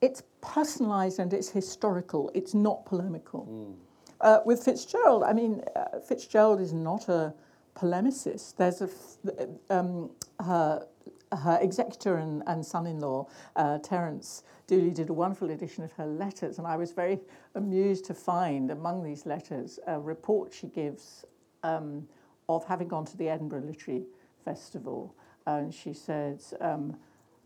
it's 0.02 0.24
personalised 0.42 1.20
and 1.20 1.34
it's 1.34 1.50
historical. 1.50 2.32
It's 2.34 2.54
not 2.54 2.86
polemical. 2.86 3.76
Uh, 4.22 4.40
with 4.46 4.64
Fitzgerald, 4.64 5.24
I 5.24 5.34
mean, 5.34 5.62
uh, 5.76 6.00
Fitzgerald 6.00 6.62
is 6.62 6.72
not 6.74 7.10
a 7.10 7.34
polemicist. 7.76 8.56
There's 8.56 8.82
a 8.82 8.86
f- 8.86 9.48
um, 9.70 10.10
her, 10.40 10.88
her 11.34 11.60
executor 11.62 12.18
and, 12.18 12.42
and 12.48 12.66
son-in-law, 12.66 13.28
uh, 13.58 13.80
Terence 13.80 14.44
Dooley, 14.68 14.92
did 14.92 15.10
a 15.10 15.14
wonderful 15.14 15.52
edition 15.52 15.84
of 15.84 15.92
her 15.94 16.08
letters, 16.08 16.58
and 16.58 16.66
I 16.66 16.76
was 16.76 16.92
very 16.92 17.20
amused 17.54 18.06
to 18.06 18.14
find 18.14 18.72
among 18.72 19.04
these 19.04 19.26
letters 19.26 19.80
a 19.86 20.00
report 20.00 20.54
she 20.54 20.68
gives 20.68 21.26
um, 21.64 22.08
of 22.50 22.66
having 22.66 22.88
gone 22.88 23.06
to 23.06 23.18
the 23.18 23.30
Edinburgh 23.30 23.62
Literary 23.62 24.06
Festival. 24.44 25.16
And 25.46 25.74
she 25.74 25.94
says, 25.94 26.54
um, 26.62 26.98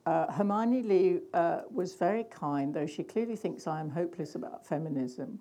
uh, 0.05 0.31
Hermione 0.31 0.81
Lee 0.81 1.19
uh, 1.33 1.61
was 1.69 1.93
very 1.93 2.23
kind, 2.23 2.73
though 2.73 2.87
she 2.87 3.03
clearly 3.03 3.35
thinks 3.35 3.67
I 3.67 3.79
am 3.79 3.89
hopeless 3.89 4.35
about 4.35 4.65
feminism. 4.65 5.39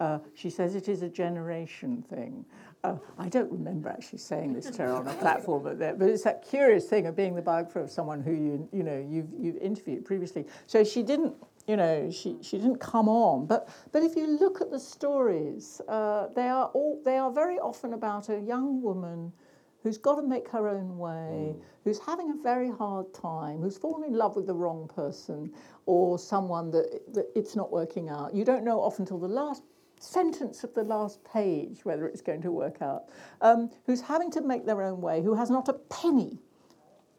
Uh, 0.00 0.18
she 0.34 0.50
says 0.50 0.74
it 0.74 0.88
is 0.88 1.02
a 1.02 1.08
generation 1.08 2.02
thing. 2.02 2.44
Uh, 2.82 2.96
I 3.18 3.28
don't 3.28 3.50
remember 3.52 3.90
actually 3.90 4.20
saying 4.20 4.54
this 4.54 4.70
to 4.70 4.82
her 4.82 4.92
on 4.92 5.06
a 5.06 5.12
platform, 5.14 5.62
but, 5.62 5.78
there, 5.78 5.94
but 5.94 6.08
it's 6.08 6.24
that 6.24 6.42
curious 6.48 6.86
thing 6.86 7.06
of 7.06 7.14
being 7.14 7.34
the 7.34 7.42
biographer 7.42 7.80
of 7.80 7.90
someone 7.90 8.22
who 8.22 8.32
you 8.32 8.68
you 8.72 8.82
know 8.82 9.06
you've 9.06 9.28
you've 9.38 9.58
interviewed 9.58 10.04
previously. 10.06 10.46
So 10.66 10.82
she 10.82 11.02
didn't 11.02 11.34
you 11.66 11.76
know 11.76 12.10
she, 12.10 12.38
she 12.40 12.56
didn't 12.56 12.78
come 12.78 13.06
on. 13.06 13.44
But 13.44 13.68
but 13.92 14.02
if 14.02 14.16
you 14.16 14.26
look 14.26 14.62
at 14.62 14.70
the 14.70 14.80
stories, 14.80 15.82
uh, 15.88 16.28
they 16.34 16.48
are 16.48 16.66
all 16.72 17.02
they 17.04 17.18
are 17.18 17.30
very 17.30 17.58
often 17.58 17.92
about 17.92 18.30
a 18.30 18.40
young 18.40 18.80
woman 18.80 19.30
who's 19.82 19.98
got 19.98 20.16
to 20.16 20.22
make 20.22 20.48
her 20.48 20.68
own 20.68 20.98
way, 20.98 21.54
who's 21.84 21.98
having 21.98 22.30
a 22.30 22.42
very 22.42 22.70
hard 22.70 23.12
time, 23.14 23.60
who's 23.60 23.78
fallen 23.78 24.04
in 24.04 24.14
love 24.14 24.36
with 24.36 24.46
the 24.46 24.54
wrong 24.54 24.88
person 24.94 25.52
or 25.86 26.18
someone 26.18 26.70
that, 26.70 27.00
that 27.14 27.26
it's 27.34 27.56
not 27.56 27.72
working 27.72 28.08
out. 28.08 28.34
You 28.34 28.44
don't 28.44 28.64
know 28.64 28.80
often 28.80 29.02
until 29.02 29.18
the 29.18 29.28
last 29.28 29.62
sentence 30.00 30.64
of 30.64 30.74
the 30.74 30.82
last 30.82 31.22
page 31.24 31.84
whether 31.84 32.06
it's 32.06 32.22
going 32.22 32.42
to 32.42 32.50
work 32.50 32.80
out, 32.82 33.04
um, 33.42 33.70
who's 33.86 34.00
having 34.00 34.30
to 34.32 34.40
make 34.40 34.66
their 34.66 34.82
own 34.82 35.00
way, 35.00 35.22
who 35.22 35.34
has 35.34 35.50
not 35.50 35.68
a 35.68 35.74
penny 35.74 36.38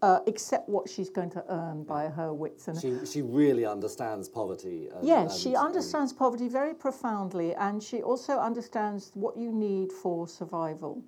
uh, 0.02 0.20
except 0.26 0.67
what 0.67 0.89
she's 0.89 1.12
going 1.12 1.30
to 1.30 1.44
earn 1.50 1.84
by 1.84 2.08
her 2.08 2.34
wits 2.34 2.67
and 2.67 2.82
She, 2.82 3.06
she 3.06 3.22
really 3.22 3.65
understands 3.67 4.28
poverty. 4.28 4.89
And, 4.96 5.08
Yes, 5.08 5.32
and- 5.34 5.41
she 5.41 5.50
and- 5.50 5.58
understands 5.67 6.12
poverty 6.12 6.48
very 6.48 6.74
profoundly, 6.74 7.54
and 7.54 7.82
she 7.84 8.02
also 8.02 8.39
understands 8.39 9.12
what 9.13 9.38
you 9.38 9.52
need 9.52 9.91
for 9.91 10.28
survival. 10.28 11.04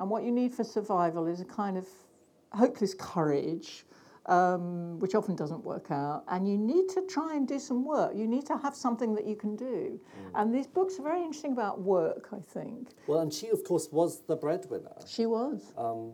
And 0.00 0.10
what 0.10 0.24
you 0.24 0.32
need 0.32 0.52
for 0.52 0.64
survival 0.64 1.28
is 1.28 1.40
a 1.40 1.44
kind 1.44 1.78
of 1.78 1.86
hopeless 2.52 2.94
courage, 2.94 3.86
um, 4.26 4.98
which 4.98 5.14
often 5.14 5.34
doesn't 5.34 5.64
work 5.64 5.90
out. 5.90 6.24
And 6.28 6.48
you 6.48 6.56
need 6.56 6.88
to 6.90 7.02
try 7.02 7.34
and 7.34 7.46
do 7.46 7.58
some 7.58 7.84
work. 7.84 8.12
You 8.14 8.26
need 8.26 8.46
to 8.46 8.56
have 8.56 8.74
something 8.74 9.14
that 9.14 9.26
you 9.26 9.36
can 9.36 9.56
do. 9.56 10.00
Mm. 10.00 10.30
And 10.40 10.54
these 10.54 10.66
books 10.66 10.98
are 10.98 11.02
very 11.02 11.20
interesting 11.20 11.52
about 11.52 11.80
work, 11.80 12.28
I 12.32 12.40
think. 12.40 12.90
Well, 13.06 13.20
and 13.20 13.32
she, 13.32 13.48
of 13.48 13.64
course, 13.64 13.88
was 13.90 14.22
the 14.26 14.36
breadwinner. 14.36 14.94
She 15.06 15.26
was. 15.26 15.72
Um, 15.76 16.12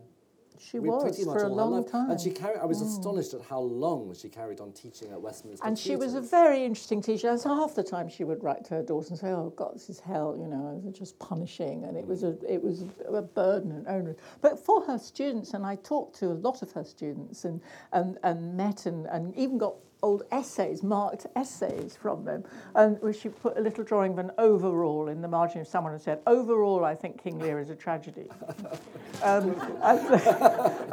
She 0.59 0.77
re- 0.77 0.89
was 0.89 1.03
pretty 1.03 1.25
much 1.25 1.37
for 1.37 1.45
a 1.45 1.47
long 1.47 1.85
time. 1.85 2.07
Mm. 2.07 2.11
And 2.11 2.21
she 2.21 2.31
carried, 2.31 2.59
I 2.59 2.65
was 2.65 2.81
astonished 2.81 3.33
at 3.33 3.41
how 3.41 3.59
long 3.59 4.13
she 4.13 4.27
carried 4.27 4.59
on 4.59 4.73
teaching 4.73 5.11
at 5.11 5.21
Westminster 5.21 5.65
And 5.65 5.79
she 5.79 5.95
was 5.95 6.15
a 6.15 6.21
very 6.21 6.65
interesting 6.65 7.01
teacher. 7.01 7.37
So 7.37 7.55
half 7.55 7.75
the 7.75 7.83
time 7.83 8.09
she 8.09 8.25
would 8.25 8.43
write 8.43 8.65
to 8.65 8.75
her 8.75 8.83
daughter 8.83 9.07
and 9.09 9.17
say, 9.17 9.29
"Oh 9.29 9.53
God, 9.55 9.75
this 9.75 9.89
is 9.89 9.99
hell," 9.99 10.35
you 10.37 10.47
know, 10.47 10.81
just 10.91 11.17
punishing, 11.19 11.85
and 11.85 11.97
it 11.97 12.05
was 12.05 12.23
a 12.23 12.37
it 12.47 12.61
was 12.61 12.83
a 13.07 13.21
burden 13.21 13.71
and 13.71 13.87
onerous. 13.87 14.17
But 14.41 14.59
for 14.59 14.81
her 14.83 14.97
students, 14.97 15.53
and 15.53 15.65
I 15.65 15.75
talked 15.75 16.19
to 16.19 16.27
a 16.27 16.37
lot 16.47 16.61
of 16.61 16.71
her 16.73 16.83
students, 16.83 17.45
and 17.45 17.61
and, 17.93 18.17
and 18.23 18.55
met 18.57 18.85
and, 18.85 19.07
and 19.07 19.35
even 19.35 19.57
got 19.57 19.75
old 20.01 20.23
essays, 20.31 20.81
marked 20.81 21.25
essays 21.35 21.97
from 21.99 22.23
them, 22.23 22.43
and 22.75 23.01
where 23.01 23.13
she 23.13 23.29
put 23.29 23.57
a 23.57 23.61
little 23.61 23.83
drawing 23.83 24.13
of 24.13 24.19
an 24.19 24.31
overall 24.37 25.09
in 25.09 25.21
the 25.21 25.27
margin 25.27 25.61
of 25.61 25.67
someone 25.67 25.93
and 25.93 26.01
said, 26.01 26.19
"Overall, 26.25 26.85
I 26.85 26.95
think 26.95 27.21
King 27.21 27.39
Lear 27.39 27.59
is 27.59 27.69
a 27.69 27.75
tragedy." 27.75 28.29
um, 29.23 29.55
and, 29.83 30.21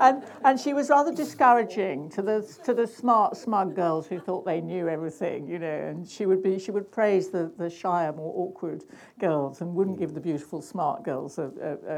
and, 0.00 0.24
and 0.44 0.60
she 0.60 0.72
was 0.72 0.90
rather 0.90 1.14
discouraging 1.14 2.08
to 2.10 2.22
the 2.22 2.42
to 2.64 2.74
the 2.74 2.86
smart, 2.86 3.36
smug 3.36 3.76
girls 3.76 4.06
who 4.06 4.18
thought 4.18 4.44
they 4.44 4.60
knew 4.60 4.88
everything, 4.88 5.46
you 5.46 5.58
know. 5.58 5.66
And 5.66 6.08
she 6.08 6.26
would 6.26 6.42
be 6.42 6.58
she 6.58 6.70
would 6.70 6.90
praise 6.90 7.28
the, 7.28 7.52
the 7.58 7.70
shyer, 7.70 8.12
more 8.12 8.32
awkward 8.36 8.84
girls, 9.20 9.60
and 9.60 9.74
wouldn't 9.74 9.98
give 9.98 10.14
the 10.14 10.20
beautiful, 10.20 10.60
smart 10.60 11.04
girls 11.04 11.38
a, 11.38 11.50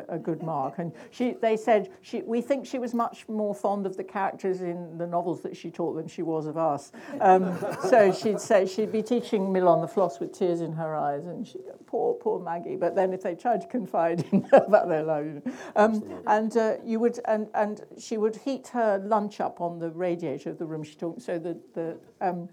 a, 0.09 0.17
a 0.17 0.19
good 0.19 0.43
mark. 0.43 0.79
And 0.79 0.93
she 1.11 1.37
they 1.41 1.57
said 1.57 1.91
she 2.03 2.23
we 2.23 2.43
think 2.43 2.67
she 2.67 2.79
was 2.79 2.93
much 2.93 3.29
more 3.29 3.55
fond 3.55 3.87
of 3.87 3.97
the 3.97 4.05
characters 4.05 4.61
in 4.61 4.99
the 4.99 5.07
novels 5.07 5.41
that 5.43 5.57
she 5.57 5.71
taught 5.71 5.95
than 5.95 6.07
she 6.07 6.23
was 6.23 6.47
of 6.47 6.59
us. 6.59 6.93
Um, 7.21 7.59
so 7.89 8.13
she'd 8.13 8.41
say 8.41 8.67
she'd 8.67 8.93
be 8.93 9.03
teaching 9.03 9.53
Mill 9.53 9.69
on 9.69 9.81
the 9.81 9.89
Floss 9.89 10.21
with 10.21 10.33
tears 10.33 10.61
in 10.61 10.73
her 10.73 10.95
eyes, 10.95 11.27
and 11.27 11.47
she 11.47 11.59
poor 11.87 12.15
poor 12.15 12.39
Maggie. 12.39 12.77
But 12.77 12.95
then 12.95 13.13
if 13.13 13.23
they 13.23 13.35
tried 13.35 13.61
to 13.63 13.67
confide 13.67 14.25
in 14.33 14.43
her 14.45 14.65
about 14.67 14.89
their 14.89 15.03
life, 15.03 15.43
um, 15.77 16.03
and 16.27 16.57
uh, 16.57 16.77
you 16.85 17.01
would 17.01 17.19
and 17.27 17.49
and 17.55 17.85
she 17.99 18.17
would 18.17 18.37
heat 18.37 18.69
her 18.69 18.99
lunch 18.99 19.41
up 19.41 19.61
on 19.61 19.79
the 19.79 19.91
radiator 19.91 20.51
of 20.51 20.59
the 20.59 20.67
room 20.67 20.83
she 20.83 20.95
talked 20.95 21.23
so 21.23 21.39
that 21.39 21.75
the 21.75 21.99
um, 22.21 22.49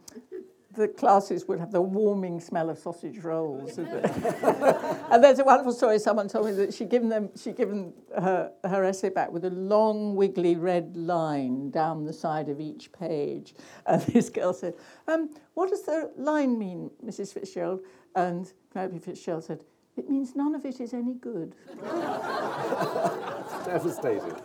the 0.75 0.87
classes 0.87 1.47
would 1.47 1.59
have 1.59 1.71
the 1.71 1.81
warming 1.81 2.39
smell 2.39 2.69
of 2.69 2.77
sausage 2.77 3.19
rolls. 3.19 3.77
and 3.77 5.23
there's 5.23 5.39
a 5.39 5.43
wonderful 5.43 5.71
story. 5.71 5.99
Someone 5.99 6.27
told 6.27 6.45
me 6.47 6.51
that 6.53 6.73
she'd 6.73 6.89
given 6.89 7.09
them, 7.09 7.29
she'd 7.35 7.55
given 7.55 7.93
her, 8.17 8.51
her 8.63 8.83
essay 8.83 9.09
back 9.09 9.31
with 9.31 9.45
a 9.45 9.49
long, 9.49 10.15
wiggly 10.15 10.55
red 10.55 10.95
line 10.95 11.71
down 11.71 12.05
the 12.05 12.13
side 12.13 12.49
of 12.49 12.59
each 12.59 12.91
page. 12.91 13.55
And 13.85 14.01
this 14.13 14.29
girl 14.29 14.53
said, 14.53 14.75
um, 15.07 15.29
"What 15.53 15.69
does 15.69 15.83
the 15.83 16.11
line 16.17 16.57
mean, 16.57 16.91
Mrs. 17.03 17.33
Fitzgerald?" 17.33 17.81
And 18.15 18.51
Penelope 18.71 18.99
Fitzgerald 18.99 19.43
said, 19.43 19.63
"It 19.97 20.09
means 20.09 20.35
none 20.35 20.55
of 20.55 20.65
it 20.65 20.79
is 20.79 20.93
any 20.93 21.13
good." 21.15 21.55
Devastating. 23.65 24.35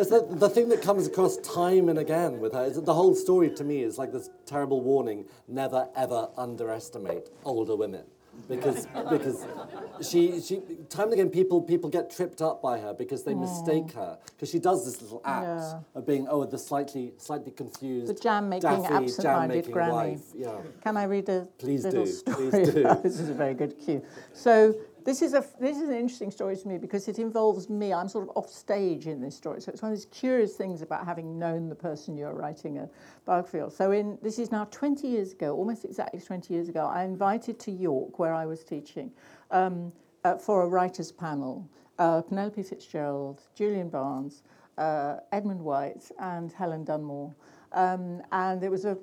It's 0.00 0.08
the, 0.08 0.26
the 0.30 0.48
thing 0.48 0.70
that 0.70 0.80
comes 0.80 1.06
across 1.06 1.36
time 1.38 1.90
and 1.90 1.98
again 1.98 2.40
with 2.40 2.54
her 2.54 2.64
is 2.64 2.76
that 2.76 2.86
the 2.86 2.94
whole 2.94 3.14
story 3.14 3.50
to 3.50 3.64
me 3.64 3.82
is 3.82 3.98
like 3.98 4.12
this 4.12 4.30
terrible 4.46 4.80
warning 4.80 5.26
never 5.46 5.88
ever 5.94 6.30
underestimate 6.38 7.28
older 7.44 7.76
women. 7.76 8.04
Because, 8.48 8.86
because 9.10 9.44
she, 10.00 10.40
she, 10.40 10.62
time 10.88 11.04
and 11.04 11.12
again, 11.12 11.28
people, 11.28 11.60
people 11.60 11.90
get 11.90 12.10
tripped 12.10 12.40
up 12.40 12.62
by 12.62 12.78
her 12.78 12.94
because 12.94 13.22
they 13.24 13.34
mistake 13.34 13.92
her. 13.92 14.18
Because 14.24 14.48
she 14.48 14.58
does 14.58 14.86
this 14.86 15.02
little 15.02 15.20
act 15.26 15.44
Yeah. 15.46 15.80
of 15.94 16.06
being, 16.06 16.26
oh, 16.30 16.46
the 16.46 16.58
slightly, 16.58 17.12
slightly 17.18 17.50
confused, 17.52 18.06
The 18.08 18.14
jam-making, 18.14 18.86
absent-minded 18.86 19.70
granny. 19.70 19.92
wife. 19.92 20.22
Yeah. 20.34 20.56
Can 20.82 20.96
I 20.96 21.04
read 21.04 21.28
a 21.28 21.46
Please 21.58 21.84
little 21.84 22.06
do, 22.06 22.10
story? 22.10 22.50
please 22.50 22.70
do. 22.70 22.82
this 23.02 23.20
is 23.20 23.28
a 23.28 23.34
very 23.34 23.52
good 23.52 23.78
cue. 23.78 24.02
So 24.32 24.74
this 25.04 25.22
is 25.22 25.34
a 25.34 25.44
this 25.60 25.76
is 25.76 25.88
an 25.88 25.94
interesting 25.94 26.30
story 26.30 26.56
to 26.56 26.68
me 26.68 26.78
because 26.78 27.08
it 27.08 27.18
involves 27.18 27.68
me. 27.68 27.92
I'm 27.92 28.08
sort 28.08 28.28
of 28.28 28.36
off 28.36 28.48
stage 28.48 29.06
in 29.06 29.20
this 29.20 29.36
story, 29.36 29.60
so 29.60 29.70
it's 29.70 29.82
one 29.82 29.92
of 29.92 29.98
these 29.98 30.06
curious 30.06 30.56
things 30.56 30.82
about 30.82 31.04
having 31.04 31.38
known 31.38 31.68
the 31.68 31.74
person 31.74 32.16
you're 32.16 32.34
writing 32.34 32.78
a 32.78 32.88
biography 33.24 33.60
of. 33.60 33.72
So 33.72 33.92
in 33.92 34.18
this 34.22 34.38
is 34.38 34.50
now 34.50 34.64
20 34.66 35.06
years 35.08 35.32
ago, 35.32 35.54
almost 35.56 35.84
exactly 35.84 36.20
20 36.20 36.52
years 36.52 36.68
ago. 36.68 36.86
I 36.86 37.04
invited 37.04 37.58
to 37.60 37.70
York, 37.70 38.18
where 38.18 38.34
I 38.34 38.46
was 38.46 38.64
teaching, 38.64 39.10
um, 39.50 39.92
uh, 40.24 40.36
for 40.36 40.62
a 40.62 40.66
writers' 40.66 41.12
panel. 41.12 41.68
Uh, 41.98 42.22
Penelope 42.22 42.62
Fitzgerald, 42.62 43.42
Julian 43.54 43.90
Barnes, 43.90 44.42
uh, 44.78 45.16
Edmund 45.32 45.60
White, 45.60 46.10
and 46.18 46.50
Helen 46.50 46.82
Dunmore. 46.82 47.34
Um, 47.72 48.22
and 48.32 48.62
it 48.62 48.70
was 48.70 48.86
a 48.86 48.96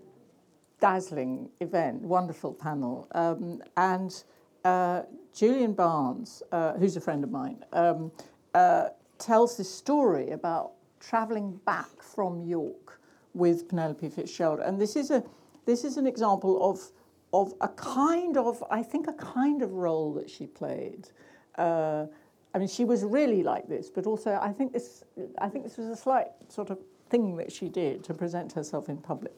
dazzling 0.80 1.50
event, 1.60 2.02
wonderful 2.02 2.54
panel. 2.54 3.08
Um, 3.12 3.62
and 3.78 4.24
uh, 4.66 5.04
Julian 5.34 5.74
Barnes, 5.74 6.44
uh, 6.52 6.74
who's 6.74 6.98
a 6.98 7.02
friend 7.02 7.24
of 7.24 7.32
mine, 7.32 7.64
um, 7.74 8.12
uh, 8.54 8.90
tells 9.18 9.58
this 9.58 9.74
story 9.74 10.32
about 10.32 10.72
travelling 11.00 11.60
back 11.66 12.02
from 12.02 12.42
York 12.42 13.00
with 13.34 13.68
Penelope 13.70 14.10
Fitzgerald. 14.10 14.60
And 14.60 14.80
this 14.80 14.96
is 14.96 15.12
a 15.12 15.24
this 15.66 15.84
is 15.84 15.98
an 15.98 16.08
example 16.08 16.70
of 16.70 16.92
of 17.34 17.54
a 17.62 17.68
kind 17.68 18.38
of 18.38 18.64
I 18.72 18.84
think 18.84 19.08
a 19.08 19.14
kind 19.14 19.62
of 19.62 19.74
role 19.74 20.14
that 20.14 20.30
she 20.30 20.48
played. 20.48 21.10
Uh, 21.58 22.06
I 22.54 22.60
mean, 22.60 22.68
she 22.68 22.86
was 22.86 23.04
really 23.04 23.44
like 23.44 23.68
this, 23.68 23.90
but 23.90 24.06
also 24.06 24.40
I 24.42 24.52
think 24.52 24.74
this 24.74 25.04
I 25.40 25.50
think 25.50 25.64
this 25.64 25.78
was 25.78 25.88
a 25.88 25.96
slight 25.96 26.28
sort 26.50 26.70
of 26.70 26.80
thing 27.10 27.36
that 27.38 27.52
she 27.52 27.70
did 27.70 28.04
to 28.06 28.14
present 28.14 28.54
herself 28.54 28.90
in 28.90 28.98
public. 28.98 29.34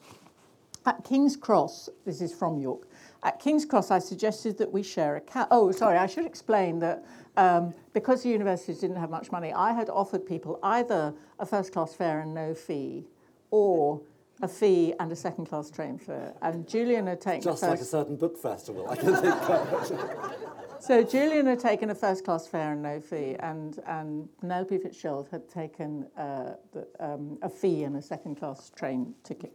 At 0.85 1.03
King's 1.03 1.35
Cross, 1.35 1.89
this 2.05 2.21
is 2.21 2.33
from 2.33 2.57
York. 2.57 2.87
At 3.21 3.39
King's 3.39 3.65
Cross, 3.65 3.91
I 3.91 3.99
suggested 3.99 4.57
that 4.59 4.71
we 4.71 4.81
share 4.81 5.17
a 5.17 5.21
cab. 5.21 5.47
Oh, 5.51 5.71
sorry, 5.71 5.97
I 5.97 6.07
should 6.07 6.25
explain 6.25 6.79
that 6.79 7.05
um, 7.35 7.73
because 7.93 8.23
the 8.23 8.29
universities 8.29 8.79
didn't 8.79 8.95
have 8.95 9.09
much 9.09 9.31
money, 9.31 9.51
I 9.51 9.73
had 9.73 9.89
offered 9.89 10.25
people 10.25 10.59
either 10.63 11.13
a 11.37 11.45
first 11.45 11.73
class 11.73 11.93
fare 11.93 12.21
and 12.21 12.33
no 12.33 12.53
fee, 12.53 13.05
or 13.51 14.01
a 14.41 14.47
fee 14.47 14.93
and 14.99 15.11
a 15.11 15.15
second 15.15 15.47
class 15.47 15.69
train 15.69 15.97
fare. 15.97 16.33
And 16.41 16.67
Julian 16.67 17.07
had 17.07 17.19
taken 17.19 17.41
Just 17.41 17.63
a 17.63 17.67
like 17.67 17.75
a 17.75 17.77
first, 17.79 17.91
certain 17.91 18.15
book 18.15 18.37
festival, 18.37 18.89
I 18.89 18.95
can 18.95 19.15
think 19.15 19.35
so 20.79 21.03
Julian 21.03 21.45
had 21.45 21.59
taken 21.59 21.89
a 21.89 21.95
first 21.95 22.23
class 22.23 22.47
fare 22.47 22.71
and 22.71 22.81
no 22.81 23.01
fee, 23.01 23.35
and 23.39 23.79
and 23.85 24.29
Penelope 24.39 24.77
Fitzgerald 24.77 25.27
had 25.29 25.49
taken 25.49 26.07
uh, 26.17 26.53
the, 26.71 26.87
um, 27.01 27.37
a 27.41 27.49
fee 27.49 27.83
and 27.83 27.97
a 27.97 28.01
second 28.01 28.35
class 28.35 28.71
train 28.75 29.13
ticket. 29.23 29.53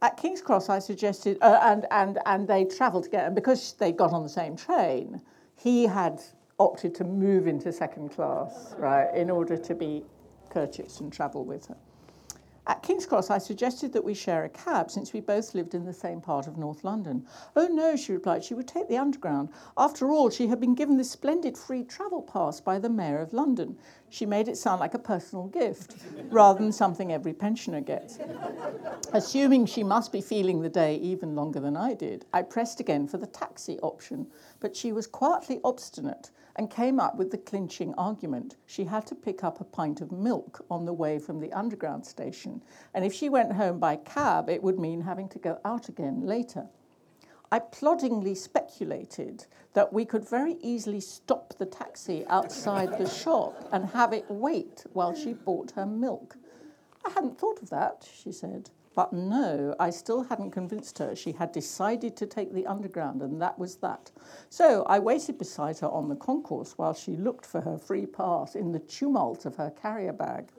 At 0.00 0.16
King's 0.16 0.40
Cross, 0.40 0.68
I 0.68 0.78
suggested, 0.78 1.38
uh, 1.40 1.58
and, 1.62 1.86
and, 1.90 2.18
and 2.24 2.46
they 2.46 2.64
travelled 2.64 3.04
together, 3.04 3.26
and 3.26 3.34
because 3.34 3.72
they 3.74 3.90
got 3.90 4.12
on 4.12 4.22
the 4.22 4.28
same 4.28 4.54
train, 4.54 5.20
he 5.56 5.86
had 5.86 6.22
opted 6.60 6.94
to 6.96 7.04
move 7.04 7.48
into 7.48 7.72
second 7.72 8.10
class, 8.10 8.74
right, 8.78 9.12
in 9.14 9.28
order 9.28 9.56
to 9.56 9.74
be 9.74 10.04
courteous 10.50 11.00
and 11.00 11.12
travel 11.12 11.44
with 11.44 11.66
her. 11.66 11.76
At 12.68 12.82
King's 12.82 13.06
Cross, 13.06 13.30
I 13.30 13.38
suggested 13.38 13.94
that 13.94 14.04
we 14.04 14.12
share 14.12 14.44
a 14.44 14.48
cab 14.50 14.90
since 14.90 15.14
we 15.14 15.20
both 15.20 15.54
lived 15.54 15.74
in 15.74 15.86
the 15.86 15.92
same 15.92 16.20
part 16.20 16.46
of 16.46 16.58
North 16.58 16.84
London. 16.84 17.26
Oh 17.56 17.66
no, 17.66 17.96
she 17.96 18.12
replied, 18.12 18.44
she 18.44 18.52
would 18.52 18.68
take 18.68 18.88
the 18.88 18.98
Underground. 18.98 19.48
After 19.78 20.10
all, 20.10 20.28
she 20.28 20.48
had 20.48 20.60
been 20.60 20.74
given 20.74 20.98
this 20.98 21.10
splendid 21.10 21.56
free 21.56 21.82
travel 21.82 22.20
pass 22.20 22.60
by 22.60 22.78
the 22.78 22.90
Mayor 22.90 23.20
of 23.20 23.32
London. 23.32 23.78
She 24.10 24.26
made 24.26 24.48
it 24.48 24.56
sound 24.56 24.80
like 24.80 24.94
a 24.94 24.98
personal 24.98 25.46
gift 25.46 25.96
rather 26.30 26.58
than 26.58 26.72
something 26.72 27.12
every 27.12 27.32
pensioner 27.32 27.80
gets. 27.80 28.18
Assuming 29.12 29.66
she 29.66 29.84
must 29.84 30.12
be 30.12 30.20
feeling 30.20 30.60
the 30.60 30.68
day 30.68 30.96
even 30.96 31.34
longer 31.34 31.60
than 31.60 31.76
I 31.76 31.94
did, 31.94 32.24
I 32.32 32.42
pressed 32.42 32.80
again 32.80 33.06
for 33.06 33.18
the 33.18 33.26
taxi 33.26 33.78
option, 33.80 34.26
but 34.60 34.74
she 34.74 34.92
was 34.92 35.06
quietly 35.06 35.60
obstinate 35.62 36.30
and 36.56 36.70
came 36.70 36.98
up 36.98 37.16
with 37.16 37.30
the 37.30 37.38
clinching 37.38 37.94
argument. 37.94 38.56
She 38.66 38.84
had 38.84 39.06
to 39.06 39.14
pick 39.14 39.44
up 39.44 39.60
a 39.60 39.64
pint 39.64 40.00
of 40.00 40.10
milk 40.10 40.64
on 40.70 40.84
the 40.84 40.92
way 40.92 41.18
from 41.18 41.40
the 41.40 41.52
underground 41.52 42.04
station, 42.04 42.62
and 42.94 43.04
if 43.04 43.12
she 43.12 43.28
went 43.28 43.52
home 43.52 43.78
by 43.78 43.96
cab, 43.96 44.48
it 44.48 44.62
would 44.62 44.78
mean 44.78 45.02
having 45.02 45.28
to 45.28 45.38
go 45.38 45.60
out 45.64 45.88
again 45.88 46.22
later. 46.22 46.66
I 47.50 47.60
ploddingly 47.60 48.34
speculated 48.34 49.46
that 49.72 49.92
we 49.92 50.04
could 50.04 50.28
very 50.28 50.56
easily 50.60 51.00
stop 51.00 51.54
the 51.56 51.66
taxi 51.66 52.26
outside 52.26 52.98
the 52.98 53.08
shop 53.08 53.68
and 53.72 53.86
have 53.86 54.12
it 54.12 54.26
wait 54.28 54.84
while 54.92 55.14
she 55.14 55.32
bought 55.32 55.70
her 55.72 55.86
milk. 55.86 56.36
I 57.06 57.10
hadn't 57.10 57.38
thought 57.38 57.62
of 57.62 57.70
that, 57.70 58.06
she 58.22 58.32
said. 58.32 58.70
But 58.94 59.12
no, 59.12 59.76
I 59.78 59.90
still 59.90 60.24
hadn't 60.24 60.50
convinced 60.50 60.98
her. 60.98 61.14
She 61.14 61.32
had 61.32 61.52
decided 61.52 62.16
to 62.16 62.26
take 62.26 62.52
the 62.52 62.66
underground, 62.66 63.22
and 63.22 63.40
that 63.40 63.58
was 63.58 63.76
that. 63.76 64.10
So 64.50 64.82
I 64.84 64.98
waited 64.98 65.38
beside 65.38 65.78
her 65.78 65.88
on 65.88 66.08
the 66.08 66.16
concourse 66.16 66.76
while 66.76 66.94
she 66.94 67.12
looked 67.16 67.46
for 67.46 67.60
her 67.60 67.78
free 67.78 68.06
pass 68.06 68.56
in 68.56 68.72
the 68.72 68.80
tumult 68.80 69.46
of 69.46 69.54
her 69.56 69.70
carrier 69.70 70.12
bag. 70.12 70.50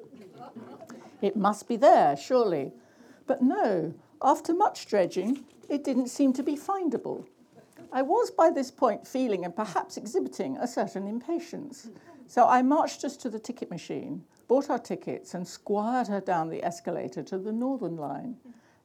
It 1.21 1.35
must 1.35 1.67
be 1.67 1.75
there, 1.75 2.15
surely. 2.15 2.71
But 3.27 3.41
no, 3.41 3.93
after 4.21 4.53
much 4.53 4.85
dredging, 4.85 5.45
it 5.69 5.83
didn't 5.83 6.09
seem 6.09 6.33
to 6.33 6.43
be 6.43 6.57
findable. 6.57 7.25
I 7.91 8.01
was 8.01 8.29
by 8.29 8.49
this 8.49 8.69
point 8.69 9.07
feeling 9.07 9.45
and 9.45 9.55
perhaps 9.55 9.97
exhibiting 9.97 10.57
a 10.57 10.67
certain 10.67 11.07
impatience. 11.07 11.89
So 12.27 12.47
I 12.47 12.61
marched 12.61 13.03
us 13.03 13.17
to 13.17 13.29
the 13.29 13.39
ticket 13.39 13.71
machine, 13.71 14.23
bought 14.47 14.69
our 14.69 14.77
tickets, 14.77 15.33
and 15.33 15.47
squired 15.47 16.07
her 16.07 16.21
down 16.21 16.49
the 16.49 16.63
escalator 16.63 17.23
to 17.23 17.37
the 17.37 17.51
Northern 17.51 17.95
Line. 17.95 18.37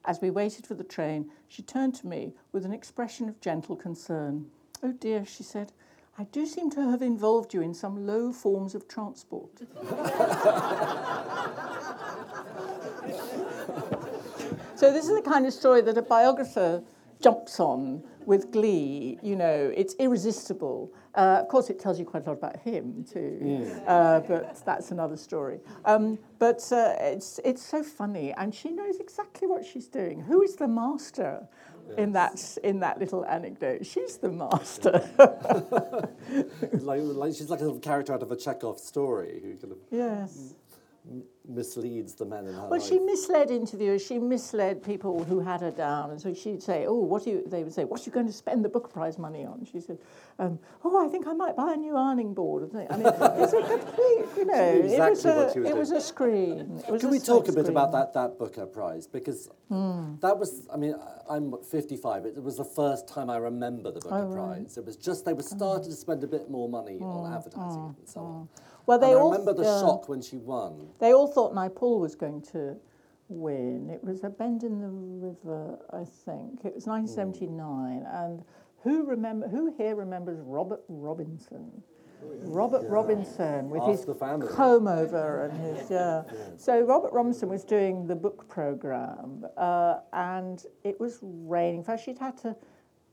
As 0.05 0.21
we 0.21 0.29
waited 0.29 0.65
for 0.65 0.73
the 0.73 0.83
train, 0.83 1.29
she 1.47 1.61
turned 1.61 1.95
to 1.95 2.07
me 2.07 2.33
with 2.51 2.65
an 2.65 2.73
expression 2.73 3.29
of 3.29 3.41
gentle 3.41 3.75
concern. 3.75 4.47
Oh 4.81 4.93
dear, 4.93 5.25
she 5.25 5.43
said, 5.43 5.71
I 6.17 6.23
do 6.25 6.45
seem 6.45 6.69
to 6.71 6.89
have 6.89 7.01
involved 7.01 7.53
you 7.53 7.61
in 7.61 7.73
some 7.73 8.07
low 8.07 8.31
forms 8.31 8.73
of 8.73 8.87
transport. 8.87 9.51
So 14.75 14.91
this 14.91 15.07
is 15.07 15.15
the 15.15 15.21
kind 15.21 15.45
of 15.45 15.53
story 15.53 15.81
that 15.81 15.97
a 15.97 16.01
biographer 16.01 16.83
jumps 17.21 17.59
on 17.59 18.03
with 18.25 18.51
glee. 18.51 19.17
You 19.21 19.35
know, 19.35 19.71
it's 19.75 19.95
irresistible. 19.99 20.91
Uh, 21.15 21.39
of 21.41 21.47
course, 21.47 21.69
it 21.69 21.79
tells 21.79 21.97
you 21.97 22.03
quite 22.03 22.25
a 22.25 22.29
lot 22.29 22.37
about 22.37 22.57
him 22.57 23.05
too, 23.09 23.71
uh, 23.87 24.19
but 24.19 24.61
that's 24.65 24.91
another 24.91 25.15
story. 25.15 25.59
Um, 25.85 26.19
but 26.39 26.61
uh, 26.73 26.95
it's 26.99 27.39
it's 27.45 27.63
so 27.63 27.83
funny, 27.83 28.33
and 28.33 28.53
she 28.53 28.69
knows 28.71 28.99
exactly 28.99 29.47
what 29.47 29.65
she's 29.65 29.87
doing. 29.87 30.21
Who 30.21 30.41
is 30.41 30.55
the 30.55 30.67
master? 30.67 31.47
In 31.97 32.13
that, 32.13 32.57
in 32.63 32.79
that 32.79 32.97
little 32.97 33.23
anecdote, 33.25 33.85
she's 33.85 34.17
the 34.17 34.31
master. 34.31 35.07
like, 36.81 37.01
like 37.03 37.33
she's 37.35 37.51
like 37.51 37.59
a 37.59 37.63
little 37.63 37.79
character 37.79 38.11
out 38.11 38.23
of 38.23 38.31
a 38.31 38.35
Chekhov 38.35 38.79
story 38.79 39.39
who 39.43 39.55
kind 39.55 39.71
of 39.71 39.77
yes. 39.91 40.55
Misleads 41.47 42.15
the 42.15 42.25
men 42.25 42.47
in 42.47 42.53
her 42.55 42.61
Well, 42.61 42.79
life. 42.79 42.83
she 42.83 42.99
misled 42.99 43.51
interviewers. 43.51 44.01
She 44.03 44.17
misled 44.17 44.81
people 44.81 45.23
who 45.23 45.39
had 45.39 45.61
her 45.61 45.71
down, 45.71 46.09
and 46.11 46.19
so 46.19 46.33
she'd 46.33 46.63
say, 46.63 46.85
"Oh, 46.87 46.95
what 46.95 47.25
are 47.27 47.29
you?" 47.29 47.43
They 47.45 47.63
would 47.63 47.73
say, 47.73 47.83
"What 47.85 48.01
are 48.01 48.03
you 48.03 48.11
going 48.11 48.25
to 48.27 48.33
spend 48.33 48.65
the 48.65 48.69
Booker 48.69 48.87
Prize 48.89 49.19
money 49.19 49.45
on?" 49.45 49.63
She 49.71 49.79
said, 49.79 49.99
um, 50.39 50.57
"Oh, 50.83 51.05
I 51.05 51.07
think 51.09 51.27
I 51.27 51.33
might 51.33 51.55
buy 51.55 51.73
a 51.73 51.77
new 51.77 51.95
ironing 51.95 52.33
board." 52.33 52.71
I 52.73 52.97
mean, 52.97 53.05
it's 53.05 53.53
a 53.53 53.61
complete, 53.61 54.25
you 54.37 54.45
know, 54.45 54.73
knew 54.81 54.93
it 54.93 55.09
was 55.09 55.25
a, 55.25 55.33
was 55.35 55.55
it 55.55 55.77
was 55.77 55.91
a 55.91 56.01
screen. 56.01 56.81
It 56.87 56.91
was 56.91 57.01
Can 57.01 57.09
a 57.09 57.11
we 57.11 57.19
talk 57.19 57.47
a 57.47 57.51
bit 57.51 57.67
about 57.69 57.91
that, 57.91 58.13
that 58.13 58.39
Booker 58.39 58.65
Prize? 58.65 59.05
Because 59.07 59.49
Hmm. 59.69 60.15
that 60.21 60.37
was, 60.37 60.67
I 60.71 60.77
mean, 60.77 60.95
I'm 61.27 61.55
55. 61.63 62.25
It 62.27 62.43
was 62.43 62.57
the 62.57 62.63
first 62.63 63.07
time 63.07 63.31
I 63.31 63.37
remember 63.37 63.91
the 63.91 63.99
Booker 63.99 64.15
Oh, 64.15 64.27
right. 64.27 64.57
Prize. 64.61 64.77
It 64.77 64.85
was 64.85 64.95
just 64.95 65.25
they 65.25 65.33
were 65.33 65.41
starting 65.43 65.89
to 65.89 65.95
spend 65.95 66.23
a 66.23 66.27
bit 66.27 66.49
more 66.51 66.69
money 66.69 66.99
on 67.01 67.33
advertising 67.33 67.85
it 67.95 67.99
and 67.99 68.07
so 68.09 68.19
on. 68.21 68.49
Hmm. 68.85 68.91
Well, 68.91 68.99
they 68.99 69.11
and 69.11 69.17
I 69.17 69.21
all 69.21 69.31
remember 69.31 69.53
the 69.53 69.63
yeah. 69.63 69.79
shock 69.81 70.07
when 70.09 70.21
she 70.21 70.37
won. 70.37 70.87
They 70.99 71.13
all 71.13 71.27
thought 71.27 71.53
Naipaul 71.53 71.99
was 71.99 72.15
going 72.15 72.41
to 72.53 72.77
win. 73.27 73.89
It 73.89 74.03
was 74.03 74.23
a 74.23 74.29
bend 74.29 74.63
in 74.63 74.81
the 74.81 74.89
river, 74.89 75.79
I 75.91 76.03
think. 76.05 76.65
It 76.65 76.75
was 76.75 76.85
1979, 76.85 78.05
and 78.11 78.43
who 78.83 79.05
remember? 79.05 79.47
Who 79.47 79.73
here 79.77 79.95
remembers 79.95 80.39
Robert 80.41 80.81
Robinson? 80.87 81.83
Robert 82.21 82.87
Robinson 82.87 83.69
with 83.69 83.83
Ask 83.83 84.07
his 84.07 84.55
comb 84.55 84.87
over 84.87 85.45
and 85.45 85.77
his 85.77 85.91
yeah. 85.91 86.23
So 86.57 86.81
Robert 86.81 87.13
Robinson 87.13 87.49
was 87.49 87.63
doing 87.63 88.07
the 88.07 88.15
book 88.15 88.47
program, 88.47 89.45
uh, 89.57 89.97
and 90.13 90.63
it 90.83 90.99
was 90.99 91.19
raining. 91.21 91.79
In 91.79 91.83
fact, 91.83 92.03
she'd 92.03 92.17
had 92.17 92.37
to 92.39 92.55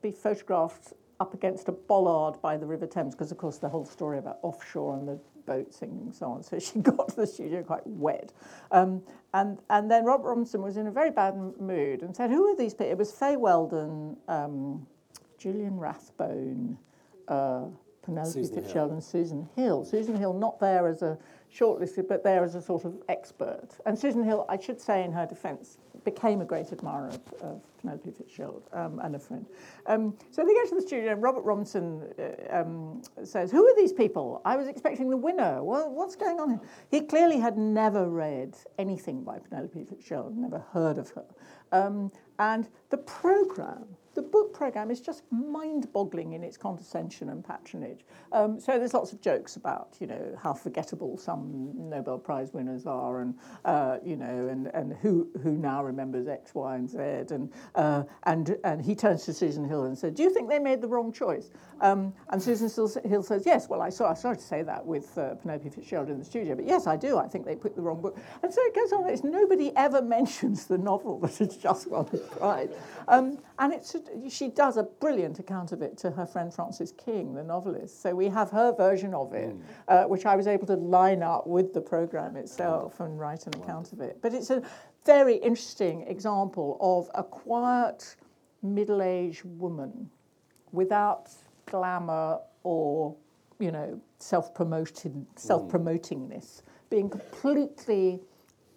be 0.02 0.12
photographed 0.12 0.92
up 1.22 1.34
against 1.34 1.68
a 1.68 1.72
bollard 1.72 2.42
by 2.42 2.56
the 2.56 2.66
River 2.66 2.86
Thames 2.86 3.14
because, 3.14 3.30
of 3.30 3.38
course, 3.38 3.58
the 3.58 3.68
whole 3.68 3.84
story 3.84 4.18
about 4.18 4.38
offshore 4.42 4.96
and 4.98 5.06
the 5.06 5.20
boat 5.46 5.72
sinking 5.72 6.00
and 6.00 6.14
so 6.14 6.26
on. 6.26 6.42
So 6.42 6.58
she 6.58 6.78
got 6.90 7.08
to 7.10 7.16
the 7.16 7.26
studio 7.26 7.62
quite 7.62 7.86
wet. 7.86 8.32
Um, 8.72 9.02
and, 9.32 9.58
and 9.70 9.88
then 9.88 10.04
Robert 10.04 10.28
Robinson 10.28 10.62
was 10.62 10.76
in 10.76 10.88
a 10.88 10.90
very 10.90 11.12
bad 11.12 11.36
mood 11.60 12.02
and 12.02 12.14
said, 12.14 12.30
Who 12.30 12.44
are 12.48 12.56
these 12.56 12.74
people? 12.74 12.90
It 12.90 12.98
was 12.98 13.12
Fay 13.12 13.36
Weldon, 13.36 14.16
um, 14.26 14.84
Julian 15.38 15.78
Rathbone, 15.78 16.76
uh, 17.28 17.66
Penelope 18.02 18.32
Susan 18.32 18.54
Hill. 18.54 18.62
Fitzgerald, 18.64 18.90
and 18.90 19.04
Susan 19.04 19.48
Hill. 19.54 19.84
Susan 19.84 20.16
Hill, 20.16 20.34
not 20.34 20.58
there 20.58 20.88
as 20.88 21.02
a 21.02 21.16
shortlisted, 21.56 22.08
but 22.08 22.24
there 22.24 22.42
as 22.42 22.56
a 22.56 22.62
sort 22.62 22.84
of 22.84 22.94
expert. 23.08 23.68
And 23.86 23.96
Susan 23.96 24.24
Hill, 24.24 24.44
I 24.48 24.58
should 24.58 24.80
say 24.80 25.04
in 25.04 25.12
her 25.12 25.26
defence, 25.26 25.78
became 26.04 26.40
a 26.40 26.44
great 26.44 26.72
admirer 26.72 27.08
of, 27.08 27.32
of 27.40 27.78
Penelope 27.80 28.10
Fitzgerald 28.10 28.68
um, 28.72 29.00
and 29.00 29.16
a 29.16 29.18
friend. 29.18 29.46
Um, 29.86 30.16
so 30.30 30.44
they 30.44 30.52
go 30.52 30.66
to 30.68 30.74
the 30.74 30.82
studio, 30.82 31.12
and 31.12 31.22
Robert 31.22 31.42
Robinson 31.42 32.02
uh, 32.18 32.60
um, 32.60 33.02
says, 33.24 33.50
Who 33.50 33.66
are 33.66 33.76
these 33.76 33.92
people? 33.92 34.40
I 34.44 34.56
was 34.56 34.68
expecting 34.68 35.10
the 35.10 35.16
winner. 35.16 35.62
Well, 35.62 35.90
what's 35.90 36.16
going 36.16 36.40
on 36.40 36.50
here? 36.50 36.60
He 36.90 37.00
clearly 37.00 37.38
had 37.38 37.56
never 37.56 38.08
read 38.08 38.56
anything 38.78 39.22
by 39.22 39.38
Penelope 39.38 39.84
Fitzgerald, 39.84 40.36
never 40.36 40.64
heard 40.72 40.98
of 40.98 41.10
her. 41.10 41.26
Um, 41.72 42.10
and 42.38 42.68
the 42.90 42.98
programme, 42.98 43.86
the 44.14 44.22
book 44.22 44.52
programme 44.52 44.90
is 44.90 45.00
just 45.00 45.22
mind-boggling 45.30 46.32
in 46.32 46.44
its 46.44 46.56
condescension 46.56 47.30
and 47.30 47.44
patronage. 47.44 48.04
Um, 48.32 48.60
so 48.60 48.78
there's 48.78 48.94
lots 48.94 49.12
of 49.12 49.20
jokes 49.20 49.56
about, 49.56 49.96
you 50.00 50.06
know, 50.06 50.38
how 50.42 50.52
forgettable 50.52 51.16
some 51.16 51.72
Nobel 51.74 52.18
Prize 52.18 52.52
winners 52.52 52.86
are, 52.86 53.20
and 53.20 53.34
uh, 53.64 53.98
you 54.04 54.16
know, 54.16 54.48
and, 54.48 54.66
and 54.68 54.94
who 54.94 55.28
who 55.42 55.52
now 55.52 55.82
remembers 55.82 56.28
X, 56.28 56.54
Y, 56.54 56.76
and 56.76 56.90
Z, 56.90 56.98
and 57.34 57.52
uh, 57.74 58.02
and 58.24 58.56
and 58.64 58.82
he 58.82 58.94
turns 58.94 59.24
to 59.24 59.32
Susan 59.32 59.66
Hill 59.66 59.84
and 59.84 59.96
said, 59.96 60.14
"Do 60.14 60.22
you 60.22 60.30
think 60.30 60.48
they 60.48 60.58
made 60.58 60.80
the 60.80 60.88
wrong 60.88 61.12
choice?" 61.12 61.50
Um, 61.80 62.12
and 62.30 62.42
Susan 62.42 62.68
Hill- 63.04 63.22
says, 63.22 63.44
"Yes." 63.46 63.68
Well, 63.68 63.80
I 63.80 63.88
saw. 63.88 64.10
I 64.10 64.14
started 64.14 64.40
to 64.40 64.46
say 64.46 64.62
that 64.62 64.84
with 64.84 65.16
uh, 65.16 65.34
Penelope 65.36 65.70
Fitzgerald 65.70 66.10
in 66.10 66.18
the 66.18 66.24
studio, 66.24 66.54
but 66.54 66.66
yes, 66.66 66.86
I 66.86 66.96
do. 66.96 67.18
I 67.18 67.28
think 67.28 67.46
they 67.46 67.56
picked 67.56 67.76
the 67.76 67.82
wrong 67.82 68.00
book. 68.00 68.18
And 68.42 68.52
so 68.52 68.60
it 68.62 68.74
goes 68.74 68.92
on. 68.92 69.08
It's 69.08 69.24
nobody 69.24 69.72
ever 69.76 70.02
mentions 70.16 70.66
the 70.66 70.78
novel 70.78 71.18
that 71.20 71.38
has 71.38 71.56
just 71.56 71.88
won 71.88 72.06
the 72.10 72.18
prize, 72.18 72.70
um, 73.08 73.38
and 73.58 73.72
it's 73.72 73.90
she 74.28 74.48
does 74.48 74.76
a 74.76 74.82
brilliant 74.82 75.38
account 75.38 75.72
of 75.72 75.82
it 75.82 75.96
to 75.98 76.10
her 76.10 76.26
friend 76.26 76.52
Francis 76.52 76.92
King, 76.92 77.34
the 77.34 77.42
novelist. 77.42 78.02
So 78.02 78.14
we 78.14 78.28
have 78.28 78.50
her 78.50 78.74
version 78.74 79.14
of 79.14 79.32
it, 79.32 79.54
uh, 79.88 80.04
which 80.04 80.26
I 80.26 80.36
was 80.36 80.46
able 80.46 80.66
to 80.66 80.76
line 80.76 81.22
up 81.22 81.46
with 81.46 81.72
the 81.74 81.80
program 81.80 82.36
itself 82.36 83.00
and 83.00 83.18
write 83.18 83.46
an 83.46 83.54
account 83.60 83.92
of 83.92 84.00
it. 84.00 84.18
But 84.20 84.34
it's 84.34 84.50
a 84.50 84.62
very 85.04 85.36
interesting 85.36 86.02
example 86.02 86.78
of 86.80 87.10
a 87.14 87.24
quiet 87.24 88.16
middle-aged 88.62 89.44
woman 89.44 90.08
without 90.70 91.30
glamour 91.66 92.38
or 92.62 93.14
you 93.58 93.70
know 93.70 94.00
self-promoting 94.18 95.26
self-promotingness 95.36 96.62
being 96.90 97.08
completely 97.08 98.20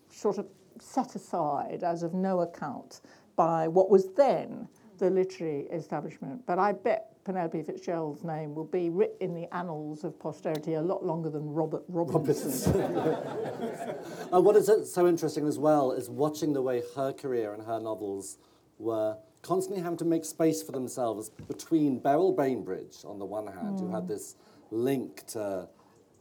sort 0.09 0.37
of 0.37 0.47
set 0.79 1.15
aside 1.15 1.83
as 1.83 2.03
of 2.03 2.13
no 2.13 2.41
account 2.41 3.01
by 3.35 3.67
what 3.67 3.89
was 3.89 4.13
then 4.13 4.67
the 4.95 5.09
literary 5.09 5.61
establishment. 5.71 6.45
But 6.45 6.59
I 6.59 6.73
bet 6.73 7.11
Penelope 7.25 7.63
Fitzgerald's 7.63 8.23
name 8.23 8.53
will 8.53 8.65
be 8.65 8.89
written 8.89 9.17
in 9.19 9.33
the 9.33 9.53
annals 9.55 10.03
of 10.03 10.19
posterity 10.19 10.75
a 10.75 10.81
lot 10.81 11.03
longer 11.03 11.29
than 11.29 11.49
Robert 11.51 11.83
Robinson. 11.87 12.73
Robinson. 12.73 13.95
and 14.31 14.45
what 14.45 14.55
is 14.55 14.69
so 14.91 15.07
interesting 15.07 15.47
as 15.47 15.57
well 15.57 15.91
is 15.91 16.09
watching 16.09 16.53
the 16.53 16.61
way 16.61 16.83
her 16.95 17.11
career 17.11 17.53
and 17.53 17.63
her 17.63 17.79
novels 17.79 18.37
were 18.77 19.17
constantly 19.41 19.81
having 19.81 19.97
to 19.97 20.05
make 20.05 20.25
space 20.25 20.61
for 20.61 20.71
themselves 20.71 21.29
between 21.29 21.99
Beryl 21.99 22.31
Bainbridge 22.31 22.97
on 23.05 23.19
the 23.19 23.25
one 23.25 23.47
hand, 23.47 23.77
mm. 23.77 23.79
who 23.79 23.91
had 23.93 24.03
mm. 24.03 24.07
this 24.07 24.35
link 24.71 25.25
to 25.27 25.67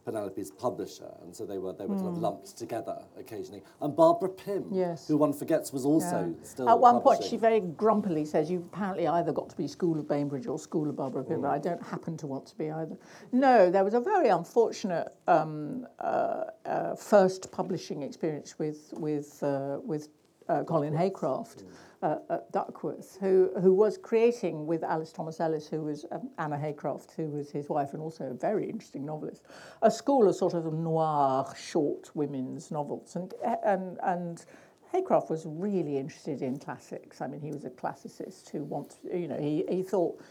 Penelope's 0.05 0.51
publisher, 0.51 1.11
and 1.23 1.35
so 1.35 1.45
they 1.45 1.57
were 1.57 1.73
they 1.73 1.87
were 1.87 1.95
kind 1.95 2.07
of 2.09 2.17
lumped 2.19 2.55
together 2.57 2.97
occasionally, 3.17 3.63
and 3.81 3.95
Barbara 3.95 4.29
Pym, 4.29 4.63
Hmm. 4.63 4.75
Yes. 4.75 5.07
who 5.07 5.17
one 5.17 5.33
forgets 5.33 5.73
was 5.73 5.83
also 5.83 6.27
Yeah. 6.27 6.45
still 6.45 6.69
At 6.69 6.79
one 6.79 7.01
point, 7.01 7.23
she 7.23 7.37
very 7.37 7.59
grumpily 7.59 8.23
says, 8.25 8.49
"You 8.51 8.59
apparently 8.71 9.07
either 9.07 9.31
got 9.33 9.49
to 9.49 9.57
be 9.57 9.67
School 9.67 9.97
of 9.99 10.07
Bainbridge 10.07 10.47
or 10.47 10.59
School 10.59 10.87
of 10.89 10.95
Barbara 10.95 11.23
Pym, 11.23 11.41
but 11.41 11.49
I 11.49 11.57
don't 11.57 11.81
happen 11.81 12.15
to 12.17 12.27
want 12.27 12.45
to 12.47 12.57
be 12.57 12.69
either." 12.69 12.95
No, 13.31 13.71
there 13.71 13.83
was 13.83 13.95
a 13.95 13.99
very 13.99 14.29
unfortunate 14.29 15.11
um, 15.27 15.87
uh, 15.99 16.43
uh, 16.65 16.95
first 16.95 17.51
publishing 17.51 18.03
experience 18.03 18.59
with 18.59 18.93
with 18.97 19.41
uh, 19.43 19.79
with 19.83 20.09
uh, 20.49 20.63
Colin 20.63 20.93
Haycraft 20.93 21.63
uh, 22.01 22.17
at 22.29 22.51
Duckworth, 22.51 23.17
who 23.19 23.51
who 23.61 23.73
was 23.73 23.97
creating 23.97 24.65
with 24.65 24.83
Alice 24.83 25.11
Thomas 25.11 25.39
Ellis, 25.39 25.67
who 25.67 25.81
was 25.81 26.05
um, 26.11 26.29
Anna 26.37 26.57
Haycraft, 26.57 27.11
who 27.15 27.27
was 27.27 27.51
his 27.51 27.69
wife 27.69 27.93
and 27.93 28.01
also 28.01 28.25
a 28.25 28.33
very 28.33 28.69
interesting 28.69 29.05
novelist, 29.05 29.43
a 29.81 29.91
school 29.91 30.27
of 30.27 30.35
sort 30.35 30.53
of 30.53 30.71
noir 30.73 31.45
short 31.57 32.15
women's 32.15 32.71
novels, 32.71 33.15
and 33.15 33.33
and 33.63 33.97
and. 34.03 34.45
Haycraft 34.93 35.29
was 35.29 35.45
really 35.45 35.97
interested 35.97 36.41
in 36.41 36.57
classics. 36.57 37.19
I 37.19 37.27
mean, 37.27 37.41
he 37.41 37.51
was 37.51 37.65
a 37.65 37.69
classicist 37.69 38.49
who 38.49 38.63
wants, 38.63 38.99
you 39.03 39.27
know, 39.27 39.37
he, 39.37 39.65
he 39.67 39.83
thought 39.83 40.21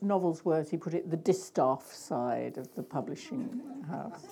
novels 0.00 0.46
were, 0.46 0.58
as 0.60 0.70
he 0.70 0.78
put 0.78 0.94
it, 0.94 1.10
the 1.10 1.16
distaff 1.16 1.92
side 1.92 2.56
of 2.56 2.74
the 2.74 2.82
publishing 2.82 3.60
house. 3.90 4.24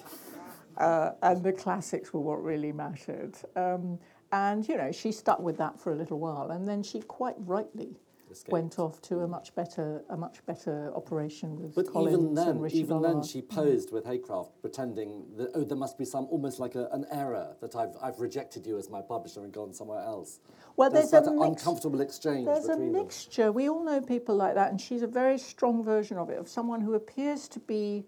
Uh, 0.78 1.10
and 1.22 1.42
the 1.42 1.52
classics 1.52 2.12
were 2.14 2.20
what 2.20 2.42
really 2.42 2.72
mattered. 2.72 3.34
Um, 3.54 3.98
and, 4.32 4.68
you 4.68 4.76
know, 4.76 4.92
she 4.92 5.12
stuck 5.12 5.40
with 5.40 5.56
that 5.58 5.80
for 5.80 5.92
a 5.92 5.96
little 5.96 6.18
while. 6.18 6.50
And 6.50 6.66
then 6.66 6.82
she 6.82 7.00
quite 7.00 7.36
rightly 7.38 7.96
Escaped. 8.30 8.50
went 8.52 8.78
off 8.80 9.00
to 9.02 9.20
a 9.20 9.28
much 9.28 9.54
better, 9.54 10.02
a 10.10 10.16
much 10.16 10.44
better 10.46 10.92
operation 10.96 11.56
with 11.62 11.74
But 11.76 11.90
Collins 11.92 12.14
even 12.18 12.34
then, 12.34 12.48
and 12.48 12.62
Richard 12.62 12.76
even 12.76 13.02
then, 13.02 13.22
she 13.22 13.40
posed 13.40 13.92
with 13.92 14.04
Haycraft, 14.04 14.50
pretending 14.60 15.24
that 15.36 15.50
oh, 15.54 15.62
there 15.62 15.76
must 15.76 15.96
be 15.96 16.04
some 16.04 16.26
almost 16.26 16.58
like 16.58 16.74
a, 16.74 16.88
an 16.92 17.06
error 17.12 17.54
that 17.60 17.76
I've 17.76 17.94
I've 18.02 18.18
rejected 18.18 18.66
you 18.66 18.78
as 18.78 18.90
my 18.90 19.00
publisher 19.00 19.44
and 19.44 19.52
gone 19.52 19.72
somewhere 19.72 20.00
else. 20.00 20.40
Well, 20.76 20.90
There's 20.90 21.12
there's 21.12 21.28
a 21.28 21.30
that 21.30 21.36
mix- 21.36 21.60
uncomfortable 21.62 22.00
exchange 22.00 22.46
There's 22.46 22.64
a 22.64 22.70
between 22.70 22.92
them. 22.92 23.02
mixture. 23.02 23.52
We 23.52 23.68
all 23.68 23.84
know 23.84 24.00
people 24.00 24.34
like 24.34 24.54
that, 24.56 24.70
and 24.72 24.80
she's 24.80 25.02
a 25.02 25.06
very 25.06 25.38
strong 25.38 25.84
version 25.84 26.18
of 26.18 26.28
it, 26.28 26.36
of 26.38 26.48
someone 26.48 26.80
who 26.80 26.94
appears 26.94 27.46
to 27.48 27.60
be 27.60 28.04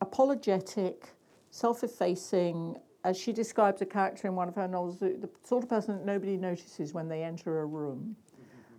apologetic, 0.00 1.08
self 1.50 1.82
effacing. 1.82 2.76
As 3.08 3.16
she 3.16 3.32
describes 3.32 3.80
a 3.80 3.86
character 3.86 4.28
in 4.28 4.36
one 4.36 4.48
of 4.48 4.54
her 4.56 4.68
novels, 4.68 4.98
the, 4.98 5.30
sort 5.42 5.62
of 5.62 5.70
person 5.70 5.96
that 5.96 6.04
nobody 6.04 6.36
notices 6.36 6.92
when 6.92 7.08
they 7.08 7.22
enter 7.22 7.60
a 7.60 7.64
room. 7.64 8.14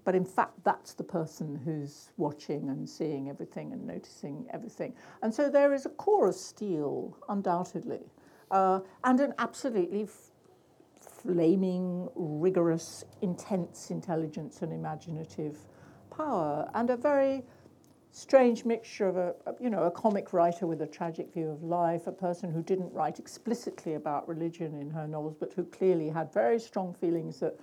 But 0.03 0.13
in 0.13 0.23
fact, 0.23 0.63
that's 0.63 0.93
the 0.93 1.03
person 1.03 1.59
who's 1.65 2.11
watching 2.17 2.69
and 2.69 2.87
seeing 2.87 3.27
everything 3.27 3.73
and 3.73 3.87
noticing 3.87 4.45
everything. 4.53 4.93
And 5.23 5.33
so 5.33 5.49
there 5.49 5.73
is 5.73 5.87
a 5.87 5.89
core 5.89 6.27
of 6.27 6.35
steel, 6.35 7.17
undoubtedly, 7.27 8.01
uh, 8.51 8.81
and 9.03 9.19
an 9.19 9.33
absolutely 9.39 10.03
f- 10.03 10.29
flaming, 11.01 12.07
rigorous, 12.13 13.05
intense 13.23 13.89
intelligence 13.89 14.61
and 14.61 14.71
imaginative 14.71 15.57
power, 16.15 16.69
and 16.75 16.91
a 16.91 16.95
very 16.95 17.43
strange 18.11 18.65
mixture 18.65 19.07
of 19.07 19.17
a, 19.17 19.35
you 19.59 19.69
know 19.69 19.83
a 19.83 19.91
comic 19.91 20.33
writer 20.33 20.65
with 20.65 20.81
a 20.81 20.87
tragic 20.87 21.31
view 21.33 21.49
of 21.49 21.63
life, 21.63 22.07
a 22.07 22.11
person 22.11 22.51
who 22.51 22.61
didn't 22.61 22.91
write 22.93 23.19
explicitly 23.19 23.95
about 23.95 24.27
religion 24.27 24.75
in 24.75 24.89
her 24.89 25.07
novels, 25.07 25.35
but 25.39 25.53
who 25.53 25.63
clearly 25.65 26.09
had 26.09 26.33
very 26.33 26.59
strong 26.59 26.93
feelings 26.93 27.39
that 27.39 27.55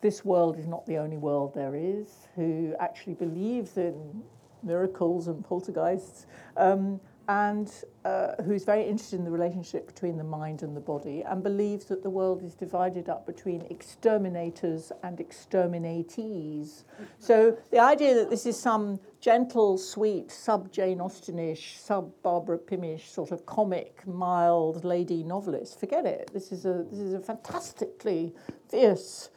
this 0.00 0.24
world 0.24 0.58
is 0.58 0.66
not 0.66 0.86
the 0.86 0.96
only 0.96 1.16
world 1.16 1.54
there 1.54 1.74
is, 1.74 2.28
who 2.34 2.74
actually 2.78 3.14
believes 3.14 3.76
in 3.76 4.22
miracles 4.62 5.28
and 5.28 5.44
poltergeists, 5.44 6.26
um, 6.56 7.00
and 7.28 7.84
uh, 8.06 8.32
who's 8.42 8.64
very 8.64 8.82
interested 8.82 9.18
in 9.18 9.24
the 9.24 9.30
relationship 9.30 9.86
between 9.86 10.16
the 10.16 10.24
mind 10.24 10.62
and 10.62 10.74
the 10.74 10.80
body 10.80 11.22
and 11.22 11.42
believes 11.42 11.84
that 11.84 12.02
the 12.02 12.08
world 12.08 12.42
is 12.42 12.54
divided 12.54 13.10
up 13.10 13.26
between 13.26 13.60
exterminators 13.68 14.90
and 15.02 15.20
exterminatees. 15.20 16.84
So 17.18 17.58
the 17.70 17.80
idea 17.80 18.14
that 18.14 18.30
this 18.30 18.46
is 18.46 18.58
some 18.58 18.98
gentle, 19.20 19.76
sweet, 19.76 20.30
sub 20.30 20.72
Jane 20.72 20.98
Austenish, 20.98 21.78
sub 21.78 22.10
Barbara 22.22 22.56
Pymish 22.56 23.10
sort 23.10 23.30
of 23.30 23.44
comic, 23.44 24.06
mild 24.06 24.82
lady 24.84 25.22
novelist, 25.22 25.78
forget 25.78 26.06
it. 26.06 26.30
This 26.32 26.50
is 26.50 26.64
a 26.64 26.86
this 26.90 27.00
is 27.00 27.12
a 27.12 27.20
fantastically 27.20 28.32
fierce, 28.70 29.28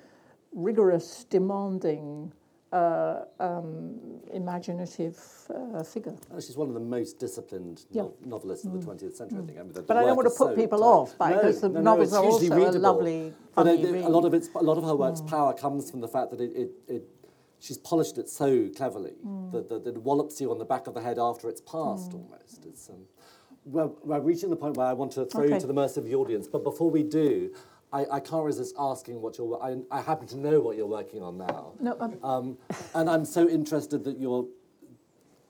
rigorous, 0.54 1.26
demanding 1.26 2.32
uh, 2.72 3.26
um, 3.40 4.00
imaginative 4.34 5.20
uh, 5.54 5.84
figure. 5.84 6.16
Oh, 6.34 6.40
she's 6.40 6.56
one 6.56 6.70
of 6.70 6.74
the 6.74 6.80
most 6.80 7.20
disciplined 7.20 7.84
Yeah. 7.92 8.08
novelists 8.26 8.66
of 8.66 8.74
the 8.74 8.80
20th 8.80 9.16
century, 9.16 9.40
I 9.40 9.46
think. 9.46 9.60
I 9.60 9.64
mean, 9.64 9.74
But 9.86 9.98
I 9.98 10.04
don't 10.06 10.16
want 10.16 10.28
to 10.28 10.36
put 10.38 10.50
so 10.50 10.56
people 10.56 10.80
tight. 10.80 10.86
off 10.86 11.18
by- 11.18 11.34
because 11.34 11.62
the 11.62 11.70
novels 11.70 12.10
it's 12.10 12.18
are 12.18 12.24
also 12.24 12.46
a 12.54 12.56
readable. 12.56 12.80
lovely, 12.80 13.34
But 13.56 13.66
funny 13.66 13.82
it- 13.84 13.92
read. 13.92 14.06
a 14.06 14.10
lot 14.10 14.26
of 14.26 14.34
its, 14.34 14.50
a 14.56 14.64
lot 14.64 14.78
of 14.78 14.84
her 14.86 14.96
work's 14.96 15.22
power 15.22 15.54
comes 15.54 15.92
from 15.92 16.00
the 16.02 16.08
fact 16.08 16.32
that 16.32 16.40
it, 16.40 16.52
it, 16.56 16.72
it 16.88 17.04
she's 17.60 17.78
polished 17.78 18.18
it 18.18 18.30
so 18.30 18.70
cleverly 18.70 19.16
that, 19.52 19.68
that, 19.70 19.84
that 19.84 19.96
it 19.96 20.02
wallops 20.02 20.40
you 20.40 20.50
on 20.50 20.58
the 20.58 20.66
back 20.66 20.88
of 20.88 20.94
the 20.94 21.02
head 21.02 21.20
after 21.20 21.50
it's 21.50 21.62
passed 21.62 22.14
almost. 22.14 22.66
It's, 22.66 22.90
um, 22.90 23.02
we're, 23.66 23.88
we're 24.04 24.20
reaching 24.22 24.50
the 24.50 24.56
point 24.56 24.78
where 24.78 24.88
I 24.88 24.94
want 24.94 25.12
to 25.14 25.26
throw 25.26 25.44
you 25.44 25.60
to 25.60 25.68
the 25.68 25.74
mercy 25.74 26.00
of 26.00 26.06
the 26.06 26.16
audience, 26.16 26.48
but 26.48 26.64
before 26.64 26.90
we 26.90 27.04
do, 27.04 27.52
I, 27.94 28.06
I 28.12 28.20
can't 28.20 28.46
resist 28.46 28.76
asking 28.80 29.22
what 29.22 29.38
you're. 29.38 29.62
I, 29.62 29.78
I 29.92 30.02
happen 30.02 30.28
to 30.28 30.38
know 30.38 30.60
what 30.62 30.78
you're 30.78 30.88
working 30.88 31.22
on 31.22 31.38
now. 31.38 31.74
No, 31.80 31.98
um, 32.00 32.18
Um, 32.24 32.58
and 32.96 33.10
I'm 33.10 33.26
so 33.26 33.50
interested 33.50 34.04
that 34.06 34.18
you're, 34.18 34.46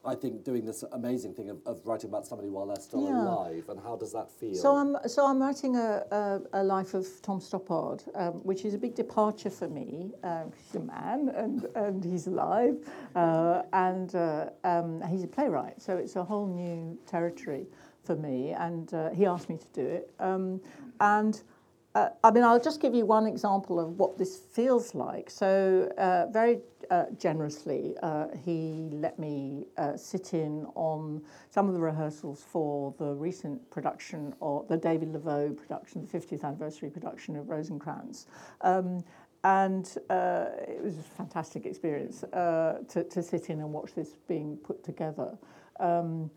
I 0.04 0.16
think, 0.16 0.42
doing 0.42 0.64
this 0.64 0.82
amazing 0.90 1.34
thing 1.34 1.50
of, 1.50 1.58
of 1.66 1.80
writing 1.86 2.10
about 2.10 2.26
somebody 2.26 2.48
while 2.48 2.66
they're 2.66 2.80
still 2.80 3.04
Yeah. 3.04 3.22
alive. 3.22 3.68
And 3.68 3.78
how 3.80 3.94
does 3.94 4.12
that 4.12 4.28
feel? 4.28 4.56
So 4.56 4.74
I'm 4.74 4.96
so 5.06 5.24
I'm 5.24 5.40
writing 5.40 5.76
a, 5.76 6.04
a, 6.10 6.40
a 6.54 6.64
life 6.64 6.94
of 6.94 7.06
Tom 7.22 7.38
Stoppard, 7.38 8.02
um, 8.16 8.32
which 8.42 8.64
is 8.64 8.74
a 8.74 8.78
big 8.78 8.96
departure 8.96 9.50
for 9.50 9.68
me. 9.68 10.10
Um, 10.24 10.50
he's 10.56 10.74
a 10.74 10.84
man 10.84 11.28
and, 11.28 11.64
and 11.76 12.04
he's 12.04 12.26
alive, 12.26 12.76
uh, 13.14 13.62
and 13.72 14.12
uh, 14.16 14.46
um, 14.64 15.00
he's 15.08 15.22
a 15.22 15.28
playwright. 15.28 15.80
So 15.80 15.96
it's 15.96 16.16
a 16.16 16.24
whole 16.24 16.48
new 16.48 16.98
territory 17.06 17.66
for 18.02 18.16
me. 18.16 18.50
And 18.50 18.92
uh, 18.92 19.10
he 19.10 19.26
asked 19.26 19.48
me 19.48 19.58
to 19.58 19.68
do 19.72 19.86
it. 19.86 20.10
Um, 20.18 20.60
and 20.98 21.40
uh, 21.94 22.08
I 22.24 22.30
mean, 22.30 22.42
I'll 22.42 22.60
just 22.60 22.80
give 22.80 22.94
you 22.94 23.04
one 23.04 23.26
example 23.26 23.78
of 23.78 23.98
what 23.98 24.16
this 24.16 24.36
feels 24.36 24.94
like. 24.94 25.28
So, 25.28 25.92
uh, 25.98 26.26
very 26.32 26.60
uh, 26.90 27.04
generously, 27.18 27.94
uh, 28.02 28.26
he 28.44 28.88
let 28.92 29.18
me 29.18 29.66
uh, 29.76 29.96
sit 29.96 30.32
in 30.32 30.66
on 30.74 31.22
some 31.50 31.68
of 31.68 31.74
the 31.74 31.80
rehearsals 31.80 32.44
for 32.48 32.94
the 32.98 33.14
recent 33.14 33.70
production, 33.70 34.34
or 34.40 34.64
the 34.68 34.76
David 34.76 35.12
Leveaux 35.12 35.52
production, 35.52 36.06
the 36.06 36.18
50th 36.18 36.44
anniversary 36.44 36.88
production 36.88 37.36
of 37.36 37.50
Rosencrantz. 37.50 38.26
Um, 38.62 39.04
and 39.44 39.96
uh, 40.08 40.46
it 40.66 40.82
was 40.82 40.98
a 40.98 41.02
fantastic 41.02 41.66
experience 41.66 42.22
uh, 42.24 42.78
to, 42.88 43.04
to 43.04 43.22
sit 43.22 43.50
in 43.50 43.60
and 43.60 43.72
watch 43.72 43.94
this 43.94 44.14
being 44.28 44.56
put 44.58 44.84
together. 44.84 45.36
Um, 45.80 46.30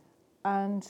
and 0.43 0.87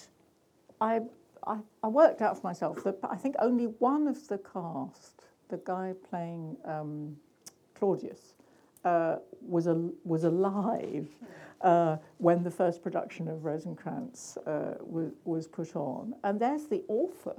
I, 0.79 1.01
I, 1.47 1.57
I 1.83 1.87
worked 1.87 2.21
out 2.21 2.39
for 2.39 2.47
myself 2.47 2.83
that 2.83 2.97
I 3.03 3.15
think 3.15 3.35
only 3.39 3.65
one 3.65 4.07
of 4.07 4.27
the 4.27 4.37
cast, 4.37 5.23
the 5.49 5.57
guy 5.57 5.93
playing 6.09 6.57
um, 6.65 7.17
Claudius, 7.75 8.33
uh, 8.83 9.17
was, 9.41 9.67
was 10.03 10.23
alive 10.23 11.07
uh, 11.61 11.97
when 12.17 12.43
the 12.43 12.51
first 12.51 12.83
production 12.83 13.27
of 13.27 13.45
Rosencrantz 13.45 14.37
uh, 14.37 14.75
was, 14.81 15.11
was 15.23 15.47
put 15.47 15.75
on. 15.75 16.15
And 16.23 16.39
there's 16.39 16.67
the 16.67 16.83
author 16.87 17.35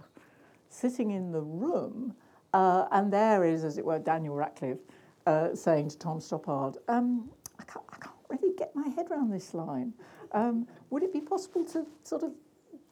sitting 0.69 1.13
in 1.13 1.33
the 1.33 1.41
room, 1.41 2.15
uh, 2.53 2.87
and 2.91 3.13
there 3.13 3.45
is, 3.45 3.65
as 3.65 3.79
it 3.79 3.85
were, 3.85 3.99
Daniel 3.99 4.35
Radcliffe 4.35 4.79
uh, 5.27 5.55
saying 5.55 5.89
to 5.91 5.99
Tom 5.99 6.19
Stoppard, 6.19 6.77
um, 6.89 7.31
I, 7.59 7.65
can't, 7.65 7.85
I 7.93 7.97
can't 7.99 8.15
really 8.29 8.55
get 8.57 8.75
my 8.75 8.89
head 8.89 9.07
around 9.11 9.33
this 9.33 9.55
line. 9.55 9.93
Um, 10.33 10.67
would 10.91 11.03
it 11.03 11.13
be 11.13 11.21
possible 11.21 11.65
to 11.67 11.87
sort 12.03 12.23
of 12.23 12.33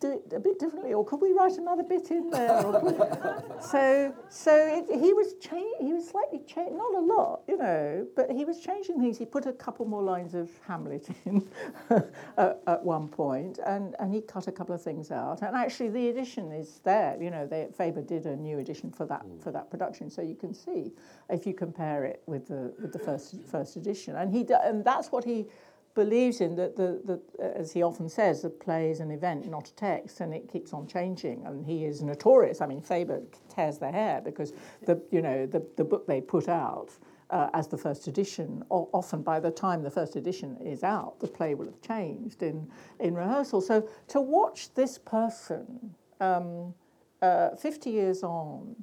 do 0.05 0.13
it 0.13 0.33
a 0.35 0.41
bit 0.41 0.59
differently, 0.59 0.93
or 0.93 1.05
could 1.05 1.21
we 1.21 1.33
write 1.33 1.57
another 1.57 1.83
bit 1.83 2.11
in 2.11 2.31
there? 2.31 2.63
So, 3.61 4.15
so 4.29 4.53
it, 4.55 5.01
he 5.01 5.15
was 5.15 5.35
cha- 5.41 5.79
He 5.81 5.93
was 5.93 6.07
slightly 6.07 6.41
changing, 6.47 6.77
not 6.77 6.95
a 6.95 7.01
lot, 7.01 7.43
you 7.49 7.57
know, 7.57 8.07
but 8.15 8.31
he 8.31 8.45
was 8.45 8.61
changing 8.61 9.01
things. 9.01 9.17
He 9.17 9.25
put 9.25 9.47
a 9.47 9.53
couple 9.53 9.87
more 9.87 10.03
lines 10.03 10.35
of 10.35 10.51
Hamlet 10.67 11.09
in 11.25 11.49
at, 12.37 12.61
at 12.67 12.85
one 12.85 13.09
point, 13.09 13.59
and, 13.65 13.97
and 13.99 14.13
he 14.13 14.21
cut 14.21 14.49
a 14.49 14.53
couple 14.53 14.75
of 14.75 14.83
things 14.83 15.11
out. 15.11 15.41
And 15.41 15.57
actually, 15.57 15.89
the 15.89 16.09
edition 16.09 16.53
is 16.53 16.81
there. 16.85 17.17
You 17.21 17.31
know, 17.31 17.47
they, 17.47 17.69
Faber 17.77 18.03
did 18.03 18.27
a 18.27 18.37
new 18.37 18.59
edition 18.59 18.91
for 18.91 19.07
that 19.07 19.25
for 19.41 19.51
that 19.53 19.71
production, 19.71 20.11
so 20.11 20.21
you 20.21 20.37
can 20.37 20.53
see 20.53 20.93
if 21.31 21.47
you 21.47 21.55
compare 21.55 22.05
it 22.05 22.23
with 22.27 22.47
the 22.47 22.75
with 22.81 22.93
the 22.93 22.99
first 22.99 23.37
first 23.51 23.77
edition. 23.77 24.17
And 24.17 24.31
he 24.31 24.47
and 24.63 24.85
that's 24.85 25.11
what 25.11 25.25
he 25.25 25.47
believes 25.95 26.41
in 26.41 26.57
that 26.57 26.77
the, 26.77 27.01
the 27.05 27.57
as 27.57 27.73
he 27.73 27.83
often 27.83 28.09
says 28.09 28.43
the 28.43 28.51
play 28.51 28.91
is 28.91 29.01
an 29.01 29.11
event 29.11 29.49
not 29.49 29.69
a 29.69 29.75
text 29.75 30.21
and 30.21 30.35
it 30.35 30.51
keeps 30.51 30.73
on 30.73 30.87
changing. 30.87 31.45
And 31.47 31.65
he 31.65 31.85
is 31.85 32.03
notorious. 32.03 32.61
I 32.61 32.67
mean 32.67 32.81
faber 32.81 33.23
tears 33.55 33.79
their 33.79 33.93
hair 33.93 34.21
because 34.25 34.53
the 34.87 35.01
you 35.11 35.23
know 35.23 35.47
the, 35.47 35.65
the 35.77 35.85
book 35.85 36.07
they 36.07 36.21
put 36.21 36.49
out 36.49 36.91
uh, 37.31 37.49
as 37.55 37.69
the 37.69 37.79
first 37.79 38.07
edition 38.09 38.63
o- 38.71 38.89
often 38.93 39.23
by 39.23 39.41
the 39.41 39.51
time 39.51 39.83
the 39.83 39.91
first 39.91 40.17
edition 40.17 40.57
is 40.65 40.83
out 40.83 41.19
the 41.21 41.29
play 41.29 41.55
will 41.55 41.67
have 41.67 41.81
changed 41.81 42.43
in 42.43 42.69
in 43.01 43.15
rehearsal. 43.15 43.61
So 43.61 43.89
to 44.09 44.21
watch 44.21 44.75
this 44.75 44.99
person 44.99 45.95
um, 46.21 46.75
uh, 47.23 47.57
50 47.57 47.91
years 47.91 48.23
on 48.23 48.77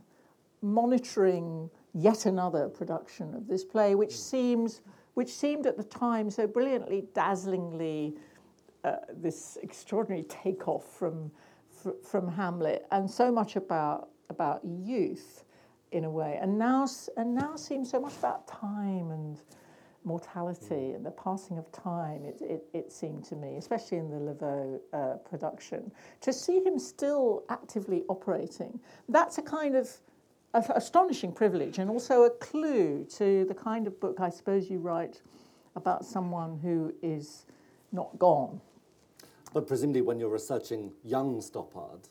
monitoring 0.62 1.70
yet 1.93 2.26
another 2.26 2.70
production 2.70 3.34
of 3.34 3.47
this 3.47 3.64
play, 3.64 3.95
which 3.95 4.18
seems, 4.18 4.82
which 5.22 5.30
seemed 5.30 5.67
at 5.67 5.78
the 5.78 5.84
time 5.84 6.32
so 6.32 6.47
brilliantly, 6.47 7.03
dazzlingly, 7.13 8.17
uh, 8.84 8.95
this 9.13 9.55
extraordinary 9.61 10.24
takeoff 10.24 10.84
from 10.84 11.30
fr- 11.69 12.01
from 12.03 12.28
Hamlet, 12.28 12.88
and 12.89 13.07
so 13.07 13.32
much 13.32 13.55
about 13.55 14.09
about 14.32 14.61
youth, 14.65 15.43
in 15.91 16.05
a 16.05 16.09
way, 16.09 16.39
and 16.41 16.57
now 16.57 16.88
and 17.17 17.36
now 17.36 17.55
seems 17.55 17.91
so 17.91 17.99
much 17.99 18.17
about 18.17 18.47
time 18.47 19.11
and 19.11 19.43
mortality 20.03 20.93
and 20.93 21.05
the 21.05 21.11
passing 21.11 21.59
of 21.59 21.72
time. 21.72 22.26
It, 22.26 22.41
it, 22.41 22.63
it 22.74 22.91
seemed 22.91 23.24
to 23.26 23.36
me, 23.36 23.57
especially 23.57 23.99
in 23.99 24.09
the 24.09 24.17
Leveaux 24.17 24.82
uh, 24.91 25.17
production, 25.30 25.91
to 26.22 26.34
see 26.34 26.63
him 26.63 26.80
still 26.80 27.43
actively 27.49 28.05
operating. 28.09 28.80
That's 29.07 29.38
a 29.38 29.43
kind 29.43 29.76
of 29.76 29.88
astonishing 30.53 31.31
privilege 31.31 31.79
and 31.79 31.89
also 31.89 32.23
a 32.23 32.29
clue 32.29 33.05
to 33.17 33.45
the 33.45 33.53
kind 33.53 33.87
of 33.87 33.99
book 33.99 34.19
I 34.19 34.29
suppose 34.29 34.69
you 34.69 34.79
write 34.79 35.21
about 35.75 36.05
someone 36.05 36.59
who 36.61 36.93
is 37.01 37.45
not 37.91 38.17
gone. 38.19 38.59
But 39.53 39.67
presumably, 39.67 40.01
when 40.01 40.19
you're 40.19 40.29
researching 40.29 40.91
young 41.03 41.39
Stoppard, 41.41 42.09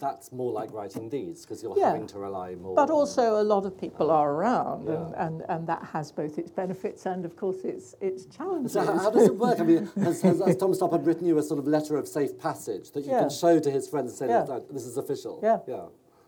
that's 0.00 0.32
more 0.32 0.50
like 0.52 0.72
writing 0.72 1.08
these 1.10 1.42
because 1.42 1.62
you're 1.62 1.76
Yeah. 1.76 1.90
having 1.90 2.06
to 2.08 2.18
rely 2.18 2.54
more. 2.54 2.74
But 2.74 2.88
also, 2.90 3.40
a 3.40 3.44
lot 3.44 3.66
of 3.66 3.76
people 3.76 4.10
are 4.10 4.32
around, 4.32 4.88
and, 4.88 5.10
Yeah. 5.10 5.26
and, 5.26 5.42
and 5.48 5.66
that 5.66 5.82
has 5.92 6.10
both 6.12 6.38
its 6.38 6.50
benefits 6.50 7.04
and, 7.04 7.24
of 7.24 7.36
course, 7.36 7.58
its, 7.64 7.94
its 8.00 8.24
challenges. 8.26 8.72
So 8.72 8.80
how, 8.84 9.10
does 9.10 9.24
it 9.26 9.36
work? 9.36 9.60
I 9.60 9.64
mean, 9.64 9.86
has, 9.96 10.22
has, 10.22 10.40
has 10.40 10.56
Tom 10.56 10.72
Stoppard 10.72 11.04
written 11.04 11.26
you 11.26 11.36
a 11.38 11.42
sort 11.42 11.58
of 11.58 11.66
letter 11.66 11.96
of 11.96 12.08
safe 12.08 12.38
passage 12.38 12.92
that 12.92 13.04
you 13.04 13.10
Yeah. 13.10 13.20
can 13.20 13.30
show 13.30 13.58
to 13.60 13.70
his 13.70 13.86
friends 13.88 14.10
and 14.12 14.18
say, 14.18 14.28
Yeah. 14.28 14.44
"Look, 14.44 14.72
this 14.72 14.86
is 14.86 14.96
official? 14.96 15.40
Yeah. 15.42 15.58
Yeah. 15.66 15.84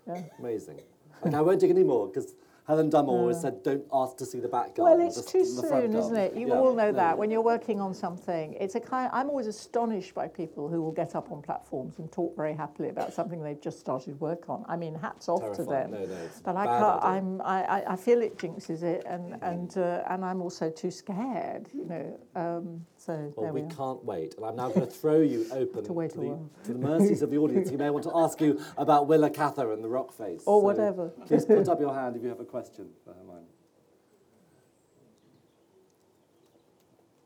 Yeah. 0.06 0.22
Amazing. 0.38 0.80
Okay, 1.26 1.36
I 1.36 1.40
won't 1.40 1.60
dig 1.60 1.70
any 1.70 1.84
more 1.84 2.08
because 2.08 2.34
Helen 2.66 2.88
Dunmore 2.88 3.18
always 3.20 3.40
said, 3.40 3.62
don't 3.62 3.84
ask 3.92 4.16
to 4.16 4.24
see 4.24 4.40
the 4.40 4.48
back 4.48 4.74
garden. 4.74 4.98
Well, 4.98 5.06
it's 5.06 5.22
too 5.30 5.44
soon, 5.44 5.94
isn't 5.94 6.16
it? 6.16 6.34
You 6.34 6.48
Yeah. 6.48 6.58
all 6.58 6.74
know 6.74 6.90
No. 6.90 6.96
that 6.96 7.18
when 7.18 7.30
you're 7.30 7.42
working 7.42 7.78
on 7.78 7.92
something. 7.92 8.54
It's 8.54 8.74
a 8.74 8.80
kind. 8.80 9.10
I'm 9.12 9.28
always 9.28 9.46
astonished 9.46 10.14
by 10.14 10.28
people 10.28 10.68
who 10.68 10.80
will 10.80 10.92
get 10.92 11.14
up 11.14 11.30
on 11.30 11.42
platforms 11.42 11.98
and 11.98 12.10
talk 12.10 12.34
very 12.34 12.54
happily 12.54 12.88
about 12.88 13.12
something 13.12 13.42
they've 13.42 13.60
just 13.60 13.80
started 13.80 14.18
work 14.18 14.48
on. 14.48 14.64
I 14.66 14.76
mean, 14.76 14.94
hats 14.94 15.28
off 15.28 15.54
to 15.56 15.64
them. 15.64 15.90
No, 15.90 15.98
no, 16.06 16.28
but 16.42 16.56
I 16.56 16.64
can't. 16.64 17.04
I'm. 17.04 17.42
I, 17.42 17.84
I, 17.92 17.96
feel 17.96 18.22
it 18.22 18.38
jinxes 18.38 18.82
it, 18.82 19.04
and 19.06 19.36
and 19.42 19.76
uh, 19.76 20.02
and 20.08 20.24
I'm 20.24 20.40
also 20.40 20.70
too 20.70 20.90
scared. 20.90 21.68
You 21.74 21.84
know. 21.84 22.20
Um, 22.34 22.86
so 23.04 23.32
Well, 23.36 23.44
there 23.44 23.52
we 23.52 23.60
we, 23.62 23.66
are. 23.66 23.70
can't 23.70 24.04
wait. 24.04 24.34
And 24.36 24.46
I'm 24.46 24.56
now 24.56 24.68
going 24.68 24.86
to 24.86 24.92
throw 24.92 25.20
you 25.20 25.46
open 25.52 25.84
to 25.84 25.92
wait 25.92 26.10
to, 26.12 26.18
a 26.18 26.20
the, 26.22 26.26
while. 26.28 26.50
to 26.64 26.72
the 26.72 26.78
mercies 26.78 27.22
of 27.22 27.30
the 27.30 27.38
audience. 27.38 27.70
You 27.70 27.78
may 27.78 27.90
want 27.90 28.04
to 28.04 28.12
ask 28.14 28.40
you 28.40 28.60
about 28.78 29.06
Willa 29.08 29.30
Cather 29.30 29.72
and 29.72 29.82
the 29.84 29.88
rock 29.88 30.12
face. 30.12 30.42
Or 30.46 30.60
So 30.60 30.64
whatever. 30.64 31.08
Please 31.26 31.44
put 31.44 31.68
up 31.68 31.80
your 31.86 31.94
hand 31.94 32.16
if 32.16 32.22
you 32.22 32.28
have 32.28 32.40
a 32.40 32.44
question 32.44 32.88
for 33.04 33.12
Hermione. 33.14 33.46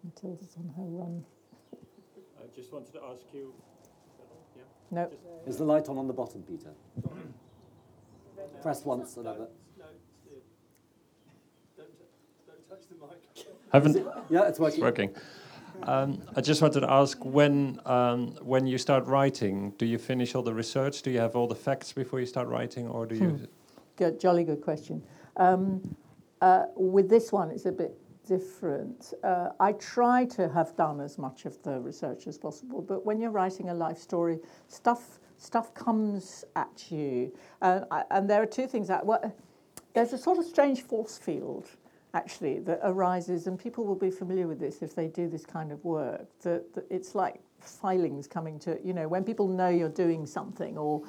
Matilda's 0.05 0.57
on 0.57 0.69
her 0.77 0.85
run. 0.85 1.25
I 2.41 2.47
just 2.55 2.73
wanted 2.73 2.93
to 2.95 3.01
ask 3.11 3.23
you. 3.33 3.53
Yeah. 4.57 4.63
No. 4.91 5.11
Is 5.47 5.59
the 5.59 5.65
light 5.65 5.89
on 5.89 5.99
on 5.99 6.07
the 6.07 6.13
bottom, 6.13 6.43
Peter? 6.43 6.71
Press 8.63 8.85
once, 8.85 9.17
another. 9.17 9.49
Don't, 11.77 11.89
don't 12.47 12.69
touch 12.69 12.89
the 12.89 12.95
mic. 12.97 13.47
Haven't 13.73 14.07
Yeah, 14.31 14.49
it's 14.49 14.59
working. 14.59 14.81
working. 14.81 15.11
Um, 15.85 16.23
I 16.37 16.41
just 16.41 16.61
wanted 16.61 16.81
to 16.81 16.91
ask 16.91 17.25
when 17.25 17.81
um, 17.87 18.33
when 18.43 18.67
you 18.67 18.79
start 18.79 19.07
writing, 19.07 19.73
do 19.79 19.87
you 19.87 19.99
finish 19.99 20.35
all 20.35 20.43
the 20.43 20.53
research? 20.55 21.03
Do 21.03 21.11
you 21.11 21.21
have 21.21 21.37
all 21.37 21.47
the 21.47 21.55
facts 21.55 21.93
before 21.93 22.21
you 22.21 22.27
start 22.27 22.49
writing, 22.49 22.89
or 22.89 23.07
do 23.07 23.15
you? 23.15 23.29
Hmm. 23.31 23.45
Good, 23.97 24.21
jolly 24.21 24.45
good 24.45 24.61
question. 24.61 25.03
Um, 25.37 25.97
uh, 26.41 26.67
with 26.77 27.09
this 27.09 27.33
one, 27.33 27.51
it's 27.51 27.67
a 27.67 27.73
bit 27.73 27.97
different. 28.27 29.15
Uh, 29.25 29.49
I 29.59 29.73
try 29.73 30.25
to 30.27 30.49
have 30.49 30.77
done 30.77 31.01
as 31.01 31.19
much 31.19 31.47
of 31.47 31.61
the 31.63 31.81
research 31.81 32.27
as 32.27 32.39
possible, 32.39 32.83
but 32.83 33.05
when 33.07 33.21
you're 33.21 33.31
writing 33.31 33.71
a 33.71 33.75
life 33.75 33.99
story, 33.99 34.39
stuff 34.69 35.19
stuff 35.37 35.73
comes 35.73 36.45
at 36.57 36.91
you, 36.91 37.33
uh, 37.63 37.81
I, 37.91 38.05
and 38.11 38.29
there 38.29 38.43
are 38.43 38.47
two 38.47 38.67
things 38.67 38.89
that 38.89 39.05
well, 39.07 39.35
there's 39.95 40.13
a 40.13 40.19
sort 40.19 40.39
of 40.39 40.45
strange 40.45 40.83
force 40.83 41.19
field 41.19 41.69
actually 42.15 42.59
that 42.61 42.81
arises, 42.83 43.47
and 43.47 43.59
people 43.59 43.85
will 43.85 43.95
be 43.95 44.11
familiar 44.11 44.47
with 44.47 44.59
this 44.59 44.83
if 44.83 44.95
they 44.95 45.09
do 45.09 45.29
this 45.29 45.45
kind 45.45 45.73
of 45.73 45.85
work. 45.85 46.27
That, 46.43 46.75
that 46.75 46.87
it's 46.91 47.15
like 47.15 47.41
filings 47.61 48.27
coming 48.27 48.59
to 48.59 48.79
you 48.85 48.93
know 48.93 49.09
when 49.09 49.25
people 49.25 49.49
know 49.49 49.69
you're 49.69 49.89
doing 49.89 50.27
something 50.27 50.79
or 50.79 51.03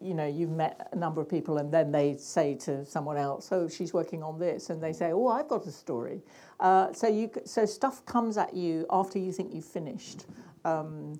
you 0.00 0.14
know 0.14 0.26
you've 0.26 0.50
met 0.50 0.88
a 0.92 0.96
number 0.96 1.20
of 1.20 1.28
people 1.28 1.58
and 1.58 1.72
then 1.72 1.90
they 1.90 2.16
say 2.16 2.54
to 2.54 2.84
someone 2.84 3.16
else 3.16 3.50
oh 3.52 3.68
she's 3.68 3.92
working 3.92 4.22
on 4.22 4.38
this 4.38 4.70
and 4.70 4.82
they 4.82 4.92
say 4.92 5.12
oh 5.12 5.28
i've 5.28 5.48
got 5.48 5.66
a 5.66 5.72
story 5.72 6.20
uh, 6.60 6.92
so 6.92 7.08
you 7.08 7.30
so 7.44 7.64
stuff 7.66 8.04
comes 8.04 8.36
at 8.36 8.54
you 8.54 8.86
after 8.90 9.18
you 9.18 9.32
think 9.32 9.52
you've 9.52 9.64
finished 9.64 10.26
um, 10.64 11.18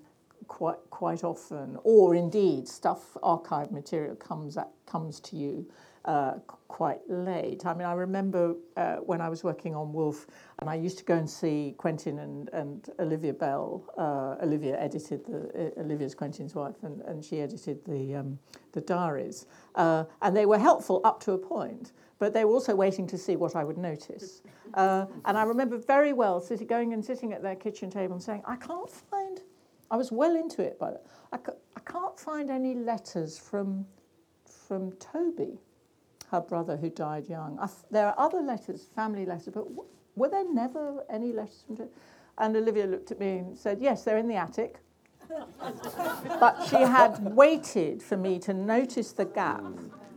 quite 0.49 0.78
quite 0.91 1.24
often 1.24 1.76
or 1.82 2.14
indeed 2.14 2.68
stuff 2.68 3.16
archive 3.22 3.70
material 3.72 4.14
comes 4.16 4.57
at 4.57 4.68
comes 4.87 5.18
to 5.18 5.37
you 5.37 5.66
uh, 6.07 6.35
quite 6.69 7.01
late. 7.09 7.67
I 7.67 7.75
mean, 7.75 7.87
I 7.87 7.93
remember 7.93 8.55
uh, 8.77 8.97
when 8.97 9.21
I 9.21 9.29
was 9.29 9.43
working 9.43 9.75
on 9.75 9.93
Woolf, 9.93 10.27
and 10.61 10.71
I 10.71 10.75
used 10.75 10.99
to 10.99 11.05
go 11.05 11.15
and 11.15 11.29
see 11.29 11.75
Quentin 11.79 12.21
and, 12.21 12.49
and 12.53 12.91
Olivia 13.01 13.33
Bell. 13.33 13.83
Uh, 13.99 14.45
Olivia 14.45 14.79
edited 14.81 15.25
the 15.27 15.73
uh, 15.77 15.81
Olivia's 15.81 16.15
Quentin's 16.15 16.55
wife, 16.55 16.77
and, 16.83 17.01
and 17.03 17.25
she 17.25 17.41
edited 17.41 17.85
the 17.87 18.15
um, 18.15 18.39
the 18.73 18.81
diaries, 18.81 19.47
uh, 19.75 20.05
and 20.23 20.37
they 20.37 20.47
were 20.47 20.59
helpful 20.59 21.01
up 21.05 21.21
to 21.21 21.33
a 21.33 21.39
point. 21.39 21.93
But 22.19 22.33
they 22.33 22.45
were 22.45 22.53
also 22.53 22.75
waiting 22.75 23.07
to 23.09 23.19
see 23.19 23.37
what 23.37 23.57
I 23.57 23.65
would 23.65 23.79
notice. 23.79 24.43
Uh, 24.75 25.07
and 25.25 25.39
I 25.39 25.45
remember 25.45 25.79
very 25.79 26.13
well 26.13 26.39
sitting, 26.39 26.67
going 26.67 26.93
and 26.93 27.03
sitting 27.03 27.33
at 27.33 27.41
their 27.41 27.55
kitchen 27.55 27.89
table 27.89 28.15
and 28.15 28.23
saying, 28.23 28.43
I 28.45 28.57
can't 28.57 28.91
find, 28.91 29.41
I 29.91 29.97
was 29.97 30.13
well 30.13 30.37
into 30.37 30.61
it, 30.61 30.77
but 30.79 31.07
I, 31.33 31.39
I 31.77 31.81
can't 31.91 32.19
find 32.19 32.51
any 32.51 32.75
letters 32.75 33.39
from, 33.39 33.87
from 34.45 34.91
Thoby 34.93 35.57
her 36.31 36.41
brother 36.41 36.77
who 36.77 36.91
died 36.91 37.29
young. 37.29 37.59
there 37.91 38.09
are 38.09 38.14
other 38.18 38.41
letters, 38.41 38.87
family 38.95 39.27
letters, 39.27 39.47
but 39.55 39.64
w- 39.64 39.85
were 40.16 40.29
there 40.29 40.51
never 40.53 41.05
any 41.11 41.33
letters 41.33 41.64
from 41.66 41.77
Joe? 41.77 41.89
And 42.39 42.57
Olivia 42.57 42.87
looked 42.87 43.11
at 43.11 43.20
me 43.20 43.39
and 43.39 43.57
said, 43.59 43.79
Yes, 43.81 44.03
they're 44.05 44.18
in 44.18 44.29
the 44.29 44.37
attic. 44.37 44.77
but 46.41 46.66
she 46.68 46.77
had 46.77 47.18
waited 47.35 48.03
for 48.03 48.16
me 48.16 48.39
to 48.41 48.55
notice 48.55 49.12
the 49.12 49.24
gap 49.24 49.62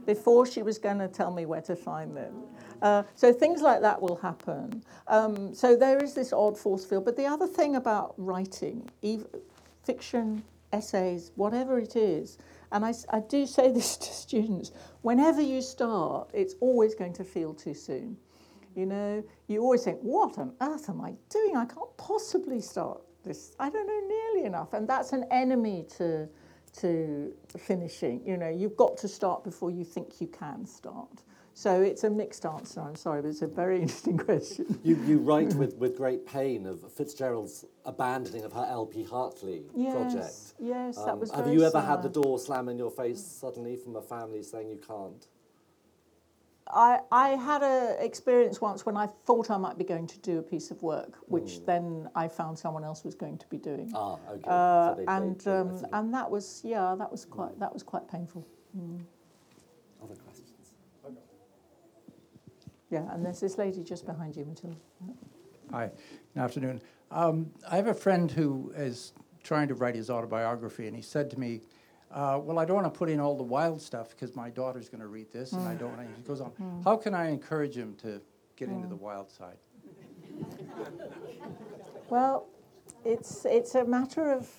before 0.05 0.45
she 0.45 0.61
was 0.61 0.77
going 0.77 0.99
to 0.99 1.07
tell 1.07 1.31
me 1.31 1.45
where 1.45 1.61
to 1.61 1.75
find 1.75 2.15
them. 2.15 2.43
Uh, 2.81 3.03
so 3.15 3.33
things 3.33 3.61
like 3.61 3.81
that 3.81 4.01
will 4.01 4.15
happen. 4.15 4.83
Um, 5.07 5.53
so 5.53 5.75
there 5.75 5.99
is 6.03 6.13
this 6.13 6.31
odd 6.31 6.57
force 6.57 6.85
field. 6.85 7.05
But 7.05 7.15
the 7.17 7.25
other 7.25 7.47
thing 7.47 7.75
about 7.75 8.13
writing, 8.17 8.89
ev- 9.03 9.27
fiction, 9.83 10.43
essays, 10.71 11.31
whatever 11.35 11.79
it 11.79 11.95
is, 11.95 12.37
and 12.71 12.85
I, 12.85 12.93
I 13.09 13.19
do 13.19 13.45
say 13.45 13.71
this 13.73 13.97
to 13.97 14.13
students 14.13 14.71
whenever 15.01 15.41
you 15.41 15.61
start, 15.61 16.29
it's 16.33 16.55
always 16.59 16.95
going 16.95 17.13
to 17.13 17.23
feel 17.23 17.53
too 17.53 17.73
soon. 17.73 18.17
You 18.75 18.85
know, 18.85 19.23
you 19.47 19.61
always 19.61 19.83
think, 19.83 19.99
what 20.01 20.37
on 20.37 20.53
earth 20.61 20.89
am 20.89 21.01
I 21.01 21.13
doing? 21.29 21.57
I 21.57 21.65
can't 21.65 21.95
possibly 21.97 22.61
start 22.61 23.01
this. 23.23 23.55
I 23.59 23.69
don't 23.69 23.87
know 23.87 24.07
nearly 24.07 24.45
enough. 24.45 24.73
And 24.73 24.87
that's 24.87 25.11
an 25.11 25.25
enemy 25.31 25.85
to, 25.97 26.29
to 26.79 27.33
finishing. 27.57 28.21
You 28.25 28.37
know, 28.37 28.49
you've 28.49 28.77
got 28.77 28.95
to 28.97 29.07
start 29.07 29.43
before 29.43 29.71
you 29.71 29.83
think 29.83 30.21
you 30.21 30.27
can 30.27 30.65
start. 30.65 31.23
So 31.59 31.81
it's 31.81 32.05
a 32.05 32.09
mixed 32.09 32.45
answer, 32.45 32.79
I'm 32.79 32.95
sorry, 32.95 33.21
but 33.21 33.27
it's 33.27 33.41
a 33.41 33.47
very 33.47 33.81
interesting 33.81 34.17
question. 34.17 34.79
You, 34.81 34.95
you 35.05 35.17
write 35.17 35.53
with, 35.55 35.75
with 35.75 35.97
great 35.97 36.25
pain 36.25 36.65
of 36.65 36.79
Fitzgerald's 36.93 37.65
abandoning 37.83 38.45
of 38.45 38.53
her 38.53 38.65
LP 38.69 39.03
Hartley 39.03 39.63
yes, 39.75 39.93
project. 39.93 40.53
Yes, 40.57 40.97
um, 40.97 41.05
that 41.05 41.19
was 41.19 41.31
Have 41.31 41.47
you 41.47 41.65
ever 41.65 41.81
sad. 41.81 41.85
had 41.85 42.01
the 42.01 42.07
door 42.07 42.39
slam 42.39 42.69
in 42.69 42.77
your 42.77 42.89
face 42.89 43.21
suddenly 43.21 43.75
from 43.75 43.97
a 43.97 44.01
family 44.01 44.41
saying 44.41 44.69
you 44.69 44.77
can't? 44.77 45.27
I, 46.71 46.99
I 47.11 47.29
had 47.31 47.61
an 47.61 47.97
experience 47.99 48.61
once 48.61 48.85
when 48.85 48.95
I 48.95 49.07
thought 49.25 49.51
I 49.51 49.57
might 49.57 49.77
be 49.77 49.83
going 49.83 50.07
to 50.07 50.19
do 50.19 50.39
a 50.39 50.41
piece 50.41 50.71
of 50.71 50.81
work, 50.81 51.17
which 51.27 51.59
mm. 51.59 51.65
then 51.65 52.09
I 52.15 52.29
found 52.29 52.57
someone 52.57 52.85
else 52.85 53.03
was 53.03 53.15
going 53.15 53.37
to 53.37 53.47
be 53.47 53.57
doing. 53.57 53.91
Ah, 53.93 54.15
okay. 54.31 54.43
Uh, 54.47 54.91
so 54.91 54.95
they, 54.95 55.05
and 55.07 55.39
they, 55.41 55.51
um, 55.51 55.85
and 55.91 56.13
that 56.13 56.31
was 56.31 56.61
yeah, 56.63 56.95
that 56.97 57.11
was 57.11 57.25
quite 57.25 57.51
mm. 57.51 57.59
that 57.59 57.73
was 57.73 57.83
quite 57.83 58.09
painful. 58.09 58.47
Mm. 58.77 59.01
Yeah, 62.89 63.03
and 63.13 63.23
there's 63.23 63.39
this 63.39 63.57
lady 63.57 63.83
just 63.83 64.05
behind 64.05 64.35
you, 64.35 64.45
Matilda. 64.45 64.75
Hi, 65.71 65.91
good 66.33 66.41
afternoon. 66.41 66.81
Um, 67.11 67.51
I 67.69 67.75
have 67.75 67.87
a 67.87 67.93
friend 67.93 68.31
who 68.31 68.73
is 68.75 69.13
trying 69.43 69.67
to 69.67 69.75
write 69.75 69.95
his 69.95 70.09
autobiography, 70.09 70.87
and 70.87 70.95
he 70.95 71.01
said 71.01 71.29
to 71.31 71.39
me, 71.39 71.61
uh, 72.11 72.39
well, 72.41 72.57
I 72.57 72.65
don't 72.65 72.75
want 72.75 72.91
to 72.91 72.97
put 72.97 73.09
in 73.09 73.19
all 73.19 73.37
the 73.37 73.43
wild 73.43 73.79
stuff 73.79 74.09
because 74.09 74.35
my 74.35 74.49
daughter's 74.49 74.89
going 74.89 75.01
to 75.01 75.07
read 75.07 75.31
this, 75.31 75.51
mm. 75.51 75.59
and 75.59 75.67
I 75.67 75.75
mm. 75.75 75.79
don't 75.79 75.95
want 75.95 76.09
to. 76.09 76.15
He 76.15 76.23
goes 76.23 76.41
on, 76.41 76.51
mm. 76.59 76.83
how 76.83 76.97
can 76.97 77.13
I 77.13 77.29
encourage 77.29 77.77
him 77.77 77.95
to 78.01 78.19
get 78.55 78.69
mm. 78.69 78.75
into 78.75 78.87
the 78.87 78.95
wild 78.95 79.31
side? 79.31 79.57
Well, 82.09 82.47
it's, 83.05 83.45
it's 83.45 83.75
a 83.75 83.85
matter 83.85 84.31
of 84.31 84.49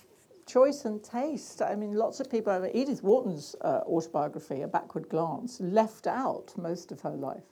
choice 0.47 0.85
and 0.85 1.03
taste. 1.03 1.62
I 1.62 1.74
mean, 1.74 1.95
lots 1.95 2.20
of 2.20 2.31
people, 2.31 2.70
Edith 2.72 3.03
Wharton's 3.03 3.57
uh, 3.61 3.81
autobiography, 3.87 4.62
A 4.62 4.68
Backward 4.68 5.09
Glance, 5.09 5.59
left 5.61 6.07
out 6.07 6.53
most 6.57 6.93
of 6.93 7.01
her 7.01 7.11
life. 7.11 7.43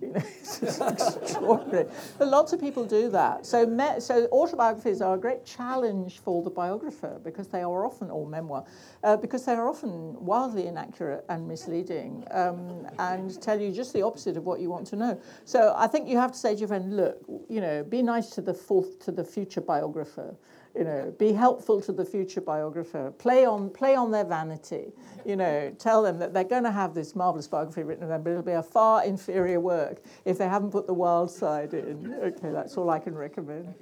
You 0.00 0.08
know, 0.08 0.22
it's 0.40 0.62
extraordinary. 0.62 1.88
But 2.18 2.28
lots 2.28 2.52
of 2.52 2.60
people 2.60 2.84
do 2.84 3.10
that. 3.10 3.44
So, 3.44 3.66
me- 3.66 3.98
so 3.98 4.26
autobiographies 4.30 5.00
are 5.00 5.14
a 5.14 5.18
great 5.18 5.44
challenge 5.44 6.20
for 6.20 6.42
the 6.42 6.50
biographer 6.50 7.20
because 7.24 7.48
they 7.48 7.62
are 7.62 7.84
often, 7.84 8.10
or 8.10 8.26
memoir, 8.26 8.64
uh, 9.02 9.16
because 9.16 9.44
they 9.44 9.52
are 9.52 9.68
often 9.68 10.14
wildly 10.24 10.66
inaccurate 10.66 11.24
and 11.28 11.48
misleading 11.48 12.24
um, 12.30 12.86
and 12.98 13.40
tell 13.42 13.60
you 13.60 13.72
just 13.72 13.92
the 13.92 14.02
opposite 14.02 14.36
of 14.36 14.44
what 14.44 14.60
you 14.60 14.70
want 14.70 14.86
to 14.88 14.96
know. 14.96 15.20
So 15.44 15.74
I 15.76 15.88
think 15.88 16.08
you 16.08 16.16
have 16.16 16.32
to 16.32 16.38
say 16.38 16.54
to 16.54 16.60
your 16.60 16.68
friend, 16.68 16.96
look, 16.96 17.18
you 17.48 17.60
know, 17.60 17.82
be 17.82 18.02
nice 18.02 18.30
to 18.30 18.40
the 18.40 18.54
fourth, 18.54 19.00
to 19.04 19.12
the 19.12 19.24
future 19.24 19.60
biographer 19.60 20.36
you 20.76 20.84
know, 20.84 21.14
be 21.18 21.32
helpful 21.32 21.80
to 21.80 21.92
the 21.92 22.04
future 22.04 22.40
biographer, 22.40 23.10
play 23.18 23.44
on, 23.44 23.70
play 23.70 23.94
on 23.94 24.10
their 24.10 24.24
vanity, 24.24 24.92
you 25.24 25.36
know, 25.36 25.74
tell 25.78 26.02
them 26.02 26.18
that 26.18 26.32
they're 26.32 26.44
going 26.44 26.64
to 26.64 26.70
have 26.70 26.94
this 26.94 27.14
marvelous 27.14 27.46
biography 27.46 27.82
written 27.82 28.04
of 28.04 28.08
them, 28.08 28.22
but 28.22 28.30
it'll 28.30 28.42
be 28.42 28.52
a 28.52 28.62
far 28.62 29.04
inferior 29.04 29.60
work 29.60 30.02
if 30.24 30.38
they 30.38 30.48
haven't 30.48 30.70
put 30.70 30.86
the 30.86 30.94
wild 30.94 31.30
side 31.30 31.74
in. 31.74 32.14
Okay, 32.22 32.50
that's 32.50 32.76
all 32.76 32.90
I 32.90 32.98
can 32.98 33.14
recommend. 33.14 33.74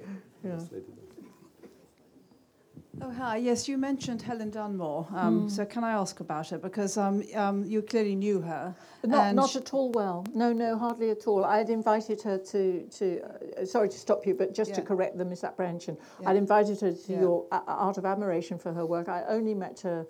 Yeah. 0.43 0.59
Oh, 2.99 3.11
hi. 3.11 3.37
Yes, 3.37 3.67
you 3.67 3.77
mentioned 3.77 4.21
Helen 4.23 4.49
Dunmore. 4.49 5.07
Um, 5.13 5.41
mm. 5.41 5.51
So, 5.51 5.65
can 5.65 5.83
I 5.83 5.91
ask 5.91 6.19
about 6.19 6.49
her? 6.49 6.57
Because 6.57 6.97
um, 6.97 7.23
um, 7.35 7.63
you 7.63 7.81
clearly 7.81 8.15
knew 8.15 8.41
her. 8.41 8.75
Not, 9.03 9.35
not 9.35 9.55
at 9.55 9.73
all 9.73 9.91
well. 9.91 10.25
No, 10.33 10.51
no, 10.51 10.77
hardly 10.77 11.11
at 11.11 11.27
all. 11.27 11.45
I 11.45 11.59
had 11.59 11.69
invited 11.69 12.21
her 12.23 12.37
to. 12.39 12.87
to 12.87 13.21
uh, 13.61 13.65
sorry 13.65 13.89
to 13.89 13.97
stop 13.97 14.25
you, 14.25 14.33
but 14.33 14.53
just 14.53 14.71
yeah. 14.71 14.77
to 14.77 14.81
correct 14.81 15.17
the 15.17 15.25
misapprehension, 15.25 15.97
yeah. 16.21 16.29
I'd 16.29 16.37
invited 16.37 16.81
her 16.81 16.91
to 16.91 17.13
yeah. 17.13 17.19
your 17.19 17.45
uh, 17.51 17.61
Art 17.67 17.97
of 17.97 18.05
Admiration 18.05 18.57
for 18.57 18.73
her 18.73 18.85
work. 18.85 19.09
I 19.09 19.23
only 19.27 19.53
met 19.53 19.79
her 19.81 20.07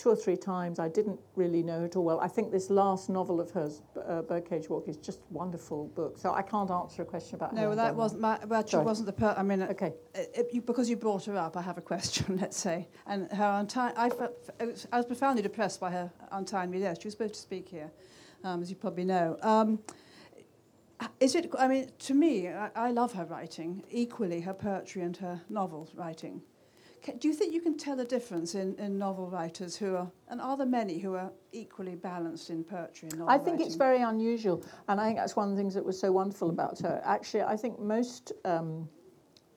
two 0.00 0.08
or 0.08 0.16
three 0.16 0.36
times. 0.36 0.78
I 0.78 0.88
didn't 0.88 1.20
really 1.36 1.62
know 1.62 1.84
it 1.84 1.94
all 1.94 2.04
well. 2.04 2.20
I 2.20 2.28
think 2.28 2.50
this 2.50 2.70
last 2.70 3.10
novel 3.10 3.38
of 3.38 3.50
hers, 3.50 3.82
uh, 4.08 4.22
Birdcage 4.22 4.70
Walk, 4.70 4.88
is 4.88 4.96
just 4.96 5.20
a 5.20 5.32
wonderful 5.32 5.88
book. 5.88 6.18
So 6.18 6.32
I 6.32 6.40
can't 6.40 6.70
answer 6.70 7.02
a 7.02 7.04
question 7.04 7.34
about. 7.34 7.50
Her. 7.50 7.56
No, 7.56 7.74
that 7.74 7.94
wasn't 7.94 8.22
my. 8.22 8.38
Well, 8.46 8.66
she 8.66 8.78
wasn't 8.78 9.06
the. 9.06 9.12
Per- 9.12 9.34
I 9.36 9.42
mean, 9.42 9.62
okay. 9.62 9.92
It, 10.14 10.30
it, 10.34 10.46
you, 10.52 10.62
because 10.62 10.88
you 10.88 10.96
brought 10.96 11.26
her 11.26 11.36
up, 11.36 11.56
I 11.56 11.62
have 11.62 11.76
a 11.76 11.82
question. 11.82 12.38
Let's 12.40 12.56
say, 12.56 12.88
and 13.06 13.30
her 13.32 13.58
untimely. 13.60 13.96
I, 13.98 14.10
I 14.92 14.96
was 14.96 15.06
profoundly 15.06 15.42
depressed 15.42 15.80
by 15.80 15.90
her 15.90 16.10
untimely 16.32 16.80
death. 16.80 17.02
She 17.02 17.08
was 17.08 17.12
supposed 17.12 17.34
to 17.34 17.40
speak 17.40 17.68
here, 17.68 17.90
um, 18.42 18.62
as 18.62 18.70
you 18.70 18.76
probably 18.76 19.04
know. 19.04 19.36
Um, 19.42 19.80
is 21.18 21.34
it? 21.34 21.50
I 21.58 21.68
mean, 21.68 21.90
to 21.98 22.14
me, 22.14 22.48
I, 22.48 22.70
I 22.74 22.90
love 22.90 23.12
her 23.12 23.26
writing 23.26 23.82
equally, 23.90 24.40
her 24.40 24.54
poetry 24.54 25.02
and 25.02 25.16
her 25.18 25.42
novel 25.50 25.90
writing. 25.94 26.40
Do 27.18 27.28
you 27.28 27.34
think 27.34 27.54
you 27.54 27.60
can 27.62 27.76
tell 27.78 27.98
a 28.00 28.04
difference 28.04 28.54
in, 28.54 28.74
in 28.76 28.98
novel 28.98 29.28
writers 29.30 29.74
who 29.76 29.96
are, 29.96 30.10
and 30.28 30.40
are 30.40 30.56
there 30.56 30.66
many 30.66 30.98
who 30.98 31.14
are 31.14 31.32
equally 31.52 31.94
balanced 31.94 32.50
in 32.50 32.62
poetry 32.62 33.08
and 33.08 33.18
novel 33.20 33.32
I 33.34 33.38
think 33.38 33.52
writing? 33.58 33.66
it's 33.66 33.74
very 33.76 34.02
unusual, 34.02 34.62
and 34.88 35.00
I 35.00 35.06
think 35.06 35.18
that's 35.18 35.34
one 35.34 35.48
of 35.50 35.56
the 35.56 35.60
things 35.60 35.72
that 35.74 35.84
was 35.84 35.98
so 35.98 36.12
wonderful 36.12 36.50
about 36.50 36.78
her. 36.80 37.00
Actually, 37.04 37.42
I 37.44 37.56
think 37.56 37.78
most 37.80 38.32
um, 38.44 38.86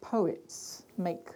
poets 0.01 0.83
make 0.97 1.27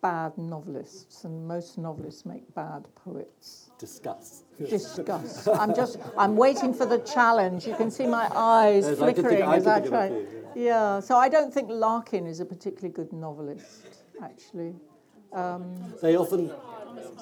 bad 0.00 0.36
novelists, 0.38 1.24
and 1.24 1.46
most 1.48 1.76
novelists 1.76 2.24
make 2.24 2.42
bad 2.54 2.86
poets. 2.94 3.70
Disgust. 3.78 4.44
Disgust. 4.58 5.48
I'm 5.48 5.74
just, 5.74 5.98
I'm 6.16 6.36
waiting 6.36 6.72
for 6.72 6.86
the 6.86 6.98
challenge. 7.00 7.66
You 7.66 7.74
can 7.74 7.90
see 7.90 8.06
my 8.06 8.28
eyes 8.34 8.86
Yes, 8.86 9.00
I 9.00 9.12
could 9.12 9.16
think- 9.16 9.28
flickering 9.28 9.42
I 9.48 9.56
as 9.56 9.66
I 9.66 9.74
think 9.80 9.86
of 9.86 9.92
a 9.92 9.96
try. 9.96 10.08
few, 10.08 10.48
Yeah, 10.64 11.00
so 11.00 11.16
I 11.16 11.28
don't 11.28 11.52
think 11.52 11.68
Larkin 11.68 12.26
is 12.28 12.38
a 12.38 12.44
particularly 12.44 12.94
good 12.94 13.12
novelist, 13.12 14.04
actually. 14.22 14.74
Um, 15.32 15.94
they 16.02 16.16
often. 16.16 16.52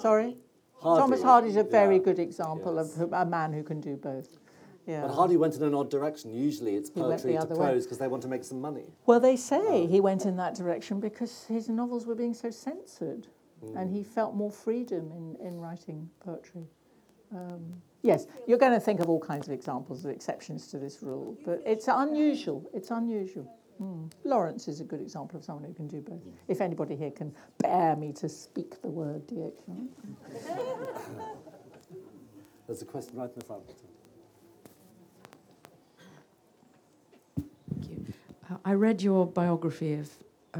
Sorry? 0.00 0.36
Thomas 0.82 0.98
Hardy, 0.98 1.00
Thomas 1.00 1.22
Hardy's 1.22 1.56
a 1.56 1.64
very 1.64 1.96
yeah. 1.96 2.02
good 2.02 2.18
example 2.18 2.76
Yes. 2.76 2.98
of 2.98 3.12
a 3.12 3.24
man 3.24 3.52
who 3.52 3.62
can 3.62 3.80
do 3.80 3.96
both. 3.96 4.38
Yeah. 4.86 5.02
But 5.02 5.14
Hardy 5.14 5.36
went 5.36 5.56
in 5.56 5.64
an 5.64 5.74
odd 5.74 5.90
direction. 5.90 6.32
Usually 6.32 6.76
it's 6.76 6.90
poetry 6.90 7.32
to 7.32 7.46
prose 7.46 7.84
because 7.84 7.98
they 7.98 8.06
want 8.06 8.22
to 8.22 8.28
make 8.28 8.44
some 8.44 8.60
money. 8.60 8.84
Well, 9.06 9.18
they 9.18 9.36
say 9.36 9.82
um, 9.82 9.88
he 9.88 10.00
went 10.00 10.26
in 10.26 10.36
that 10.36 10.54
direction 10.54 11.00
because 11.00 11.44
his 11.44 11.68
novels 11.68 12.06
were 12.06 12.14
being 12.14 12.34
so 12.34 12.50
censored 12.50 13.26
hmm. 13.60 13.76
and 13.76 13.90
he 13.90 14.04
felt 14.04 14.36
more 14.36 14.50
freedom 14.50 15.10
in, 15.12 15.36
in 15.44 15.58
writing 15.58 16.08
poetry. 16.20 16.68
Um, 17.34 17.82
yes, 18.02 18.28
you're 18.46 18.58
going 18.58 18.72
to 18.72 18.80
think 18.80 19.00
of 19.00 19.08
all 19.08 19.18
kinds 19.18 19.48
of 19.48 19.52
examples 19.52 20.04
of 20.04 20.12
exceptions 20.12 20.68
to 20.68 20.78
this 20.78 21.02
rule, 21.02 21.36
but 21.44 21.60
it's 21.66 21.88
unusual. 21.88 22.70
It's 22.72 22.92
unusual. 22.92 23.52
Mm. 23.80 24.10
Lawrence 24.24 24.68
is 24.68 24.80
a 24.80 24.84
good 24.84 25.00
example 25.00 25.38
of 25.38 25.44
someone 25.44 25.64
who 25.64 25.74
can 25.74 25.86
do 25.86 26.00
both. 26.00 26.20
If 26.48 26.60
anybody 26.60 26.96
here 26.96 27.10
can 27.10 27.34
bear 27.58 27.94
me 27.96 28.12
to 28.14 28.28
speak 28.28 28.80
the 28.82 28.88
word 28.88 29.26
DH. 29.26 29.52
There's 32.66 32.82
a 32.82 32.84
question 32.84 33.16
right 33.16 33.28
in 33.28 33.38
the 33.38 33.44
front. 33.44 33.62
Thank 37.70 37.90
you. 37.90 38.06
Uh, 38.50 38.56
I 38.64 38.72
read 38.72 39.02
your 39.02 39.26
biography 39.26 39.94
of, 39.94 40.10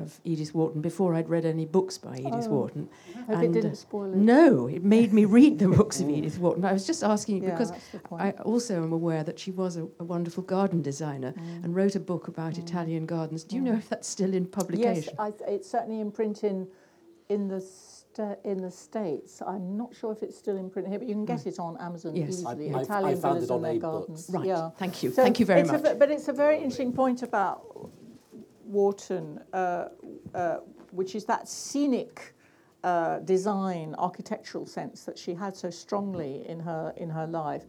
of 0.00 0.20
Edith 0.24 0.54
Wharton 0.54 0.80
before 0.80 1.14
I'd 1.14 1.28
read 1.28 1.44
any 1.44 1.64
books 1.64 1.98
by 1.98 2.16
Edith 2.16 2.46
Oh. 2.46 2.50
Wharton. 2.50 2.88
Hope 3.26 3.42
it 3.42 3.52
didn't 3.52 3.72
uh, 3.72 3.74
spoil 3.74 4.12
it. 4.12 4.16
No, 4.16 4.66
it 4.68 4.84
made 4.84 5.12
me 5.12 5.24
read 5.24 5.58
the 5.58 5.68
books 5.80 6.00
of 6.00 6.08
Edith 6.10 6.38
Wharton. 6.38 6.64
I 6.64 6.72
was 6.72 6.86
just 6.86 7.02
asking 7.02 7.36
you 7.38 7.42
Yeah, 7.44 7.50
because 7.50 7.70
that's 7.70 7.88
the 7.90 7.98
point. 7.98 8.22
I 8.22 8.30
also 8.42 8.82
am 8.82 8.92
aware 8.92 9.24
that 9.24 9.38
she 9.38 9.50
was 9.50 9.76
a, 9.76 9.86
a 10.00 10.04
wonderful 10.04 10.42
garden 10.42 10.82
designer 10.82 11.32
Mm. 11.36 11.64
and 11.64 11.74
wrote 11.74 11.94
a 11.96 12.00
book 12.00 12.28
about 12.28 12.58
Italian 12.58 13.06
gardens. 13.06 13.44
Do 13.44 13.56
you 13.56 13.62
know 13.62 13.74
if 13.74 13.88
that's 13.88 14.08
still 14.08 14.32
in 14.34 14.44
Yes, 14.44 14.50
publication? 14.52 15.14
I 15.18 15.30
th- 15.30 15.48
it's 15.50 15.68
certainly 15.70 16.00
in 16.00 16.10
print 16.10 16.44
in, 16.44 16.66
in 17.28 17.48
the 17.48 17.60
sta- 17.60 18.36
in 18.44 18.62
the 18.62 18.70
states. 18.70 19.42
I'm 19.46 19.76
not 19.76 19.94
sure 19.94 20.12
if 20.12 20.22
it's 20.22 20.36
still 20.38 20.56
in 20.56 20.70
print 20.70 20.88
here, 20.88 20.98
but 20.98 21.08
you 21.08 21.14
can 21.14 21.24
get 21.24 21.46
it 21.46 21.58
on 21.58 21.76
Amazon 21.78 22.14
Yes. 22.16 22.28
easily. 22.30 22.70
I- 22.70 22.76
I- 22.76 22.78
I 22.78 22.82
Italian 22.82 23.20
found 23.20 23.34
villas 23.34 23.42
it 23.50 23.54
and 23.54 23.56
on 23.56 23.62
their 23.62 23.78
gardens. 23.80 24.30
Right. 24.32 24.46
Yeah. 24.46 24.70
Thank 24.78 25.02
you. 25.02 25.10
So 25.10 25.22
Thank 25.22 25.40
you 25.40 25.46
very 25.46 25.60
it's 25.60 25.70
a 25.70 25.72
much. 25.74 25.82
ve- 25.82 25.98
but 25.98 26.10
it's 26.10 26.28
a 26.28 26.32
very 26.32 26.56
interesting 26.56 26.92
point 26.92 27.22
about 27.22 27.90
Wharton, 28.66 29.40
uh, 29.52 29.88
uh, 30.34 30.56
which 30.90 31.14
is 31.14 31.24
that 31.26 31.48
scenic 31.48 32.34
uh, 32.84 33.18
design, 33.20 33.94
architectural 33.98 34.66
sense 34.66 35.04
that 35.04 35.18
she 35.18 35.34
had 35.34 35.56
so 35.56 35.70
strongly 35.70 36.46
in 36.48 36.60
her 36.60 36.92
in 36.96 37.10
her 37.10 37.26
life, 37.26 37.66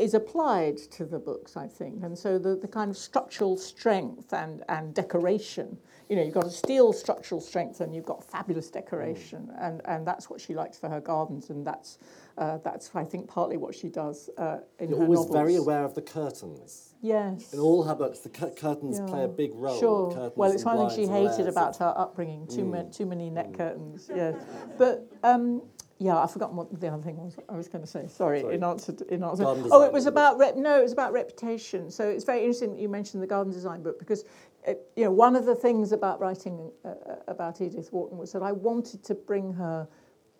is 0.00 0.14
applied 0.14 0.78
to 0.78 1.04
the 1.04 1.18
books, 1.18 1.56
I 1.58 1.66
think. 1.66 2.02
And 2.02 2.18
so 2.18 2.38
the, 2.38 2.56
the 2.56 2.66
kind 2.68 2.90
of 2.90 2.96
structural 2.96 3.56
strength 3.58 4.32
and, 4.32 4.64
and 4.70 4.94
decoration, 4.94 5.76
you 6.08 6.16
know, 6.16 6.22
you've 6.22 6.32
got 6.34 6.46
a 6.46 6.50
steel 6.50 6.92
structural 6.94 7.40
strength 7.40 7.80
and 7.82 7.94
you've 7.94 8.06
got 8.06 8.24
fabulous 8.24 8.70
decoration, 8.70 9.50
and, 9.60 9.82
and 9.84 10.06
that's 10.06 10.30
what 10.30 10.40
she 10.40 10.54
likes 10.54 10.78
for 10.78 10.88
her 10.88 11.00
gardens, 11.00 11.50
and 11.50 11.66
that's 11.66 11.98
uh, 12.38 12.56
that's 12.64 12.90
I 12.94 13.04
think 13.04 13.28
partly 13.28 13.58
what 13.58 13.74
she 13.74 13.88
does 13.90 14.30
uh, 14.38 14.58
in 14.78 14.88
You're 14.88 14.98
her 14.98 15.04
always 15.04 15.18
novels. 15.20 15.36
very 15.36 15.56
aware 15.56 15.84
of 15.84 15.94
the 15.94 16.00
curtains. 16.02 16.94
Yes. 17.02 17.52
In 17.52 17.58
all 17.60 17.82
her 17.82 17.94
books, 17.94 18.20
the 18.20 18.30
cur- 18.30 18.50
curtains 18.56 18.98
Yeah. 18.98 19.06
play 19.06 19.24
a 19.24 19.28
big 19.28 19.50
role. 19.54 19.78
Sure. 19.78 20.32
Well, 20.36 20.50
it's 20.50 20.64
one 20.64 20.78
thing 20.78 20.96
she 20.96 21.06
hated 21.06 21.46
about 21.48 21.76
her 21.76 21.92
upbringing. 21.96 22.46
Too, 22.46 22.62
Mm. 22.64 22.70
many, 22.70 22.90
too 22.90 23.06
many 23.06 23.28
net 23.30 23.52
curtains. 23.56 24.10
Yes. 24.14 24.36
But 24.78 25.06
um, 25.22 25.62
yeah, 26.00 26.16
I've 26.16 26.32
forgotten 26.32 26.56
what 26.56 26.80
the 26.80 26.88
other 26.88 27.02
thing 27.02 27.18
was. 27.18 27.36
I 27.46 27.56
was 27.56 27.68
going 27.68 27.84
to 27.84 27.86
say. 27.86 28.06
Sorry. 28.08 28.40
Sorry. 28.40 28.54
In 28.54 28.64
answer. 28.64 28.92
To, 28.92 29.14
in 29.14 29.22
answer. 29.22 29.44
Garden 29.44 29.66
Oh, 29.70 29.82
it 29.82 29.92
was 29.92 30.06
about 30.06 30.38
rep- 30.38 30.56
no. 30.56 30.78
It 30.78 30.82
was 30.82 30.92
about 30.92 31.12
reputation. 31.12 31.90
So 31.90 32.08
it's 32.08 32.24
very 32.24 32.40
interesting 32.40 32.72
that 32.72 32.80
you 32.80 32.88
mentioned 32.88 33.22
the 33.22 33.28
garden 33.28 33.52
design 33.52 33.82
book 33.82 33.98
because. 33.98 34.24
It, 34.66 34.90
you 34.94 35.04
know, 35.04 35.10
one 35.10 35.36
of 35.36 35.46
the 35.46 35.54
things 35.54 35.92
about 35.92 36.20
writing 36.20 36.70
uh, 36.84 36.88
uh, 36.88 37.16
about 37.28 37.62
Edith 37.62 37.90
Wharton 37.94 38.18
was 38.18 38.30
that 38.32 38.42
I 38.42 38.52
wanted 38.52 39.02
to 39.04 39.14
bring 39.14 39.54
her 39.54 39.88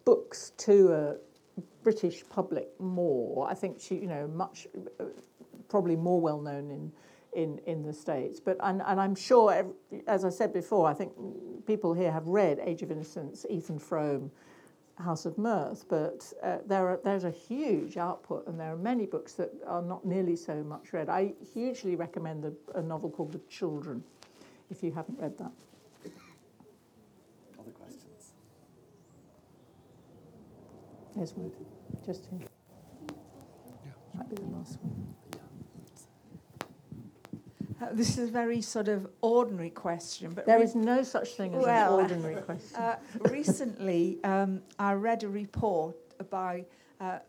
books 0.05 0.53
to 0.59 0.93
a 0.93 1.63
British 1.83 2.23
public 2.29 2.69
more. 2.79 3.49
I 3.49 3.55
think 3.55 3.81
she, 3.81 3.95
you 3.95 4.09
know, 4.09 4.29
much 4.29 4.67
uh, 5.01 5.05
probably 5.71 5.97
more 5.97 6.21
well 6.21 6.39
known 6.39 6.71
in 6.71 6.93
in 7.33 7.61
in 7.67 7.83
the 7.83 7.95
states. 7.95 8.41
But 8.41 8.59
and, 8.61 8.83
and 8.85 9.01
I'm 9.01 9.15
sure, 9.15 9.73
as 10.07 10.27
I 10.27 10.29
said 10.29 10.53
before, 10.53 10.87
I 10.87 10.93
think 10.93 11.13
people 11.67 11.95
here 11.95 12.13
have 12.13 12.27
read 12.27 12.59
Age 12.63 12.83
of 12.83 12.91
Innocence, 12.91 13.47
Ethan 13.49 13.79
Frome, 13.79 14.31
House 15.01 15.27
of 15.27 15.37
Mirth. 15.39 15.85
But 15.89 16.33
uh, 16.43 16.59
there 16.67 16.87
are 16.89 17.01
there's 17.03 17.25
a 17.25 17.31
huge 17.31 17.97
output, 17.97 18.47
and 18.47 18.59
there 18.59 18.73
are 18.73 18.77
many 18.77 19.07
books 19.07 19.33
that 19.35 19.51
are 19.67 19.83
not 19.83 20.05
nearly 20.05 20.37
so 20.37 20.63
much 20.63 20.93
read. 20.93 21.09
I 21.09 21.33
hugely 21.53 21.97
recommend 21.97 22.45
a, 22.45 22.79
a 22.79 22.83
novel 22.83 23.11
called 23.11 23.33
The 23.33 23.41
Children, 23.49 24.03
if 24.71 24.83
you 24.83 24.93
haven't 24.93 25.19
read 25.19 25.37
that. 25.39 25.53
Other 27.59 27.71
questions? 27.73 28.33
There's 31.17 31.35
one, 31.35 31.51
just 32.05 32.27
here. 32.27 32.47
Might 34.15 34.29
be 34.29 34.37
the 34.37 34.49
last 34.49 34.79
one. 34.83 35.10
Uh, 37.81 37.87
this 37.93 38.19
is 38.19 38.29
a 38.29 38.33
very 38.33 38.61
sort 38.61 38.89
of 38.89 39.07
ordinary 39.23 39.71
question, 39.71 40.33
but 40.35 40.45
There 40.47 40.59
re- 40.59 40.65
is 40.65 40.75
no 40.75 41.03
such 41.03 41.31
thing 41.37 41.55
as 41.55 41.65
Well, 41.65 41.99
an 41.99 42.03
ordinary 42.13 42.43
question. 42.43 42.77
uh, 42.77 42.97
recently 43.31 44.19
um, 44.25 44.61
I 44.79 44.93
read 44.93 45.23
a 45.25 45.29
report 45.29 45.97
by 46.31 46.67
uh, 47.01 47.21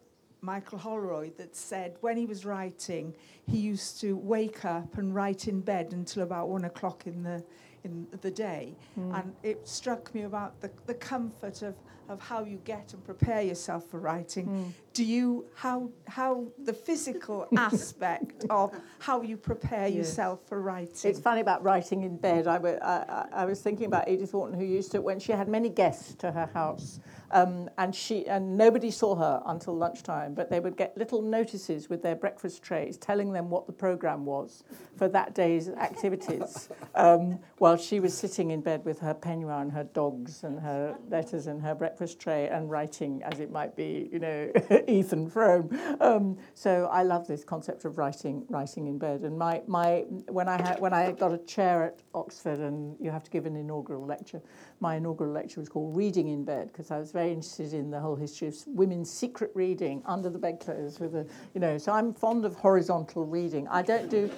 Michael 0.41 0.77
Holroyd 0.77 1.37
that 1.37 1.55
said 1.55 1.95
when 2.01 2.17
he 2.17 2.25
was 2.25 2.43
writing, 2.45 3.15
he 3.47 3.57
used 3.59 4.01
to 4.01 4.17
wake 4.17 4.65
up 4.65 4.97
and 4.97 5.15
write 5.15 5.47
in 5.47 5.61
bed 5.61 5.93
until 5.93 6.23
about 6.23 6.49
one 6.49 6.65
o'clock 6.65 7.07
in 7.07 7.23
the 7.23 7.43
in 7.83 8.05
the 8.21 8.29
day, 8.29 8.75
Mm. 8.99 9.19
and 9.19 9.33
it 9.41 9.67
struck 9.67 10.13
me 10.13 10.21
about 10.23 10.59
the, 10.61 10.69
the 10.85 10.93
comfort 10.93 11.63
of, 11.63 11.73
of 12.12 12.20
how 12.22 12.43
you 12.43 12.59
get 12.66 12.93
and 12.93 13.03
prepare 13.03 13.41
yourself 13.41 13.86
for 13.89 13.99
writing. 13.99 14.47
Mm. 14.47 14.72
Do 14.93 15.05
you 15.05 15.45
how 15.55 15.89
how 16.07 16.47
the 16.66 16.74
physical 16.74 17.47
aspect 17.57 18.45
of 18.49 18.74
how 18.99 19.22
you 19.22 19.38
prepare 19.38 19.88
Yes. 19.88 19.95
yourself 19.95 20.39
for 20.47 20.62
writing? 20.62 21.09
It's 21.09 21.20
funny 21.20 21.39
about 21.41 21.64
writing 21.64 22.03
in 22.03 22.18
bed. 22.18 22.47
I, 22.47 22.57
I, 22.57 22.70
I- 22.88 23.28
I 23.41 23.45
was 23.45 23.62
thinking 23.62 23.86
about 23.86 24.09
Edith 24.09 24.34
Wharton, 24.34 24.59
who 24.59 24.66
used 24.66 24.91
to, 24.91 25.01
when 25.01 25.20
she 25.20 25.32
had 25.32 25.47
many 25.47 25.70
guests 25.70 26.14
to 26.16 26.32
her 26.32 26.47
house, 26.53 26.99
um, 27.32 27.70
and 27.78 27.95
she 27.95 28.28
and 28.28 28.57
nobody 28.57 28.91
saw 28.91 29.16
her 29.16 29.41
until 29.45 29.76
lunchtime, 29.78 30.34
but 30.34 30.49
they 30.49 30.59
would 30.59 30.76
get 30.76 30.97
little 30.97 31.22
notices 31.22 31.89
with 31.89 32.01
their 32.03 32.16
breakfast 32.16 32.62
trays 32.62 32.97
telling 32.97 33.32
them 33.32 33.49
what 33.49 33.66
the 33.68 33.72
program 33.74 34.26
was 34.26 34.64
for 34.97 35.07
that 35.07 35.34
day's 35.34 35.70
activities, 35.70 36.68
um, 36.95 37.39
while 37.59 37.78
she 37.78 38.01
was 38.01 38.14
sitting 38.14 38.51
in 38.51 38.59
bed 38.59 38.84
with 38.84 38.99
her 38.99 39.14
peignoir 39.14 39.62
and 39.62 39.72
her 39.72 39.86
dogs 39.86 40.43
and 40.43 40.59
her 40.59 40.93
letters 41.09 41.47
and 41.47 41.62
her 41.62 41.74
breakfast 41.74 42.00
tray 42.07 42.47
and 42.47 42.69
writing, 42.69 43.21
as 43.23 43.39
it 43.39 43.51
might 43.51 43.75
be, 43.75 44.09
you 44.11 44.19
know, 44.19 44.51
Ethan 44.87 45.29
Frome. 45.29 45.69
Um, 45.99 46.37
so 46.53 46.89
I 46.91 47.03
love 47.03 47.27
this 47.27 47.43
concept 47.43 47.85
of 47.85 47.97
writing, 47.97 48.45
writing 48.49 48.87
in 48.87 48.97
bed. 48.97 49.21
And 49.21 49.37
my, 49.37 49.61
my 49.67 50.05
when 50.27 50.47
I 50.47 50.61
had 50.61 50.79
when 50.79 50.93
I 50.93 51.11
got 51.11 51.33
a 51.33 51.37
chair 51.39 51.83
at 51.83 52.01
Oxford 52.13 52.59
and 52.59 52.95
you 52.99 53.11
have 53.11 53.23
to 53.23 53.31
give 53.31 53.45
an 53.45 53.55
inaugural 53.55 54.05
lecture, 54.05 54.41
my 54.79 54.95
inaugural 54.95 55.31
lecture 55.31 55.59
was 55.59 55.69
called 55.69 55.95
Reading 55.95 56.29
in 56.29 56.43
Bed 56.43 56.71
because 56.71 56.91
I 56.91 56.97
was 56.97 57.11
very 57.11 57.31
interested 57.31 57.73
in 57.73 57.91
the 57.91 57.99
whole 57.99 58.15
history 58.15 58.47
of 58.47 58.55
women's 58.67 59.11
secret 59.11 59.51
reading 59.53 60.01
under 60.05 60.29
the 60.29 60.39
bedclothes 60.39 60.99
with 60.99 61.15
a 61.15 61.25
you 61.53 61.61
know. 61.61 61.77
So 61.77 61.91
I'm 61.91 62.13
fond 62.13 62.45
of 62.45 62.55
horizontal 62.55 63.25
reading. 63.25 63.67
I 63.67 63.81
don't 63.81 64.09
do 64.09 64.29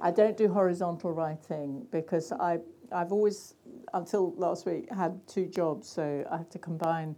I 0.00 0.10
don't 0.10 0.36
do 0.36 0.48
horizontal 0.48 1.12
writing 1.12 1.86
because 1.90 2.32
I 2.32 2.58
I've 2.92 3.12
always 3.12 3.54
until 3.94 4.34
last 4.36 4.66
week 4.66 4.90
had 4.92 5.20
two 5.26 5.46
jobs, 5.46 5.88
so 5.88 6.24
I 6.30 6.36
have 6.38 6.50
to 6.50 6.58
combine 6.58 7.16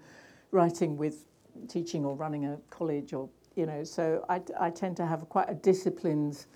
writing 0.51 0.97
with 0.97 1.25
teaching 1.68 2.05
or 2.05 2.14
running 2.14 2.47
a 2.47 2.59
college 2.70 3.12
or 3.12 3.29
you 3.57 3.66
know 3.66 3.85
so 3.85 4.25
I, 4.29 4.41
I 4.59 4.70
tend 4.70 4.97
to 4.99 5.07
have 5.07 5.29
quite 5.29 5.49
a 5.49 5.55
disciplined 5.55 6.47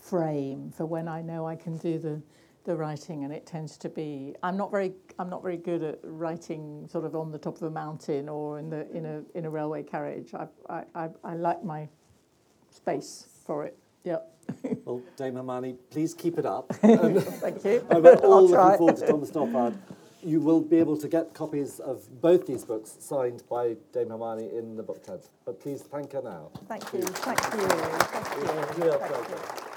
frame 0.00 0.72
for 0.76 0.86
when 0.86 1.08
I 1.08 1.22
know 1.22 1.46
I 1.46 1.56
can 1.56 1.76
do 1.78 1.98
the 1.98 2.22
the 2.64 2.76
writing 2.76 3.24
and 3.24 3.32
it 3.32 3.46
tends 3.46 3.76
to 3.78 3.88
be 3.88 4.34
I'm 4.42 4.56
not 4.56 4.70
very 4.70 4.92
I'm 5.18 5.28
not 5.28 5.42
very 5.42 5.56
good 5.56 5.82
at 5.82 5.98
writing 6.02 6.88
sort 6.90 7.04
of 7.04 7.16
on 7.16 7.32
the 7.32 7.38
top 7.38 7.56
of 7.56 7.62
a 7.64 7.70
mountain 7.70 8.28
or 8.28 8.58
in 8.58 8.70
the 8.70 8.90
in 8.92 9.06
a 9.06 9.22
in 9.34 9.44
a 9.46 9.50
railway 9.50 9.82
carriage. 9.82 10.32
I 10.34 10.46
I, 10.68 10.84
I, 10.94 11.08
I 11.24 11.34
like 11.34 11.64
my 11.64 11.88
space 12.70 13.26
for 13.44 13.64
it. 13.64 13.76
Yeah 14.04 14.18
Well, 14.84 15.02
Dame 15.16 15.36
Hermione, 15.36 15.76
please 15.90 16.14
keep 16.14 16.38
it 16.38 16.46
up. 16.46 16.72
thank 16.74 17.64
you 17.64 17.86
And 17.90 18.02
we're 18.04 18.14
all 18.16 18.48
try. 18.50 18.64
looking 18.64 18.78
forward 18.78 18.96
to 18.96 19.06
Thomas 19.06 19.30
Stoppard. 19.30 19.74
You 20.24 20.40
will 20.40 20.60
be 20.60 20.76
able 20.78 20.96
to 20.98 21.08
get 21.08 21.34
copies 21.34 21.80
of 21.80 22.20
both 22.20 22.46
these 22.46 22.64
books 22.64 22.96
signed 23.00 23.42
by 23.50 23.76
Dame 23.92 24.10
Hermione 24.10 24.50
in 24.56 24.76
the 24.76 24.82
book 24.82 25.02
tent. 25.04 25.28
But 25.44 25.60
please 25.60 25.82
thank 25.82 26.12
her 26.12 26.22
now. 26.22 26.50
thank 26.68 26.84
you 26.92 27.02
thank 27.02 27.40
you 27.54 27.68
thank 27.68 28.78
you 28.78 28.92
Thank 28.92 29.28
you. 29.28 29.71